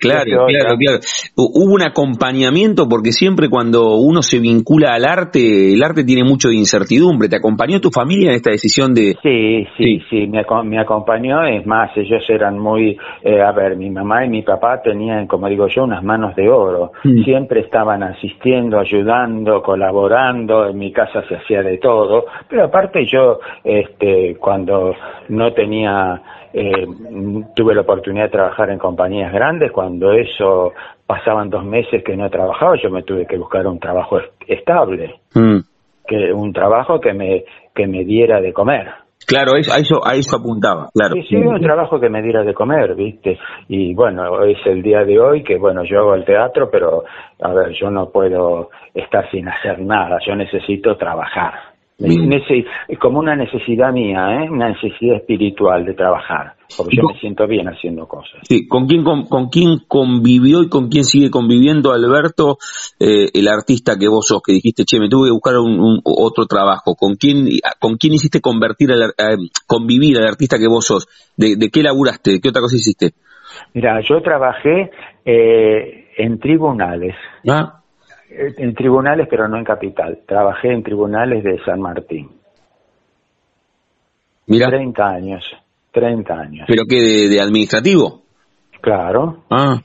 claro, 0.00 0.39
claro, 0.46 0.76
claro. 0.76 0.98
Hubo 1.36 1.74
un 1.74 1.82
acompañamiento 1.82 2.88
porque 2.88 3.12
siempre 3.12 3.48
cuando 3.48 3.96
uno 3.96 4.22
se 4.22 4.38
vincula 4.38 4.94
al 4.94 5.04
arte, 5.04 5.74
el 5.74 5.82
arte 5.82 6.04
tiene 6.04 6.24
mucho 6.24 6.48
de 6.48 6.56
incertidumbre. 6.56 7.28
¿Te 7.28 7.36
acompañó 7.36 7.80
tu 7.80 7.90
familia 7.90 8.30
en 8.30 8.36
esta 8.36 8.50
decisión 8.50 8.94
de...? 8.94 9.16
Sí, 9.22 9.66
sí, 9.76 10.00
sí, 10.08 10.26
me, 10.26 10.78
acompañó. 10.78 11.44
Es 11.44 11.66
más, 11.66 11.90
ellos 11.96 12.22
eran 12.28 12.58
muy... 12.58 12.96
Eh, 13.22 13.40
a 13.40 13.52
ver, 13.52 13.76
mi 13.76 13.90
mamá 13.90 14.24
y 14.24 14.28
mi 14.28 14.42
papá 14.42 14.80
tenían, 14.82 15.26
como 15.26 15.48
digo 15.48 15.68
yo, 15.68 15.84
unas 15.84 16.02
manos 16.02 16.34
de 16.36 16.48
oro. 16.48 16.92
Mm. 17.04 17.24
Siempre 17.24 17.60
estaban 17.60 18.02
asistiendo, 18.02 18.78
ayudando, 18.78 19.62
colaborando. 19.62 20.68
En 20.68 20.78
mi 20.78 20.92
casa 20.92 21.22
se 21.28 21.36
hacía 21.36 21.62
de 21.62 21.78
todo. 21.78 22.26
Pero 22.48 22.64
aparte 22.64 23.06
yo, 23.06 23.40
este, 23.64 24.36
cuando 24.38 24.94
no 25.28 25.52
tenía 25.52 26.20
eh, 26.52 26.86
tuve 27.54 27.74
la 27.74 27.82
oportunidad 27.82 28.24
de 28.24 28.30
trabajar 28.30 28.70
en 28.70 28.78
compañías 28.78 29.32
grandes. 29.32 29.72
Cuando 29.72 30.12
eso 30.12 30.72
pasaban 31.06 31.50
dos 31.50 31.64
meses 31.64 32.02
que 32.04 32.16
no 32.16 32.28
trabajaba, 32.30 32.76
yo 32.82 32.90
me 32.90 33.02
tuve 33.02 33.26
que 33.26 33.38
buscar 33.38 33.66
un 33.66 33.78
trabajo 33.78 34.18
estable, 34.46 35.20
mm. 35.34 35.58
que 36.06 36.32
un 36.32 36.52
trabajo 36.52 37.00
que 37.00 37.12
me 37.12 37.44
que 37.74 37.86
me 37.86 38.04
diera 38.04 38.40
de 38.40 38.52
comer, 38.52 38.88
Claro, 39.26 39.52
a 39.54 39.58
eso, 39.58 40.00
a 40.04 40.14
eso 40.14 40.36
apuntaba, 40.36 40.88
claro. 40.92 41.14
Sí, 41.14 41.22
sí, 41.28 41.36
un 41.36 41.60
trabajo 41.60 42.00
que 42.00 42.08
me 42.08 42.22
diera 42.22 42.42
de 42.42 42.54
comer, 42.54 42.94
¿viste? 42.94 43.38
Y 43.68 43.94
bueno, 43.94 44.42
es 44.44 44.58
el 44.64 44.82
día 44.82 45.04
de 45.04 45.20
hoy 45.20 45.44
que, 45.44 45.56
bueno, 45.56 45.84
yo 45.84 46.00
hago 46.00 46.14
el 46.14 46.24
teatro, 46.24 46.68
pero, 46.70 47.04
a 47.40 47.52
ver, 47.52 47.72
yo 47.80 47.90
no 47.90 48.10
puedo 48.10 48.70
estar 48.94 49.30
sin 49.30 49.46
hacer 49.46 49.78
nada, 49.80 50.18
yo 50.26 50.34
necesito 50.34 50.96
trabajar. 50.96 51.69
Es 52.02 52.98
como 52.98 53.18
una 53.18 53.36
necesidad 53.36 53.92
mía, 53.92 54.42
¿eh? 54.42 54.50
una 54.50 54.70
necesidad 54.70 55.16
espiritual 55.16 55.84
de 55.84 55.92
trabajar, 55.92 56.54
porque 56.76 56.96
yo 56.96 57.02
me 57.04 57.18
siento 57.18 57.46
bien 57.46 57.68
haciendo 57.68 58.08
cosas. 58.08 58.40
Sí, 58.42 58.66
¿con 58.66 58.86
quién, 58.86 59.04
con, 59.04 59.48
quién 59.50 59.80
convivió 59.86 60.62
y 60.62 60.68
con 60.68 60.88
quién 60.88 61.04
sigue 61.04 61.30
conviviendo 61.30 61.92
Alberto, 61.92 62.56
eh, 62.98 63.26
el 63.34 63.48
artista 63.48 63.98
que 63.98 64.08
vos 64.08 64.26
sos, 64.26 64.40
que 64.42 64.52
dijiste, 64.52 64.84
che, 64.84 64.98
me 64.98 65.08
tuve 65.08 65.28
que 65.28 65.32
buscar 65.32 65.58
un, 65.58 66.00
otro 66.04 66.46
trabajo? 66.46 66.94
¿Con 66.94 67.16
quién, 67.16 67.46
¿Con 67.78 67.96
quién 67.96 68.14
hiciste 68.14 68.40
convertir 68.40 68.90
al, 68.92 69.12
convivir 69.66 70.16
al 70.18 70.28
artista 70.28 70.56
que 70.58 70.68
vos 70.68 70.86
sos? 70.86 71.06
¿De, 71.36 71.56
qué 71.70 71.82
laburaste? 71.82 72.32
¿De 72.32 72.40
qué 72.40 72.48
otra 72.48 72.62
cosa 72.62 72.76
hiciste? 72.76 73.10
Mira, 73.74 74.00
yo 74.00 74.22
trabajé 74.22 74.90
eh, 75.24 76.08
en 76.16 76.38
tribunales. 76.38 77.14
¿Ah? 77.46 77.79
En 78.30 78.74
tribunales, 78.74 79.26
pero 79.28 79.48
no 79.48 79.58
en 79.58 79.64
capital. 79.64 80.20
Trabajé 80.26 80.72
en 80.72 80.84
tribunales 80.84 81.42
de 81.42 81.58
San 81.64 81.80
Martín. 81.80 82.30
Mira. 84.46 84.68
30 84.68 85.08
años. 85.08 85.44
30 85.92 86.34
años. 86.34 86.66
¿Pero 86.68 86.84
qué? 86.88 87.28
¿De, 87.28 87.40
administrativo? 87.40 88.22
Claro. 88.80 89.44
Ah. 89.50 89.80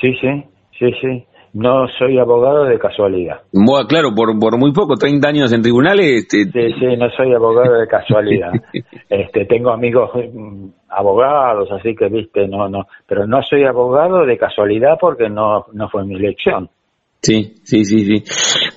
Sí, 0.00 0.14
sí, 0.20 0.44
sí, 0.78 0.90
sí. 1.00 1.24
No 1.52 1.86
soy 1.98 2.18
abogado 2.18 2.64
de 2.64 2.78
casualidad. 2.78 3.40
Bueno, 3.50 3.88
claro, 3.88 4.08
por, 4.14 4.38
por 4.38 4.58
muy 4.58 4.72
poco, 4.72 4.96
30 4.96 5.26
años 5.26 5.52
en 5.52 5.62
tribunales. 5.62 6.26
Este... 6.28 6.44
Sí, 6.44 6.74
sí, 6.78 6.96
no 6.98 7.08
soy 7.10 7.32
abogado 7.32 7.78
de 7.78 7.86
casualidad. 7.86 8.52
este, 9.08 9.46
tengo 9.46 9.70
amigos 9.70 10.10
mm, 10.14 10.66
abogados, 10.90 11.70
así 11.72 11.94
que, 11.94 12.08
viste, 12.08 12.46
no, 12.46 12.68
no. 12.68 12.86
Pero 13.06 13.26
no 13.26 13.42
soy 13.42 13.64
abogado 13.64 14.26
de 14.26 14.36
casualidad 14.36 14.98
porque 15.00 15.30
no, 15.30 15.64
no 15.72 15.88
fue 15.88 16.04
mi 16.04 16.16
elección. 16.16 16.68
Sí, 17.26 17.54
sí, 17.64 17.84
sí, 17.84 18.04
sí. 18.04 18.24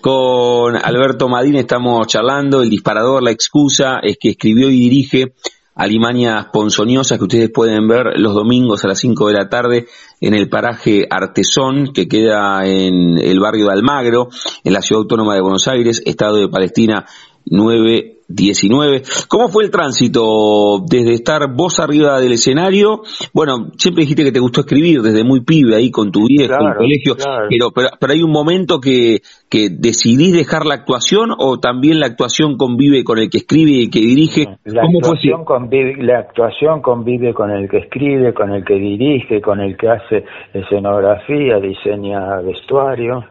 Con 0.01 0.75
Alberto 0.75 1.29
Madín 1.29 1.55
estamos 1.57 2.07
charlando, 2.07 2.63
el 2.63 2.69
disparador, 2.71 3.21
la 3.21 3.29
excusa 3.29 3.99
es 4.01 4.17
que 4.19 4.29
escribió 4.29 4.71
y 4.71 4.79
dirige 4.79 5.33
Alimañas 5.75 6.47
Ponzoñosas 6.51 7.19
que 7.19 7.25
ustedes 7.25 7.51
pueden 7.53 7.87
ver 7.87 8.07
los 8.15 8.33
domingos 8.33 8.83
a 8.83 8.87
las 8.87 8.97
5 8.97 9.27
de 9.27 9.33
la 9.33 9.49
tarde 9.49 9.85
en 10.19 10.33
el 10.33 10.49
paraje 10.49 11.05
Artesón 11.11 11.93
que 11.93 12.07
queda 12.07 12.65
en 12.65 13.19
el 13.19 13.39
barrio 13.39 13.67
de 13.67 13.73
Almagro, 13.73 14.29
en 14.63 14.73
la 14.73 14.81
ciudad 14.81 15.03
autónoma 15.03 15.35
de 15.35 15.41
Buenos 15.41 15.67
Aires, 15.67 16.01
Estado 16.03 16.37
de 16.37 16.49
Palestina 16.49 17.05
9 17.45 18.18
19. 18.29 19.01
¿Cómo 19.27 19.49
fue 19.49 19.63
el 19.63 19.71
tránsito 19.71 20.79
desde 20.87 21.13
estar 21.15 21.51
vos 21.51 21.79
arriba 21.79 22.21
del 22.21 22.33
escenario? 22.33 23.01
Bueno, 23.33 23.71
siempre 23.75 24.03
dijiste 24.03 24.23
que 24.23 24.31
te 24.31 24.39
gustó 24.39 24.61
escribir 24.61 25.01
desde 25.01 25.23
muy 25.23 25.41
pibe 25.41 25.75
ahí 25.75 25.89
con 25.89 26.11
tu 26.11 26.27
viejo 26.27 26.53
en 26.53 26.67
el 26.67 26.75
colegio, 26.75 27.15
pero, 27.49 27.71
pero, 27.71 28.13
hay 28.13 28.21
un 28.21 28.31
momento 28.31 28.79
que, 28.79 29.21
que 29.49 29.69
decidís 29.71 30.33
dejar 30.33 30.65
la 30.67 30.75
actuación 30.75 31.31
o 31.37 31.59
también 31.59 31.99
la 31.99 32.05
actuación 32.05 32.55
convive 32.55 33.03
con 33.03 33.17
el 33.17 33.31
que 33.31 33.39
escribe 33.39 33.71
y 33.71 33.83
el 33.85 33.89
que 33.89 33.99
dirige. 33.99 34.45
La, 34.63 34.83
actuación, 34.83 35.43
convive, 35.43 36.03
la 36.03 36.19
actuación 36.19 36.81
convive 36.81 37.33
con 37.33 37.49
el 37.49 37.67
que 37.67 37.77
escribe, 37.79 38.33
con 38.33 38.51
el 38.51 38.63
que 38.63 38.75
dirige, 38.75 39.41
con 39.41 39.59
el 39.59 39.75
que 39.75 39.89
hace 39.89 40.23
escenografía, 40.53 41.59
diseña 41.59 42.41
vestuario. 42.41 43.25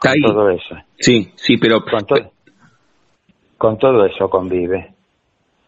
todo 0.00 0.50
eso. 0.50 0.87
Sí, 0.98 1.32
sí, 1.36 1.56
pero... 1.56 1.80
Con, 3.56 3.78
todo 3.78 4.04
eso 4.04 4.28
convive. 4.28 4.94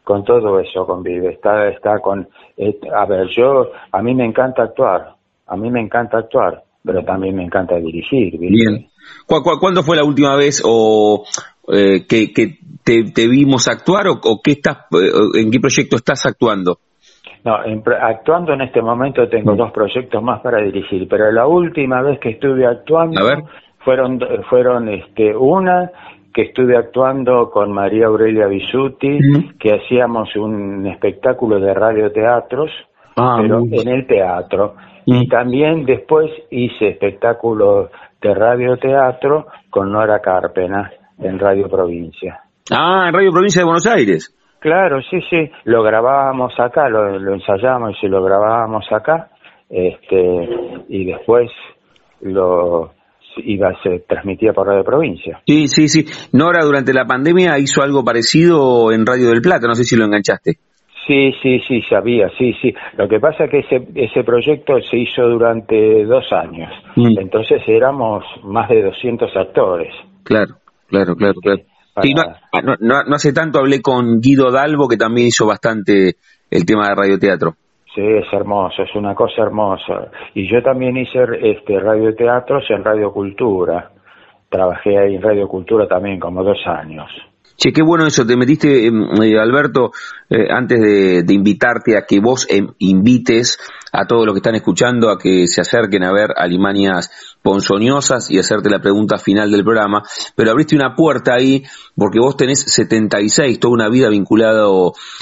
Con 0.05 0.25
todo 0.25 0.61
eso 0.61 0.87
convive. 0.87 1.33
Está, 1.33 1.69
está 1.69 1.99
con... 2.01 2.29
a 2.95 3.07
ver, 3.07 3.29
yo... 3.37 3.71
A 3.93 4.03
mí 4.03 4.15
me 4.15 4.25
encanta 4.25 4.65
actuar. 4.65 5.15
A 5.47 5.57
mí 5.57 5.71
me 5.71 5.81
encanta 5.81 6.19
actuar, 6.19 6.63
pero 6.85 7.05
también 7.05 7.37
me 7.37 7.45
encanta 7.45 7.77
dirigir. 7.77 8.39
Bien. 8.39 8.89
cuándo 9.27 9.83
fue 9.83 9.97
la 9.97 10.05
última 10.05 10.37
vez 10.37 10.63
o 10.65 11.25
eh, 11.73 12.07
que, 12.09 12.33
que 12.33 12.59
te, 12.85 13.29
vimos 13.29 13.69
actuar 13.69 14.07
o, 14.09 14.41
qué 14.43 14.53
estás, 14.53 14.87
eh, 14.93 15.41
en 15.41 15.51
qué 15.51 15.59
proyecto 15.61 15.97
estás 15.97 16.25
actuando? 16.27 16.79
No, 17.45 17.57
actuando 18.01 18.53
en 18.53 18.61
este 18.61 18.83
momento 18.83 19.29
tengo 19.29 19.57
dos 19.57 19.73
proyectos 19.73 20.23
más 20.23 20.41
para 20.41 20.63
dirigir, 20.63 21.09
pero 21.09 21.33
la 21.33 21.47
última 21.47 22.03
vez 22.03 22.21
que 22.21 22.31
estuve 22.31 22.67
actuando 22.67 23.21
A 23.21 23.25
ver 23.25 23.45
fueron, 23.85 24.21
fueron 24.49 24.89
este, 24.89 25.35
una 25.37 25.91
que 26.33 26.43
estuve 26.43 26.77
actuando 26.77 27.51
con 27.51 27.73
María 27.73 28.07
Aurelia 28.07 28.47
Bisuti, 28.47 29.19
que 29.59 29.75
hacíamos 29.75 30.35
un 30.37 30.87
espectáculo 30.87 31.59
de 31.59 31.75
radioteatros, 31.75 32.71
ah, 33.17 33.39
pero 33.41 33.61
en 33.71 33.89
el 33.89 34.07
teatro. 34.07 34.75
Y 35.07 35.29
también 35.29 35.85
después 35.85 36.31
hice 36.51 36.91
espectáculos 36.91 37.91
de 38.21 38.35
radioteatro 38.35 39.47
con 39.71 39.91
Nora 39.91 40.21
Carpena 40.21 40.93
en 41.19 41.39
Radio 41.39 41.69
Provincia. 41.69 42.41
Ah, 42.71 43.07
en 43.09 43.15
Radio 43.15 43.31
Provincia 43.33 43.63
de 43.63 43.65
Buenos 43.65 43.87
Aires. 43.87 44.37
Claro, 44.61 45.01
sí, 45.03 45.21
sí, 45.29 45.51
lo 45.65 45.83
grabábamos 45.83 46.53
acá, 46.61 46.89
lo, 46.89 47.19
lo 47.19 47.35
ensayábamos 47.35 47.97
y 48.03 48.09
lo 48.09 48.23
grabábamos 48.23 48.85
acá, 48.93 49.31
este, 49.71 50.49
y 50.89 51.07
después 51.07 51.51
lo, 52.21 52.91
iba 53.39 53.73
se 53.83 54.01
transmitía 54.01 54.53
por 54.53 54.67
Radio 54.67 54.85
Provincia. 54.85 55.41
Sí, 55.47 55.69
sí, 55.69 55.89
sí. 55.89 56.07
Nora 56.33 56.65
durante 56.65 56.93
la 56.93 57.05
pandemia 57.07 57.59
hizo 57.59 57.83
algo 57.83 58.05
parecido 58.05 58.93
en 58.93 59.07
Radio 59.07 59.29
del 59.29 59.41
Plata, 59.41 59.67
no 59.67 59.75
sé 59.75 59.85
si 59.85 59.97
lo 59.97 60.05
enganchaste. 60.05 60.59
Sí, 61.07 61.33
sí, 61.43 61.61
sí, 61.67 61.83
sabía, 61.89 62.29
sí, 62.39 62.55
sí. 62.63 62.73
Lo 62.97 63.09
que 63.09 63.19
pasa 63.19 63.45
es 63.45 63.51
que 63.51 63.59
ese, 63.61 63.89
ese 63.95 64.23
proyecto 64.23 64.75
se 64.83 64.99
hizo 64.99 65.23
durante 65.23 66.05
dos 66.05 66.25
años, 66.31 66.71
mm. 66.95 67.19
entonces 67.19 67.63
éramos 67.67 68.25
más 68.45 68.69
de 68.69 68.83
200 68.83 69.35
actores. 69.35 69.93
Claro, 70.23 70.57
claro, 70.89 71.17
claro, 71.17 71.41
claro. 71.41 71.63
no, 72.63 72.77
no, 72.81 73.15
hace 73.15 73.33
tanto 73.33 73.59
hablé 73.59 73.81
con 73.81 74.21
Guido 74.21 74.53
Dalbo, 74.53 74.89
que 74.89 74.97
también 74.97 75.29
hizo 75.29 75.47
bastante 75.47 76.17
el 76.51 76.65
tema 76.65 76.89
de 76.89 76.95
radioteatro. 76.95 77.57
Sí, 77.95 78.03
es 78.03 78.33
hermoso, 78.33 78.83
es 78.83 78.95
una 78.95 79.15
cosa 79.15 79.43
hermosa. 79.43 80.11
Y 80.35 80.49
yo 80.49 80.63
también 80.63 80.97
hice 80.97 81.25
este 81.43 81.81
radioteatros 81.81 82.65
en 82.71 82.85
Radio 82.85 83.13
Cultura. 83.13 83.91
Trabajé 84.49 84.97
ahí 84.97 85.17
en 85.17 85.23
Radio 85.23 85.49
Cultura 85.49 85.89
también 85.89 86.21
como 86.21 86.45
dos 86.45 86.59
años. 86.67 87.11
Che, 87.57 87.73
qué 87.73 87.83
bueno 87.83 88.07
eso. 88.07 88.25
Te 88.25 88.37
metiste, 88.37 88.87
em, 88.87 89.05
eh, 89.23 89.39
Alberto, 89.39 89.91
eh, 90.31 90.47
antes 90.51 90.81
de, 90.81 91.35
invitarte 91.35 91.99
a 91.99 92.07
que 92.09 92.21
vos 92.21 92.47
em, 92.49 92.69
invites 92.79 93.59
a 93.93 94.07
todos 94.07 94.27
los 94.27 94.35
que 94.35 94.39
están 94.39 94.55
escuchando 94.55 95.11
a 95.11 95.19
que 95.19 95.47
se 95.47 95.61
acerquen 95.61 96.05
a 96.05 96.13
ver 96.13 96.31
Alimanias 96.37 97.11
ponzoñosas 97.43 98.31
y 98.31 98.39
hacerte 98.39 98.69
la 98.71 98.81
pregunta 98.81 99.19
final 99.19 99.51
del 99.51 99.65
programa, 99.65 100.03
pero 100.35 100.51
abriste 100.51 100.77
una 100.77 100.95
puerta 100.95 101.35
ahí 101.35 101.65
porque 101.97 102.19
vos 102.19 102.37
tenés 102.37 102.61
76, 102.61 103.59
toda 103.59 103.75
una 103.75 103.89
vida 103.89 104.09
vinculada 104.09 104.67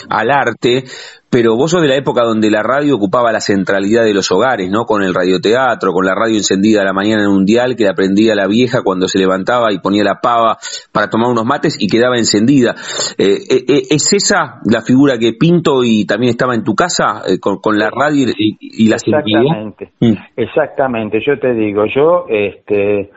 al 0.08 0.30
arte, 0.30 0.84
pero 1.30 1.56
vos 1.56 1.70
sos 1.70 1.82
de 1.82 1.88
la 1.88 1.96
época 1.96 2.24
donde 2.24 2.50
la 2.50 2.62
radio 2.62 2.96
ocupaba 2.96 3.32
la 3.32 3.40
centralidad 3.40 4.04
de 4.04 4.14
los 4.14 4.30
hogares, 4.32 4.70
¿no? 4.70 4.86
Con 4.86 5.02
el 5.02 5.12
radioteatro, 5.12 5.92
con 5.92 6.06
la 6.06 6.14
radio 6.14 6.36
encendida 6.36 6.80
a 6.80 6.84
la 6.84 6.94
mañana 6.94 7.24
en 7.24 7.28
un 7.28 7.44
dial 7.44 7.76
que 7.76 7.84
la 7.84 7.94
prendía 7.94 8.34
la 8.34 8.46
vieja 8.46 8.82
cuando 8.82 9.08
se 9.08 9.18
levantaba 9.18 9.72
y 9.72 9.78
ponía 9.78 10.04
la 10.04 10.20
pava 10.20 10.58
para 10.90 11.10
tomar 11.10 11.28
unos 11.28 11.44
mates 11.44 11.76
y 11.78 11.86
quedaba 11.86 12.16
encendida. 12.16 12.74
Eh, 13.18 13.40
eh, 13.50 13.64
eh, 13.68 13.82
¿Es 13.90 14.12
esa 14.12 14.60
la 14.64 14.80
figura 14.80 15.18
que 15.18 15.34
pinto 15.34 15.84
y 15.84 16.06
también 16.06 16.30
estaba 16.30 16.54
en 16.54 16.64
tu 16.64 16.74
casa 16.74 17.22
con, 17.40 17.78
la 17.78 17.90
radio 17.90 18.28
y, 18.36 18.57
la 18.60 18.96
Exactamente, 18.96 19.90
mm. 20.00 20.12
exactamente. 20.36 21.20
Yo 21.24 21.38
te 21.38 21.54
digo, 21.54 21.86
yo, 21.86 22.26
este, 22.28 23.10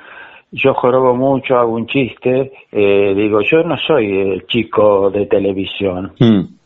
yo 0.52 0.74
jorobo 0.74 1.16
mucho, 1.16 1.58
hago 1.58 1.74
un 1.74 1.88
chiste, 1.88 2.52
digo, 2.72 3.42
yo 3.42 3.64
no 3.64 3.78
soy 3.78 4.20
el 4.20 4.46
chico 4.48 5.10
de 5.10 5.26
televisión. 5.26 6.14
Mm. 6.20 6.62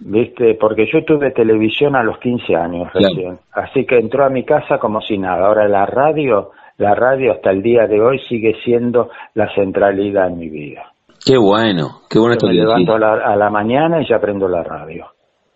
¿viste? 0.00 0.54
Porque 0.54 0.86
yo 0.92 1.04
tuve 1.04 1.30
televisión 1.30 1.94
a 1.94 2.02
los 2.02 2.18
15 2.18 2.56
años 2.56 2.92
recién, 2.92 3.38
así 3.52 3.84
que 3.84 3.98
entró 3.98 4.24
a 4.24 4.30
mi 4.30 4.44
casa 4.44 4.78
como 4.78 5.00
si 5.00 5.18
nada. 5.18 5.46
Ahora 5.46 5.68
la 5.68 5.86
radio, 5.86 6.50
la 6.78 6.94
radio 6.94 7.32
hasta 7.32 7.50
el 7.50 7.62
día 7.62 7.86
de 7.86 8.00
hoy 8.00 8.18
sigue 8.28 8.56
siendo 8.64 9.10
la 9.34 9.52
centralidad 9.54 10.28
en 10.28 10.38
mi 10.38 10.48
vida. 10.48 10.92
Qué 11.24 11.36
bueno, 11.36 12.00
qué 12.08 12.18
bueno 12.18 12.32
esto 12.32 12.46
Me 12.46 12.54
levanto 12.54 12.94
a 12.94 12.98
la, 12.98 13.12
a 13.12 13.36
la, 13.36 13.50
mañana 13.50 14.00
y 14.00 14.08
ya 14.08 14.18
prendo 14.18 14.48
la 14.48 14.62
radio. 14.62 15.06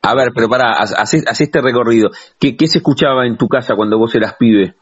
A 0.05 0.15
ver, 0.15 0.29
pero 0.35 0.49
para, 0.49 0.73
haz, 0.73 1.41
este 1.41 1.61
recorrido. 1.61 2.11
¿Qué, 2.39 2.57
¿Qué 2.57 2.67
se 2.67 2.79
escuchaba 2.79 3.27
en 3.27 3.37
tu 3.37 3.49
casa 3.49 3.75
cuando 3.75 3.99
vos 3.99 4.15
eras 4.15 4.37
pibe? 4.39 4.75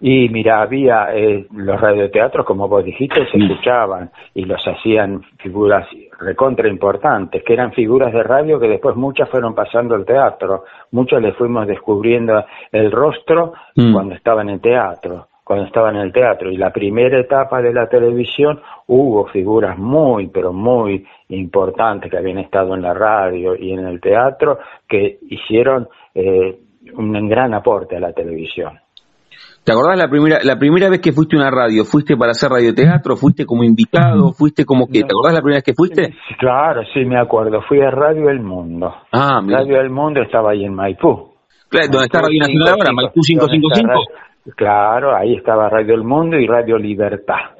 Y 0.00 0.28
mira, 0.28 0.60
había 0.60 1.14
eh, 1.14 1.46
los 1.52 1.80
radioteatros, 1.80 2.44
como 2.44 2.68
vos 2.68 2.84
dijiste, 2.84 3.26
se 3.30 3.38
escuchaban 3.38 4.10
y 4.34 4.44
los 4.44 4.62
hacían 4.66 5.22
figuras 5.38 5.86
recontra 6.18 6.68
importantes, 6.68 7.42
que 7.42 7.54
eran 7.54 7.72
figuras 7.72 8.12
de 8.12 8.22
radio 8.22 8.60
que 8.60 8.68
después 8.68 8.94
muchas 8.94 9.28
fueron 9.30 9.54
pasando 9.54 9.94
al 9.94 10.04
teatro. 10.04 10.64
Muchos 10.90 11.22
les 11.22 11.34
fuimos 11.36 11.66
descubriendo 11.66 12.44
el 12.72 12.92
rostro 12.92 13.54
mm. 13.74 13.92
cuando 13.92 14.14
estaban 14.14 14.50
en 14.50 14.60
teatro. 14.60 15.28
Cuando 15.46 15.66
estaba 15.66 15.90
en 15.90 15.98
el 15.98 16.12
teatro. 16.12 16.50
Y 16.50 16.56
la 16.56 16.72
primera 16.72 17.20
etapa 17.20 17.62
de 17.62 17.72
la 17.72 17.88
televisión 17.88 18.60
hubo 18.88 19.28
figuras 19.28 19.78
muy, 19.78 20.26
pero 20.26 20.52
muy 20.52 21.06
importantes 21.28 22.10
que 22.10 22.18
habían 22.18 22.38
estado 22.38 22.74
en 22.74 22.82
la 22.82 22.92
radio 22.92 23.54
y 23.54 23.70
en 23.70 23.86
el 23.86 24.00
teatro 24.00 24.58
que 24.88 25.20
hicieron 25.30 25.86
eh, 26.16 26.58
un 26.96 27.28
gran 27.28 27.54
aporte 27.54 27.96
a 27.96 28.00
la 28.00 28.12
televisión. 28.12 28.76
¿Te 29.62 29.70
acordás 29.70 29.96
la 29.96 30.08
primera, 30.08 30.38
la 30.42 30.58
primera 30.58 30.88
vez 30.88 31.00
que 31.00 31.12
fuiste 31.12 31.36
a 31.36 31.38
una 31.38 31.50
radio? 31.52 31.84
¿Fuiste 31.84 32.16
para 32.16 32.32
hacer 32.32 32.50
radioteatro? 32.50 33.14
¿Fuiste 33.14 33.46
como 33.46 33.62
invitado? 33.62 34.32
¿Fuiste 34.32 34.64
como 34.64 34.88
que? 34.88 35.02
¿Te 35.02 35.12
acordás 35.12 35.34
la 35.34 35.42
primera 35.42 35.58
vez 35.58 35.64
que 35.64 35.74
fuiste? 35.74 36.16
Claro, 36.40 36.82
sí, 36.92 37.04
me 37.04 37.20
acuerdo. 37.20 37.62
Fui 37.68 37.80
a 37.80 37.90
Radio 37.92 38.30
El 38.30 38.40
Mundo. 38.40 38.92
Ah, 39.12 39.40
Radio 39.46 39.80
El 39.80 39.90
Mundo 39.90 40.22
estaba 40.22 40.50
ahí 40.50 40.64
en 40.64 40.74
Maipú. 40.74 41.34
Claro, 41.68 41.86
¿dónde 41.92 42.06
está 42.06 42.22
Radio 42.22 42.40
Nacional 42.40 42.68
ahora? 42.68 42.92
¿Maipú 42.92 43.20
555? 43.20 44.26
Claro, 44.54 45.16
ahí 45.16 45.34
estaba 45.34 45.68
Radio 45.68 45.94
El 45.94 46.04
Mundo 46.04 46.38
y 46.38 46.46
Radio 46.46 46.78
Libertad. 46.78 47.56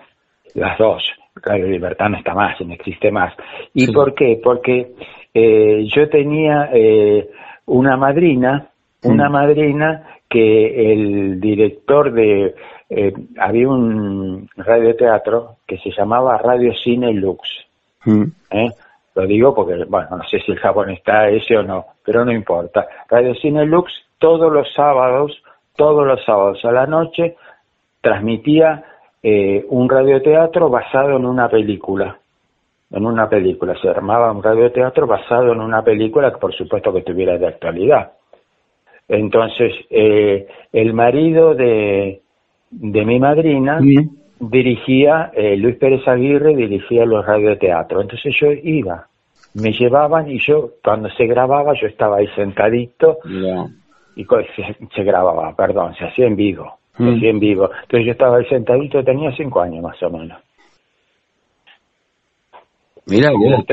Las 0.55 0.79
dos. 0.79 1.05
Radio 1.37 1.67
Libertad 1.67 2.09
no 2.09 2.19
está 2.19 2.35
más, 2.35 2.61
no 2.61 2.73
existe 2.73 3.11
más. 3.11 3.35
¿Y 3.75 3.93
por 3.93 4.15
qué? 4.15 4.41
Porque 4.43 4.93
eh, 5.35 5.85
yo 5.95 6.09
tenía 6.09 6.71
eh, 6.73 7.29
una 7.67 7.97
madrina, 7.97 8.69
una 9.03 9.29
madrina 9.29 10.17
que 10.29 10.93
el 10.93 11.41
director 11.41 12.13
de 12.13 12.55
eh, 12.89 13.13
había 13.39 13.69
un 13.69 14.49
radioteatro 14.57 15.57
que 15.67 15.79
se 15.79 15.91
llamaba 15.91 16.39
Radio 16.39 16.73
Cine 16.75 17.13
Lux. 17.13 17.49
Mm. 18.05 18.25
¿eh? 18.51 18.71
Lo 19.15 19.27
digo 19.27 19.55
porque, 19.55 19.85
bueno, 19.85 20.19
no 20.19 20.25
sé 20.25 20.41
si 20.41 20.53
el 20.53 20.59
Japón 20.59 20.91
está 20.91 21.29
ese 21.29 21.57
o 21.57 21.63
no, 21.63 21.87
pero 22.05 22.25
no 22.25 22.33
importa. 22.33 22.87
Radio 23.09 23.35
Cine 23.35 23.65
Lux 23.67 23.93
todos 24.19 24.53
los 24.53 24.73
sábados, 24.75 25.43
todos 25.77 26.07
los 26.07 26.25
sábados 26.25 26.65
a 26.65 26.73
la 26.73 26.87
noche, 26.87 27.37
transmitía 28.01 28.85
eh, 29.23 29.65
un 29.69 29.89
radioteatro 29.89 30.69
basado 30.71 31.17
en 31.17 31.25
una 31.27 31.49
película. 31.49 32.19
En 32.91 33.05
una 33.05 33.29
película, 33.29 33.75
se 33.81 33.89
armaba 33.89 34.31
un 34.31 34.43
radioteatro 34.43 35.07
basado 35.07 35.53
en 35.53 35.61
una 35.61 35.83
película 35.83 36.33
que 36.33 36.39
por 36.39 36.55
supuesto 36.55 36.93
que 36.93 37.03
tuviera 37.03 37.37
de 37.37 37.49
actualidad. 37.49 38.13
Entonces, 39.09 39.73
eh, 39.91 40.47
el 40.73 40.95
marido 40.95 41.55
de, 41.55 42.21
de 42.71 43.05
mi 43.05 43.19
madrina 43.19 43.81
dirigía, 44.39 45.31
eh, 45.35 45.57
Luis 45.57 45.77
Pérez 45.77 46.07
Aguirre 46.07 46.55
dirigía 46.55 47.05
los 47.05 47.25
radioteatros. 47.25 48.03
Entonces 48.03 48.35
yo 48.39 48.53
iba, 48.53 49.07
me 49.55 49.73
llevaban 49.73 50.31
y 50.31 50.39
yo, 50.39 50.71
cuando 50.85 51.09
se 51.11 51.27
grababa, 51.27 51.75
yo 51.75 51.87
estaba 51.87 52.19
ahí 52.19 52.29
sentadito 52.37 53.19
y 54.17 54.25
se, 54.25 54.89
se, 54.95 55.05
grababa, 55.05 55.55
perdón, 55.55 55.95
se 55.95 56.07
hacía 56.07 56.27
en 56.27 56.37
vivo. 56.37 56.79
Se 56.97 57.03
mm. 57.03 57.17
hacía 57.17 57.31
en 57.31 57.39
vivo. 57.39 57.71
Entonces 57.83 58.07
yo 58.07 58.13
estaba 58.13 58.39
ahí 58.39 58.47
sentadito, 58.47 59.05
tenía 59.05 59.31
cinco 59.37 59.61
años 59.61 59.83
más 59.83 60.03
o 60.03 60.11
menos. 60.11 60.39
Mira, 63.07 63.31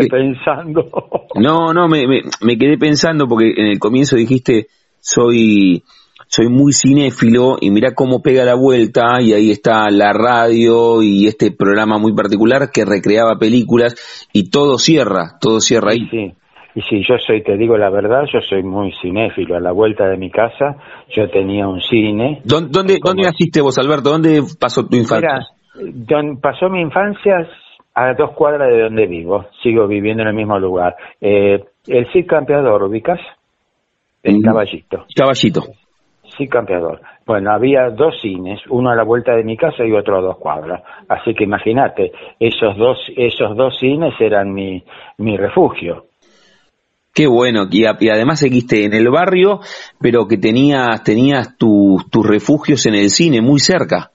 pensando. 0.09 0.89
No, 1.35 1.73
no, 1.73 1.87
me, 1.87 2.05
me, 2.05 2.21
me 2.41 2.57
quedé 2.59 2.77
pensando 2.77 3.27
porque 3.27 3.53
en 3.57 3.65
el 3.65 3.79
comienzo 3.79 4.15
dijiste 4.15 4.67
soy, 4.99 5.83
soy 6.27 6.47
muy 6.47 6.73
cinéfilo 6.73 7.57
y 7.59 7.71
mira 7.71 7.95
cómo 7.95 8.21
pega 8.21 8.45
la 8.45 8.53
vuelta 8.53 9.19
y 9.19 9.33
ahí 9.33 9.49
está 9.49 9.89
la 9.89 10.13
radio 10.13 11.01
y 11.01 11.25
este 11.25 11.51
programa 11.51 11.97
muy 11.97 12.13
particular 12.13 12.69
que 12.71 12.85
recreaba 12.85 13.39
películas 13.39 13.95
y 14.31 14.51
todo 14.51 14.77
cierra, 14.77 15.39
todo 15.41 15.59
cierra 15.59 15.93
ahí. 15.93 16.07
Sí. 16.11 16.33
Y 16.75 16.81
si 16.81 17.03
yo 17.07 17.17
soy, 17.19 17.43
te 17.43 17.55
digo 17.55 17.77
la 17.77 17.89
verdad, 17.89 18.23
yo 18.31 18.39
soy 18.41 18.63
muy 18.63 18.91
cinéfilo. 19.01 19.55
A 19.55 19.59
la 19.59 19.71
vuelta 19.71 20.07
de 20.07 20.17
mi 20.17 20.31
casa 20.31 20.75
yo 21.15 21.29
tenía 21.29 21.67
un 21.67 21.81
cine. 21.81 22.41
¿Dónde, 22.43 22.99
¿dónde, 23.03 23.23
naciste 23.23 23.61
vos, 23.61 23.77
Alberto? 23.77 24.09
¿Dónde 24.09 24.41
pasó 24.59 24.87
tu 24.87 24.95
infancia? 24.95 25.39
Mira, 25.75 26.39
pasó 26.41 26.69
mi 26.69 26.81
infancia 26.81 27.47
a 27.93 28.13
dos 28.13 28.31
cuadras 28.31 28.71
de 28.71 28.81
donde 28.81 29.05
vivo. 29.05 29.45
Sigo 29.61 29.87
viviendo 29.87 30.23
en 30.23 30.29
el 30.29 30.35
mismo 30.35 30.57
lugar. 30.57 30.95
Eh, 31.21 31.63
el 31.87 32.11
Cid 32.11 32.25
Campeador, 32.27 32.83
¿ubicas? 32.83 33.19
En 34.23 34.41
Caballito. 34.41 35.05
Caballito. 35.15 35.61
Sí, 36.37 36.47
campeador. 36.47 37.01
Bueno, 37.27 37.51
había 37.51 37.89
dos 37.91 38.19
cines, 38.19 38.59
uno 38.69 38.89
a 38.89 38.95
la 38.95 39.03
vuelta 39.03 39.35
de 39.35 39.43
mi 39.43 39.55
casa 39.55 39.85
y 39.85 39.91
otro 39.91 40.17
a 40.17 40.21
dos 40.21 40.37
cuadras. 40.37 40.81
Así 41.07 41.35
que 41.35 41.43
imagínate, 41.43 42.11
esos 42.39 42.75
dos, 42.75 42.97
esos 43.15 43.55
dos 43.55 43.77
cines 43.77 44.13
eran 44.19 44.51
mi, 44.51 44.83
mi 45.17 45.37
refugio. 45.37 46.05
Qué 47.13 47.27
bueno, 47.27 47.65
y, 47.69 47.85
además 47.85 48.39
seguiste 48.39 48.85
en 48.85 48.93
el 48.93 49.09
barrio, 49.09 49.59
pero 50.01 50.27
que 50.27 50.37
tenías, 50.37 51.03
tenías 51.03 51.57
tus 51.57 52.27
refugios 52.27 52.85
en 52.87 52.95
el 52.95 53.09
cine 53.09 53.41
muy 53.41 53.59
cerca. 53.59 54.09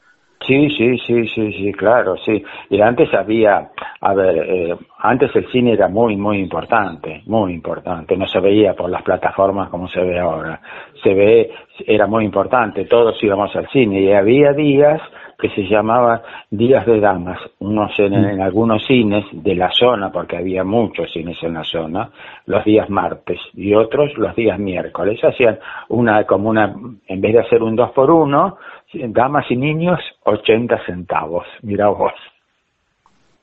Sí, 0.49 0.69
sí, 0.71 0.97
sí, 1.07 1.29
sí, 1.35 1.53
sí, 1.53 1.73
claro, 1.73 2.17
sí. 2.25 2.43
Y 2.71 2.81
antes 2.81 3.13
había, 3.13 3.71
a 4.01 4.15
ver, 4.15 4.37
eh, 4.39 4.77
antes 4.99 5.31
el 5.37 5.47
cine 5.53 5.75
era 5.75 5.89
muy, 5.89 6.17
muy 6.17 6.39
importante, 6.39 7.23
muy 7.27 7.53
importante. 7.53 8.17
No 8.17 8.27
se 8.27 8.41
veía 8.41 8.73
por 8.75 8.89
las 8.89 9.03
plataformas 9.03 9.69
como 9.69 9.89
se 9.89 10.01
ve 10.01 10.19
ahora. 10.19 10.61
Se 11.03 11.13
ve, 11.13 11.51
era 11.87 12.07
muy 12.07 12.25
importante, 12.25 12.87
todos 12.87 13.23
íbamos 13.23 13.55
al 13.57 13.69
cine 13.69 14.01
y 14.01 14.13
había 14.13 14.53
días 14.53 15.03
que 15.39 15.49
se 15.51 15.69
llamaban 15.69 16.21
días 16.51 16.85
de 16.85 16.99
damas, 16.99 17.39
unos 17.61 17.97
en, 17.99 18.13
mm. 18.13 18.25
en, 18.31 18.41
algunos 18.43 18.85
cines 18.87 19.25
de 19.33 19.55
la 19.55 19.71
zona, 19.71 20.11
porque 20.11 20.37
había 20.37 20.65
muchos 20.65 21.13
cines 21.13 21.37
en 21.43 21.55
la 21.55 21.65
zona, 21.65 22.11
los 22.47 22.65
días 22.65 22.91
martes 22.91 23.39
y 23.55 23.73
otros 23.75 24.11
los 24.17 24.35
días 24.35 24.59
miércoles. 24.59 25.21
Hacían 25.23 25.61
una, 25.89 26.25
como 26.25 26.49
una, 26.51 26.75
en 27.07 27.21
vez 27.21 27.33
de 27.35 27.41
hacer 27.41 27.63
un 27.63 27.77
dos 27.77 27.93
por 27.93 28.11
uno, 28.11 28.57
damas 28.93 29.47
y 29.51 29.57
niños, 29.57 30.01
80 30.25 30.85
centavos, 30.85 31.47
mira 31.63 31.89
vos. 31.89 32.13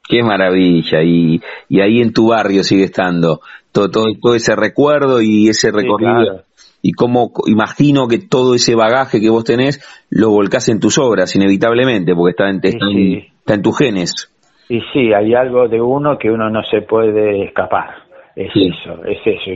Qué 0.08 0.22
maravilla, 0.22 1.02
y, 1.02 1.41
y 1.70 1.82
ahí 1.82 2.02
en 2.02 2.14
tu 2.14 2.30
barrio 2.30 2.64
sigue 2.64 2.84
estando 2.84 3.39
todo, 3.72 3.89
todo, 3.89 4.36
ese 4.36 4.56
recuerdo 4.56 5.22
y 5.22 5.50
ese 5.50 5.72
recorrido. 5.72 6.45
Y 6.88 6.92
cómo 6.92 7.32
imagino 7.48 8.08
que 8.08 8.20
todo 8.20 8.54
ese 8.54 8.76
bagaje 8.76 9.20
que 9.20 9.32
vos 9.32 9.44
tenés 9.44 9.82
lo 10.12 10.30
volcás 10.30 10.70
en 10.70 10.80
tus 10.80 11.00
obras, 11.00 11.36
inevitablemente, 11.36 12.14
porque 12.14 12.30
está 12.30 12.48
en, 12.48 12.60
está 12.64 13.56
en 13.56 13.62
tus 13.64 13.76
genes. 13.76 14.32
Y 14.70 14.82
sí, 14.94 15.12
hay 15.12 15.34
algo 15.34 15.68
de 15.68 15.82
uno 15.82 16.16
que 16.20 16.30
uno 16.30 16.48
no 16.52 16.62
se 16.62 16.84
puede 16.84 17.46
escapar. 17.46 17.90
Es 18.36 18.52
eso, 18.54 19.04
es 19.04 19.18
eso. 19.26 19.50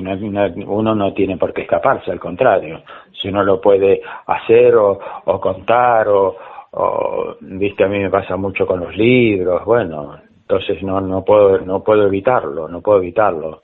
uno 0.65 0.95
no 0.95 1.13
tiene 1.13 1.37
por 1.37 1.53
qué 1.53 1.61
escaparse, 1.61 2.09
al 2.09 2.19
contrario. 2.19 2.81
Si 3.21 3.27
uno 3.27 3.43
lo 3.43 3.61
puede 3.61 4.01
hacer 4.25 4.73
o, 4.73 4.99
o 5.25 5.39
contar 5.39 6.07
o, 6.07 6.35
o, 6.71 7.35
viste, 7.41 7.83
a 7.83 7.89
mí 7.89 7.99
me 7.99 8.09
pasa 8.09 8.37
mucho 8.37 8.65
con 8.65 8.79
los 8.79 8.97
libros, 8.97 9.63
bueno, 9.65 10.15
entonces 10.41 10.81
no, 10.81 10.99
no 10.99 11.23
puedo, 11.23 11.59
no 11.59 11.83
puedo 11.83 12.07
evitarlo, 12.07 12.67
no 12.67 12.81
puedo 12.81 12.97
evitarlo. 12.97 13.61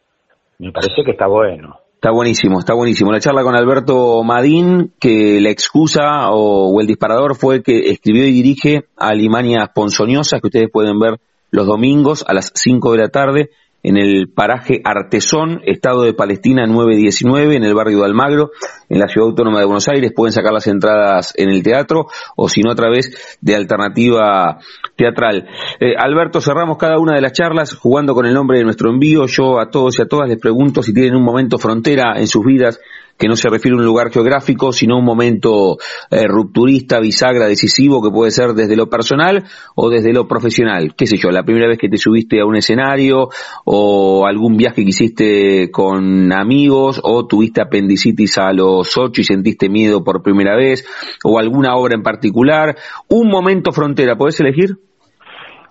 Me 0.59 0.71
parece 0.71 1.03
que 1.03 1.11
está 1.11 1.25
bueno. 1.25 1.79
Está 2.05 2.13
buenísimo, 2.13 2.59
está 2.59 2.75
buenísimo. 2.75 3.11
La 3.11 3.19
charla 3.19 3.41
con 3.41 3.55
Alberto 3.55 4.21
Madín, 4.21 4.93
que 4.99 5.41
la 5.41 5.49
excusa 5.49 6.29
o, 6.29 6.79
el 6.79 6.85
disparador 6.85 7.35
fue 7.35 7.63
que 7.63 7.89
escribió 7.89 8.27
y 8.27 8.31
dirige 8.31 8.85
a 8.95 9.07
Alimanias 9.07 9.69
Ponzoñosas, 9.73 10.39
que 10.39 10.45
ustedes 10.45 10.69
pueden 10.71 10.99
ver 10.99 11.19
los 11.49 11.65
domingos 11.65 12.23
a 12.27 12.35
las 12.35 12.51
5 12.53 12.91
de 12.91 12.97
la 12.99 13.09
tarde 13.09 13.49
en 13.85 13.97
el 13.97 14.29
paraje 14.33 14.81
Artesón, 14.83 15.61
Estado 15.63 16.01
de 16.01 16.15
Palestina 16.15 16.65
919, 16.65 17.55
en 17.55 17.63
el 17.63 17.75
barrio 17.75 17.99
de 17.99 18.05
Almagro, 18.05 18.49
en 18.89 18.97
la 18.97 19.07
Ciudad 19.07 19.29
Autónoma 19.29 19.59
de 19.59 19.65
Buenos 19.65 19.87
Aires. 19.87 20.11
Pueden 20.15 20.31
sacar 20.31 20.53
las 20.53 20.65
entradas 20.65 21.33
en 21.37 21.49
el 21.49 21.61
teatro 21.61 22.07
o 22.35 22.49
si 22.49 22.61
no 22.61 22.71
a 22.71 22.75
través 22.75 23.37
de 23.41 23.55
alternativa 23.55 24.57
teatral. 24.95 25.47
Eh, 25.79 25.93
Alberto, 25.99 26.41
cerramos 26.41 26.79
cada 26.79 26.97
una 26.97 27.13
de 27.13 27.21
las 27.21 27.33
charlas 27.33 27.75
jugando 27.75 28.15
con 28.15 28.25
el 28.25 28.33
nombre 28.33 28.57
de 28.57 28.63
nuestro 28.63 28.89
envío. 28.89 29.27
Yo 29.27 29.59
a 29.59 29.69
todos 29.69 29.99
y 29.99 30.01
a 30.01 30.07
todas 30.07 30.29
les 30.29 30.39
pregunto 30.39 30.81
si 30.81 30.91
tienen 30.91 31.15
un 31.15 31.23
momento 31.23 31.59
frontera 31.59 32.15
en 32.17 32.25
sus 32.25 32.43
vidas 32.43 32.79
que 33.17 33.27
no 33.27 33.35
se 33.35 33.49
refiere 33.49 33.75
a 33.75 33.79
un 33.79 33.85
lugar 33.85 34.11
geográfico, 34.11 34.71
sino 34.71 34.95
a 34.95 34.99
un 34.99 35.05
momento 35.05 35.77
eh, 36.11 36.27
rupturista, 36.27 36.99
bisagra, 36.99 37.47
decisivo, 37.47 38.01
que 38.01 38.09
puede 38.09 38.31
ser 38.31 38.49
desde 38.53 38.75
lo 38.75 38.89
personal 38.89 39.43
o 39.75 39.89
desde 39.89 40.13
lo 40.13 40.27
profesional. 40.27 40.95
¿Qué 40.95 41.05
sé 41.05 41.17
yo? 41.17 41.29
La 41.29 41.43
primera 41.43 41.67
vez 41.67 41.77
que 41.77 41.89
te 41.89 41.97
subiste 41.97 42.41
a 42.41 42.45
un 42.45 42.55
escenario 42.55 43.29
o 43.63 44.25
algún 44.27 44.57
viaje 44.57 44.83
que 44.83 44.89
hiciste 44.89 45.71
con 45.71 46.33
amigos 46.33 46.99
o 47.03 47.25
tuviste 47.25 47.61
apendicitis 47.61 48.37
a 48.37 48.51
los 48.51 48.97
ocho 48.97 49.21
y 49.21 49.23
sentiste 49.23 49.69
miedo 49.69 50.03
por 50.03 50.21
primera 50.21 50.55
vez 50.55 50.85
o 51.23 51.39
alguna 51.39 51.75
obra 51.75 51.95
en 51.95 52.03
particular. 52.03 52.75
Un 53.09 53.29
momento 53.29 53.71
frontera, 53.71 54.17
¿podés 54.17 54.39
elegir? 54.41 54.77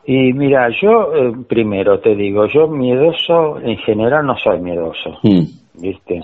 Y 0.07 0.33
mira, 0.35 0.69
yo 0.83 1.15
eh, 1.15 1.33
primero 1.49 2.01
te 2.01 2.15
digo, 2.15 2.47
yo 2.47 2.69
miedoso 2.69 3.59
en 3.61 3.79
general 3.79 4.27
no 4.27 4.37
soy 4.37 4.61
miedoso, 4.61 5.19
mm. 5.23 5.81
¿viste? 5.81 6.21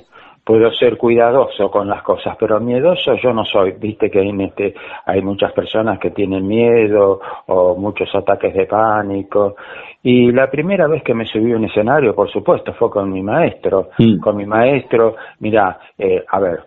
Puedo 0.51 0.73
ser 0.73 0.97
cuidadoso 0.97 1.71
con 1.71 1.87
las 1.87 2.03
cosas, 2.03 2.37
pero 2.37 2.59
miedoso 2.59 3.15
yo 3.15 3.33
no 3.33 3.45
soy. 3.45 3.71
Viste 3.79 4.11
que 4.11 4.21
en 4.21 4.41
este, 4.41 4.75
hay 5.07 5.23
muchas 5.23 5.53
personas 5.53 6.01
que 6.01 6.11
tienen 6.11 6.45
miedo 6.45 7.21
o 7.47 7.77
muchos 7.77 8.13
ataques 8.17 8.53
de 8.55 8.67
pánico. 8.67 9.55
Y 10.03 10.33
la 10.33 10.51
primera 10.51 10.89
vez 10.89 11.05
que 11.05 11.15
me 11.15 11.25
subí 11.25 11.53
a 11.53 11.57
un 11.57 11.67
escenario, 11.67 12.17
por 12.17 12.29
supuesto, 12.33 12.73
fue 12.73 12.91
con 12.91 13.13
mi 13.13 13.23
maestro. 13.23 13.91
Con 14.21 14.37
mi 14.39 14.45
maestro, 14.45 15.15
mira, 15.39 15.79
eh, 15.97 16.25
a 16.29 16.41
ver, 16.41 16.65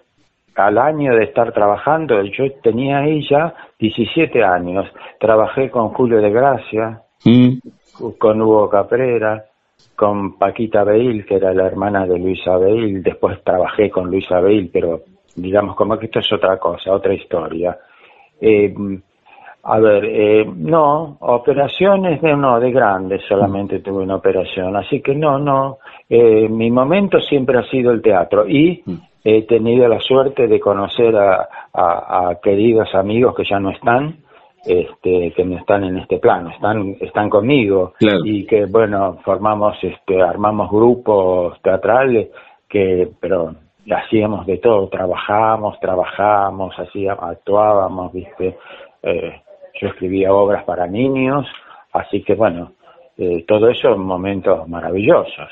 al 0.55 0.77
año 0.77 1.13
de 1.13 1.25
estar 1.25 1.51
trabajando, 1.51 2.21
yo 2.23 2.49
tenía 2.61 2.99
ahí 2.99 3.27
ya 3.29 3.53
17 3.79 4.45
años, 4.45 4.89
trabajé 5.19 5.69
con 5.69 5.89
Julio 5.89 6.21
de 6.21 6.31
Gracia, 6.31 7.01
mm. 7.25 7.57
con 8.17 8.41
Hugo 8.41 8.69
Caprera, 8.69 9.43
con 9.95 10.37
Paquita 10.37 10.83
Beil, 10.83 11.25
que 11.25 11.35
era 11.35 11.53
la 11.53 11.67
hermana 11.67 12.05
de 12.05 12.17
Luisa 12.17 12.57
Beil, 12.57 13.03
después 13.03 13.43
trabajé 13.43 13.89
con 13.89 14.09
Luisa 14.09 14.39
Beil, 14.39 14.69
pero 14.71 15.01
digamos 15.35 15.75
como 15.75 15.97
que 15.97 16.05
esto 16.05 16.19
es 16.19 16.31
otra 16.33 16.57
cosa, 16.57 16.91
otra 16.91 17.13
historia. 17.13 17.77
Eh, 18.39 18.73
a 19.65 19.79
ver, 19.79 20.03
eh, 20.05 20.45
no, 20.45 21.17
operaciones 21.21 22.21
de 22.21 22.35
no, 22.35 22.59
de 22.59 22.71
grandes 22.71 23.21
solamente 23.27 23.79
tuve 23.79 24.03
una 24.03 24.17
operación, 24.17 24.75
así 24.75 25.01
que 25.01 25.15
no, 25.15 25.39
no, 25.39 25.77
eh, 26.09 26.49
mi 26.49 26.69
momento 26.69 27.21
siempre 27.21 27.57
ha 27.57 27.63
sido 27.63 27.91
el 27.91 28.01
teatro. 28.01 28.45
Y 28.47 28.83
he 29.23 29.43
tenido 29.43 29.87
la 29.87 30.01
suerte 30.01 30.47
de 30.47 30.59
conocer 30.59 31.15
a, 31.15 32.37
queridos 32.43 32.93
amigos 32.93 33.33
que 33.35 33.45
ya 33.45 33.59
no 33.59 33.69
están, 33.69 34.17
este, 34.65 35.33
que 35.35 35.43
no 35.43 35.57
están 35.57 35.83
en 35.83 35.97
este 35.97 36.19
plano, 36.19 36.49
están, 36.49 36.95
están 37.01 37.29
conmigo. 37.29 37.93
Y 38.23 38.45
que 38.45 38.65
bueno, 38.65 39.19
formamos, 39.23 39.77
este, 39.83 40.21
armamos 40.21 40.69
grupos 40.69 41.61
teatrales 41.61 42.29
que, 42.69 43.09
pero 43.19 43.55
hacíamos 43.91 44.45
de 44.45 44.57
todo, 44.57 44.87
trabajábamos, 44.87 45.79
trabajábamos, 45.79 46.77
hacíamos, 46.79 47.23
actuábamos, 47.23 48.13
viste, 48.13 48.57
eh, 49.03 49.41
yo 49.81 49.87
escribía 49.89 50.33
obras 50.33 50.63
para 50.63 50.87
niños, 50.87 51.45
así 51.91 52.23
que 52.23 52.35
bueno, 52.35 52.73
eh, 53.17 53.43
todo 53.47 53.69
eso 53.69 53.93
en 53.93 54.01
momentos 54.01 54.67
maravillosos. 54.67 55.49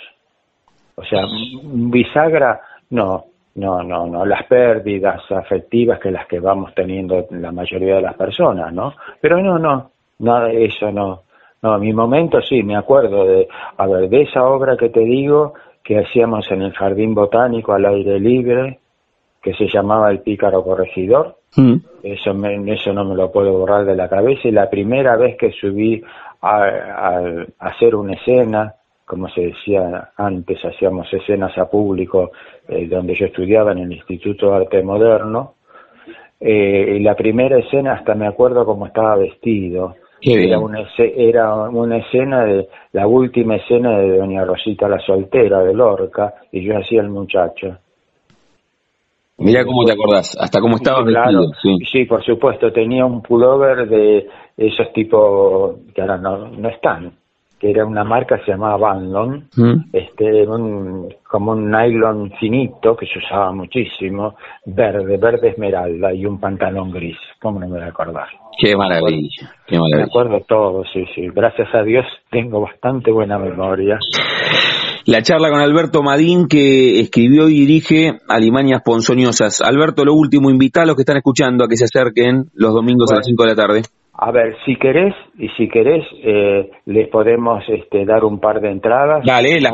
O 0.95 1.03
sea, 1.03 1.23
bisagra, 1.63 2.61
no, 2.89 3.25
no, 3.55 3.83
no, 3.83 4.07
no, 4.07 4.25
las 4.25 4.45
pérdidas 4.45 5.21
afectivas 5.31 5.99
que 5.99 6.11
las 6.11 6.27
que 6.27 6.39
vamos 6.39 6.73
teniendo 6.73 7.27
la 7.31 7.51
mayoría 7.51 7.95
de 7.95 8.01
las 8.01 8.15
personas, 8.15 8.73
¿no? 8.73 8.93
Pero 9.19 9.41
no, 9.41 9.59
no, 9.59 9.91
nada 10.19 10.47
de 10.47 10.65
eso, 10.65 10.91
no. 10.91 11.23
No, 11.61 11.77
mi 11.77 11.93
momento 11.93 12.41
sí, 12.41 12.63
me 12.63 12.75
acuerdo 12.75 13.25
de, 13.25 13.47
a 13.77 13.85
ver, 13.85 14.09
de 14.09 14.23
esa 14.23 14.43
obra 14.45 14.75
que 14.77 14.89
te 14.89 15.01
digo, 15.01 15.53
que 15.83 15.99
hacíamos 15.99 16.49
en 16.51 16.63
el 16.63 16.73
Jardín 16.73 17.13
Botánico 17.13 17.73
al 17.73 17.85
aire 17.85 18.19
libre, 18.19 18.79
que 19.41 19.53
se 19.53 19.67
llamaba 19.67 20.09
El 20.09 20.21
Pícaro 20.21 20.63
Corregidor, 20.63 21.37
Mm. 21.55 21.75
Eso, 22.03 22.31
eso 22.67 22.93
no 22.93 23.05
me 23.05 23.15
lo 23.15 23.31
puedo 23.31 23.51
borrar 23.53 23.85
de 23.85 23.95
la 23.95 24.09
cabeza. 24.09 24.47
Y 24.47 24.51
la 24.51 24.69
primera 24.69 25.15
vez 25.17 25.37
que 25.37 25.51
subí 25.51 26.01
a, 26.41 27.21
hacer 27.59 27.95
una 27.95 28.13
escena, 28.13 28.75
como 29.11 29.27
se 29.27 29.41
decía 29.41 30.11
antes, 30.15 30.63
hacíamos 30.63 31.05
escenas 31.11 31.57
a 31.57 31.69
público 31.69 32.31
eh, 32.69 32.87
donde 32.87 33.13
yo 33.13 33.25
estudiaba 33.25 33.73
en 33.73 33.79
el 33.79 33.91
Instituto 33.91 34.49
de 34.49 34.55
Arte 34.55 34.81
Moderno. 34.81 35.55
Eh, 36.39 36.95
y 36.97 37.03
la 37.03 37.13
primera 37.13 37.59
escena, 37.59 37.95
hasta 37.95 38.15
me 38.15 38.25
acuerdo 38.25 38.63
cómo 38.65 38.85
estaba 38.85 39.17
vestido. 39.17 39.95
Era 40.21 40.59
una, 40.59 40.87
era 40.97 41.69
una 41.69 41.97
escena 41.97 42.45
de 42.45 42.69
la 42.93 43.05
última 43.05 43.57
escena 43.57 43.99
de 43.99 44.17
Doña 44.17 44.45
Rosita 44.45 44.87
la 44.87 44.99
soltera 44.99 45.59
de 45.59 45.73
Lorca 45.73 46.35
y 46.49 46.63
yo 46.63 46.77
hacía 46.77 47.01
el 47.01 47.09
muchacho. 47.09 47.79
Mira 49.39 49.65
cómo 49.65 49.83
te 49.83 49.91
acordás, 49.91 50.37
hasta 50.39 50.61
cómo 50.61 50.77
estaba 50.77 51.03
vestido. 51.03 51.51
Sí. 51.91 52.05
por 52.05 52.23
supuesto, 52.23 52.71
tenía 52.71 53.05
un 53.05 53.21
pullover 53.21 53.89
de 53.89 54.25
esos 54.55 54.93
tipos 54.93 55.79
que 55.93 55.99
ahora 55.99 56.17
no, 56.17 56.47
no 56.47 56.69
están, 56.69 57.11
que 57.61 57.69
era 57.69 57.85
una 57.85 58.03
marca 58.03 58.39
que 58.39 58.45
se 58.45 58.51
llamaba 58.53 58.77
Banlon, 58.77 59.47
mm. 59.55 59.89
este, 59.93 60.47
un, 60.47 61.13
como 61.29 61.51
un 61.51 61.69
nylon 61.69 62.31
finito 62.39 62.97
que 62.97 63.05
se 63.05 63.19
usaba 63.19 63.51
muchísimo, 63.51 64.35
verde, 64.65 65.17
verde 65.17 65.49
esmeralda 65.49 66.11
y 66.11 66.25
un 66.25 66.39
pantalón 66.39 66.91
gris, 66.91 67.17
¿cómo 67.39 67.59
no 67.59 67.67
me 67.67 67.75
voy 67.75 67.83
a 67.83 67.89
acordar? 67.89 68.27
Qué 68.59 68.75
maravilla, 68.75 69.53
qué 69.67 69.77
maravilla. 69.77 69.97
Me 69.97 70.03
acuerdo 70.03 70.39
todo, 70.47 70.83
sí, 70.91 71.05
sí, 71.13 71.27
gracias 71.27 71.67
a 71.75 71.83
Dios 71.83 72.05
tengo 72.31 72.61
bastante 72.61 73.11
buena 73.11 73.37
memoria 73.37 73.99
la 75.05 75.23
charla 75.23 75.49
con 75.49 75.59
Alberto 75.59 76.03
Madín 76.03 76.47
que 76.47 76.99
escribió 76.99 77.49
y 77.49 77.61
dirige 77.61 78.19
Alimañas 78.27 78.81
Ponzoñosas. 78.83 79.61
Alberto, 79.61 80.05
lo 80.05 80.13
último, 80.13 80.49
invita 80.49 80.83
a 80.83 80.85
los 80.85 80.95
que 80.95 81.01
están 81.01 81.17
escuchando 81.17 81.65
a 81.65 81.67
que 81.67 81.75
se 81.75 81.85
acerquen 81.85 82.51
los 82.53 82.73
domingos 82.73 83.11
a 83.11 83.15
las 83.15 83.25
5 83.25 83.43
de 83.43 83.49
la 83.49 83.55
tarde. 83.55 83.81
A 84.13 84.31
ver, 84.31 84.55
si 84.65 84.75
querés, 84.75 85.15
y 85.37 85.47
si 85.49 85.67
querés, 85.67 86.05
eh, 86.23 86.69
les 86.85 87.07
podemos 87.07 87.63
este, 87.67 88.05
dar 88.05 88.23
un 88.23 88.39
par 88.39 88.61
de 88.61 88.69
entradas. 88.69 89.23
Dale, 89.25 89.59
las, 89.61 89.73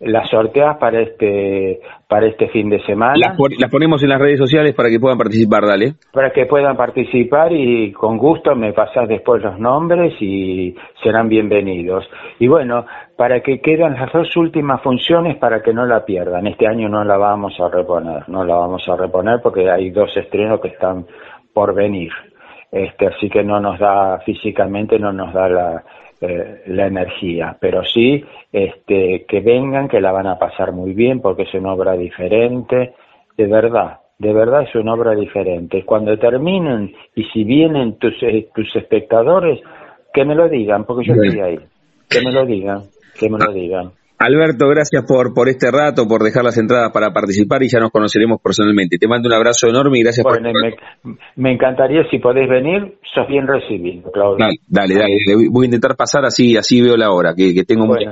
las 0.00 0.28
sorteas 0.28 0.76
para 0.76 1.00
este 1.00 1.80
para 2.08 2.26
este 2.26 2.48
fin 2.48 2.68
de 2.68 2.80
semana. 2.84 3.14
Las, 3.16 3.70
ponemos 3.70 4.02
en 4.02 4.10
las 4.10 4.20
redes 4.20 4.38
sociales 4.38 4.74
para 4.74 4.90
que 4.90 5.00
puedan 5.00 5.18
participar, 5.18 5.64
dale. 5.66 5.94
Para 6.12 6.30
que 6.30 6.46
puedan 6.46 6.76
participar 6.76 7.52
y 7.52 7.92
con 7.92 8.18
gusto 8.18 8.54
me 8.54 8.72
pasás 8.72 9.08
después 9.08 9.42
los 9.42 9.58
nombres 9.58 10.14
y 10.20 10.74
serán 11.02 11.28
bienvenidos. 11.28 12.08
Y 12.38 12.46
bueno, 12.46 12.86
para 13.16 13.40
que 13.40 13.60
quedan 13.60 13.94
las 13.94 14.12
dos 14.12 14.36
últimas 14.36 14.82
funciones 14.82 15.36
para 15.36 15.62
que 15.62 15.72
no 15.72 15.86
la 15.86 16.04
pierdan. 16.04 16.46
Este 16.46 16.66
año 16.66 16.88
no 16.88 17.02
la 17.04 17.16
vamos 17.16 17.58
a 17.58 17.68
reponer, 17.68 18.28
no 18.28 18.44
la 18.44 18.56
vamos 18.56 18.86
a 18.88 18.96
reponer 18.96 19.40
porque 19.42 19.70
hay 19.70 19.90
dos 19.90 20.14
estrenos 20.16 20.60
que 20.60 20.68
están 20.68 21.06
por 21.54 21.74
venir. 21.74 22.12
Este, 22.70 23.06
así 23.06 23.28
que 23.28 23.42
no 23.42 23.60
nos 23.60 23.78
da 23.78 24.18
físicamente, 24.20 24.98
no 24.98 25.12
nos 25.12 25.32
da 25.32 25.48
la, 25.48 25.84
eh, 26.20 26.62
la 26.66 26.86
energía, 26.86 27.56
pero 27.60 27.84
sí 27.84 28.24
este, 28.52 29.24
que 29.28 29.40
vengan, 29.40 29.88
que 29.88 30.00
la 30.00 30.12
van 30.12 30.26
a 30.26 30.38
pasar 30.38 30.72
muy 30.72 30.94
bien 30.94 31.20
porque 31.20 31.42
es 31.42 31.54
una 31.54 31.74
obra 31.74 31.92
diferente, 31.92 32.94
de 33.36 33.46
verdad, 33.46 34.00
de 34.18 34.32
verdad 34.32 34.62
es 34.62 34.74
una 34.74 34.94
obra 34.94 35.14
diferente. 35.14 35.84
Cuando 35.84 36.18
terminen 36.18 36.94
y 37.14 37.24
si 37.24 37.44
vienen 37.44 37.98
tus, 37.98 38.14
eh, 38.22 38.48
tus 38.54 38.74
espectadores, 38.76 39.60
que 40.12 40.24
me 40.24 40.34
lo 40.34 40.48
digan, 40.48 40.84
porque 40.84 41.06
yo 41.06 41.12
estoy 41.12 41.40
ahí, 41.40 41.60
que 42.08 42.22
me 42.24 42.32
lo 42.32 42.46
digan, 42.46 42.80
que 43.18 43.28
me 43.28 43.38
lo 43.38 43.52
digan. 43.52 43.92
Alberto, 44.18 44.66
gracias 44.68 45.04
por, 45.06 45.34
por 45.34 45.48
este 45.48 45.70
rato, 45.70 46.08
por 46.08 46.22
dejar 46.22 46.42
las 46.42 46.56
entradas 46.56 46.90
para 46.90 47.12
participar 47.12 47.62
y 47.62 47.68
ya 47.68 47.80
nos 47.80 47.90
conoceremos 47.90 48.40
personalmente. 48.40 48.96
Te 48.96 49.06
mando 49.06 49.28
un 49.28 49.34
abrazo 49.34 49.68
enorme 49.68 49.98
y 49.98 50.02
gracias 50.02 50.24
por... 50.24 50.40
Me, 50.40 50.74
me, 51.36 51.52
encantaría 51.52 52.02
si 52.10 52.18
podés 52.18 52.48
venir, 52.48 52.96
sos 53.14 53.28
bien 53.28 53.46
recibido, 53.46 54.10
Claudio. 54.10 54.38
Dale, 54.68 54.94
dale, 54.94 55.16
voy 55.50 55.64
a 55.64 55.66
intentar 55.66 55.96
pasar 55.96 56.24
así, 56.24 56.56
así 56.56 56.80
veo 56.80 56.96
la 56.96 57.10
hora, 57.10 57.34
que, 57.34 57.62
tengo 57.64 57.86
bueno, 57.86 58.10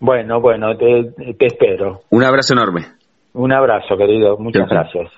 Bueno, 0.00 0.40
bueno, 0.40 0.76
te, 0.76 1.12
espero. 1.38 2.02
Un 2.10 2.24
abrazo 2.24 2.54
enorme. 2.54 2.86
Un 3.32 3.52
abrazo, 3.52 3.96
querido, 3.96 4.36
muchas 4.36 4.68
gracias. 4.68 5.12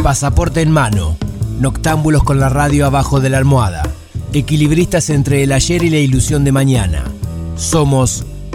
Pasaporte 0.00 0.60
en 0.60 0.70
mano, 0.70 1.16
noctámbulos 1.60 2.22
con 2.22 2.38
la 2.38 2.48
radio 2.48 2.86
abajo 2.86 3.18
de 3.18 3.30
la 3.30 3.38
almohada, 3.38 3.82
equilibristas 4.32 5.10
entre 5.10 5.42
el 5.42 5.50
ayer 5.50 5.82
y 5.82 5.90
la 5.90 5.98
ilusión 5.98 6.44
de 6.44 6.52
mañana. 6.52 7.02
Somos 7.56 8.31